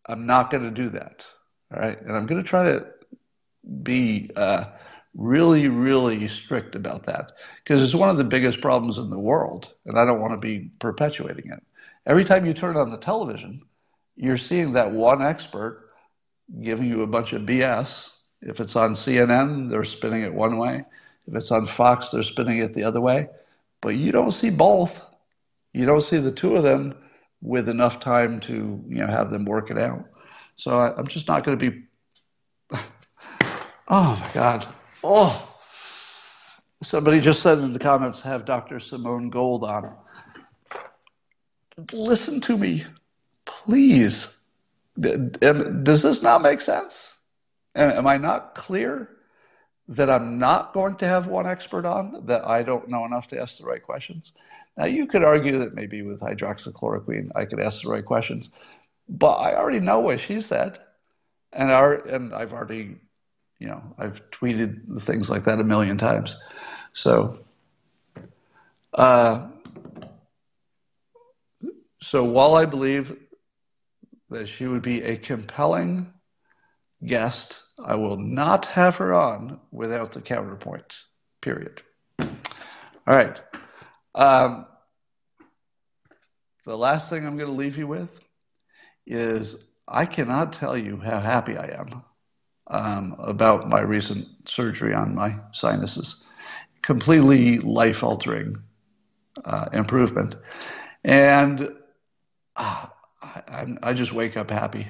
I'm 0.07 0.25
not 0.25 0.53
going 0.53 0.63
to 0.63 0.71
do 0.71 0.89
that. 0.91 1.27
All 1.75 1.81
right. 1.81 2.01
And 2.01 2.17
I'm 2.17 2.27
going 2.27 2.41
to 2.41 2.49
try 2.49 2.63
to 2.63 2.87
be 3.83 4.31
uh, 4.37 4.67
really, 5.17 5.67
really 5.67 6.29
strict 6.29 6.77
about 6.77 7.07
that 7.07 7.33
because 7.65 7.83
it's 7.83 7.95
one 7.95 8.09
of 8.09 8.19
the 8.19 8.25
biggest 8.25 8.61
problems 8.61 8.99
in 8.99 9.11
the 9.11 9.19
world. 9.19 9.73
And 9.85 9.99
I 9.99 10.05
don't 10.05 10.21
want 10.21 10.33
to 10.33 10.39
be 10.39 10.71
perpetuating 10.79 11.51
it. 11.51 11.61
Every 12.07 12.25
time 12.25 12.47
you 12.47 12.55
turn 12.55 12.77
on 12.77 12.91
the 12.91 12.99
television, 12.99 13.63
you're 14.15 14.37
seeing 14.37 14.73
that 14.75 14.93
one 14.93 15.23
expert 15.23 15.91
giving 16.63 16.89
you 16.89 17.03
a 17.03 17.09
bunch 17.09 17.33
of 17.33 17.43
BS. 17.43 18.11
If 18.43 18.61
it's 18.61 18.77
on 18.77 18.95
CNN, 18.95 19.71
they're 19.71 19.83
spinning 19.83 20.23
it 20.23 20.33
one 20.33 20.57
way. 20.57 20.85
If 21.27 21.35
it's 21.35 21.51
on 21.51 21.67
Fox, 21.67 22.11
they're 22.11 22.23
spinning 22.23 22.59
it 22.59 22.75
the 22.75 22.85
other 22.85 23.01
way. 23.01 23.29
But 23.81 23.97
you 23.97 24.13
don't 24.13 24.33
see 24.33 24.51
both. 24.51 25.03
You 25.73 25.87
don't 25.87 26.03
see 26.03 26.19
the 26.19 26.33
two 26.33 26.57
of 26.57 26.63
them 26.63 26.95
with 27.41 27.69
enough 27.69 28.01
time 28.01 28.41
to 28.41 28.85
you 28.89 28.97
know 28.97 29.07
have 29.07 29.31
them 29.31 29.45
work 29.45 29.71
it 29.71 29.79
out. 29.79 30.05
So 30.57 30.79
I, 30.79 30.97
I'm 30.97 31.07
just 31.07 31.29
not 31.29 31.45
going 31.45 31.59
to 31.59 31.71
be. 31.71 31.83
oh 33.89 34.17
my 34.21 34.31
God! 34.33 34.67
Oh, 35.03 35.57
somebody 36.83 37.21
just 37.21 37.43
said 37.43 37.59
in 37.59 37.73
the 37.73 37.79
comments, 37.79 38.21
have 38.23 38.45
Dr. 38.45 38.81
Simone 38.81 39.31
Gold 39.31 39.65
on. 39.65 39.95
Listen 41.93 42.41
to 42.43 42.59
me 42.59 42.85
please, 43.65 44.37
does 44.99 46.03
this 46.03 46.23
not 46.23 46.43
make 46.43 46.61
sense? 46.61 47.17
Am 47.75 48.07
I 48.07 48.17
not 48.17 48.55
clear 48.55 49.09
that 49.89 50.11
I'm 50.11 50.39
not 50.39 50.73
going 50.73 50.97
to 50.97 51.07
have 51.07 51.27
one 51.27 51.47
expert 51.47 51.85
on, 51.85 52.27
that 52.27 52.47
I 52.47 52.63
don't 52.63 52.89
know 52.89 53.05
enough 53.05 53.29
to 53.29 53.41
ask 53.41 53.59
the 53.59 53.65
right 53.65 53.83
questions? 53.83 54.33
Now, 54.77 54.87
you 54.87 55.07
could 55.07 55.25
argue 55.25 55.59
that 55.59 55.75
maybe 55.75 56.03
with 56.03 56.21
hydroxychloroquine, 56.21 57.31
I 57.35 57.45
could 57.45 57.61
ask 57.61 57.83
the 57.83 57.91
right 57.91 58.05
questions, 58.05 58.51
but 59.09 59.35
I 59.35 59.57
already 59.57 59.81
know 59.81 60.01
what 60.01 60.21
she 60.21 60.41
said. 60.41 60.79
And, 61.53 61.71
our, 61.71 61.95
and 61.95 62.33
I've 62.33 62.53
already, 62.53 62.97
you 63.59 63.67
know, 63.67 63.83
I've 63.99 64.23
tweeted 64.31 65.03
things 65.03 65.29
like 65.29 65.45
that 65.45 65.59
a 65.59 65.65
million 65.65 65.99
times. 65.99 66.37
So, 66.93 67.41
uh, 68.95 69.49
so 72.01 72.25
while 72.25 72.55
I 72.55 72.65
believe 72.65 73.17
that 74.31 74.49
she 74.49 74.67
would 74.67 74.83
be 74.83 75.03
a 75.03 75.17
compelling 75.17 76.13
guest. 77.05 77.61
I 77.83 77.95
will 77.95 78.17
not 78.17 78.67
have 78.67 78.97
her 78.97 79.15
on 79.15 79.61
without 79.71 80.13
the 80.13 80.21
counterpoint, 80.21 80.99
period. 81.41 81.83
All 82.21 82.29
right. 83.07 83.41
Um, 84.15 84.67
the 86.67 86.77
last 86.77 87.11
thing 87.11 87.27
I'm 87.27 87.37
going 87.37 87.51
to 87.51 87.57
leave 87.57 87.79
you 87.79 87.87
with 87.87 88.21
is 89.07 89.57
I 89.89 90.07
cannot 90.07 90.53
tell 90.53 90.77
you 90.77 90.99
how 90.99 91.21
happy 91.21 91.57
I 91.57 91.79
am 91.79 92.05
um, 92.69 93.17
about 93.19 93.69
my 93.69 93.81
recent 93.81 94.29
surgery 94.47 94.95
on 94.95 95.15
my 95.15 95.37
sinuses. 95.53 96.25
Completely 96.83 97.59
life 97.59 98.03
altering 98.03 98.57
uh, 99.45 99.67
improvement. 99.73 100.37
And 101.05 101.73
uh, 102.57 102.87
I, 103.23 103.67
I 103.83 103.93
just 103.93 104.13
wake 104.13 104.37
up 104.37 104.51
happy, 104.51 104.87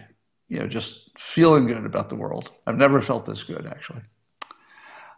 you 0.49 0.59
know, 0.59 0.67
just 0.67 1.11
feeling 1.19 1.67
good 1.67 1.85
about 1.85 2.09
the 2.09 2.17
world. 2.17 2.51
I've 2.67 2.77
never 2.77 3.01
felt 3.01 3.25
this 3.27 3.43
good, 3.43 3.67
actually. 3.67 4.03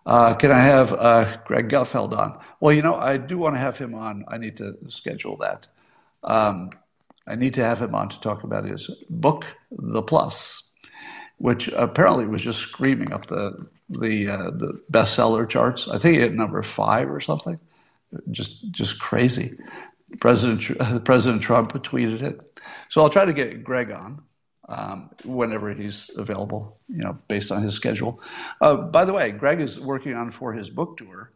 Uh, 0.05 0.35
can 0.35 0.51
I 0.51 0.59
have 0.59 0.93
uh, 0.93 1.39
Greg 1.45 1.69
Gutfeld 1.69 2.17
on? 2.17 2.39
Well, 2.61 2.75
you 2.75 2.83
know, 2.83 2.97
I 2.97 3.17
do 3.17 3.39
want 3.39 3.55
to 3.55 3.61
have 3.61 3.79
him 3.79 3.95
on. 3.95 4.25
I 4.29 4.39
need 4.39 4.57
to 4.57 4.77
schedule 4.89 5.37
that. 5.39 5.69
Um, 6.25 6.71
I 7.27 7.37
need 7.37 7.55
to 7.55 7.65
have 7.65 7.81
him 7.81 7.95
on 7.95 8.09
to 8.09 8.21
talk 8.21 8.43
about 8.43 8.65
his 8.65 8.91
book, 9.09 9.45
The 9.71 10.03
Plus, 10.03 10.65
which 11.39 11.69
apparently 11.69 12.27
was 12.27 12.43
just 12.43 12.61
screaming 12.61 13.13
up 13.13 13.27
the 13.27 13.69
the 13.89 14.29
uh, 14.29 14.51
the 14.51 14.81
bestseller 14.91 15.49
charts. 15.49 15.89
I 15.89 15.99
think 15.99 16.19
hit 16.19 16.35
number 16.35 16.63
five 16.63 17.11
or 17.11 17.21
something. 17.21 17.61
Just 18.31 18.71
just 18.73 18.99
crazy. 18.99 19.57
President 20.21 21.05
President 21.05 21.43
Trump 21.43 21.73
tweeted 21.85 22.23
it. 22.23 22.61
So 22.89 23.03
I'll 23.03 23.11
try 23.11 23.25
to 23.25 23.33
get 23.33 23.63
Greg 23.63 23.91
on 23.93 24.23
um, 24.69 25.11
whenever 25.25 25.73
he's 25.73 26.11
available, 26.17 26.79
you 26.89 27.03
know, 27.03 27.19
based 27.29 27.51
on 27.51 27.63
his 27.63 27.75
schedule. 27.75 28.21
Uh, 28.61 28.77
by 28.77 29.05
the 29.05 29.13
way, 29.13 29.31
Greg 29.31 29.61
is 29.61 29.79
working 29.79 30.15
on 30.15 30.31
for 30.31 30.53
his 30.53 30.71
book 30.71 30.97
tour. 30.97 31.31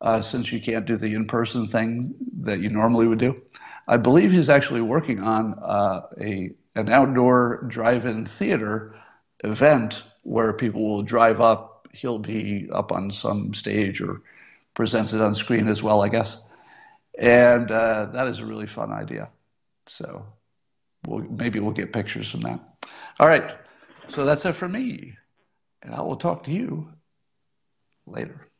Uh, 0.00 0.20
since 0.20 0.50
you 0.50 0.60
can't 0.60 0.84
do 0.84 0.96
the 0.96 1.14
in-person 1.14 1.68
thing 1.68 2.12
that 2.40 2.58
you 2.60 2.68
normally 2.68 3.06
would 3.06 3.20
do, 3.20 3.40
I 3.86 3.96
believe 3.96 4.32
he's 4.32 4.50
actually 4.50 4.80
working 4.80 5.20
on 5.20 5.54
uh, 5.62 6.02
a 6.20 6.50
an 6.74 6.88
outdoor 6.88 7.64
drive-in 7.68 8.26
theater 8.26 8.96
event 9.44 10.02
where 10.22 10.52
people 10.54 10.82
will 10.82 11.02
drive 11.02 11.40
up 11.40 11.72
he'll 11.92 12.18
be 12.18 12.68
up 12.72 12.90
on 12.90 13.10
some 13.10 13.54
stage 13.54 14.00
or 14.00 14.22
presented 14.74 15.20
on 15.20 15.34
screen 15.34 15.68
as 15.68 15.82
well, 15.82 16.02
I 16.02 16.08
guess. 16.08 16.42
And 17.18 17.70
uh, 17.70 18.06
that 18.06 18.26
is 18.28 18.40
a 18.40 18.46
really 18.46 18.66
fun 18.66 18.90
idea. 18.92 19.28
So 19.86 20.26
we'll, 21.06 21.20
maybe 21.20 21.60
we'll 21.60 21.72
get 21.72 21.92
pictures 21.92 22.30
from 22.30 22.40
that. 22.42 22.60
All 23.18 23.28
right. 23.28 23.56
So 24.08 24.24
that's 24.24 24.44
it 24.44 24.54
for 24.54 24.68
me. 24.68 25.16
And 25.82 25.94
I 25.94 26.00
will 26.02 26.16
talk 26.16 26.44
to 26.44 26.50
you 26.50 26.88
later. 28.06 28.51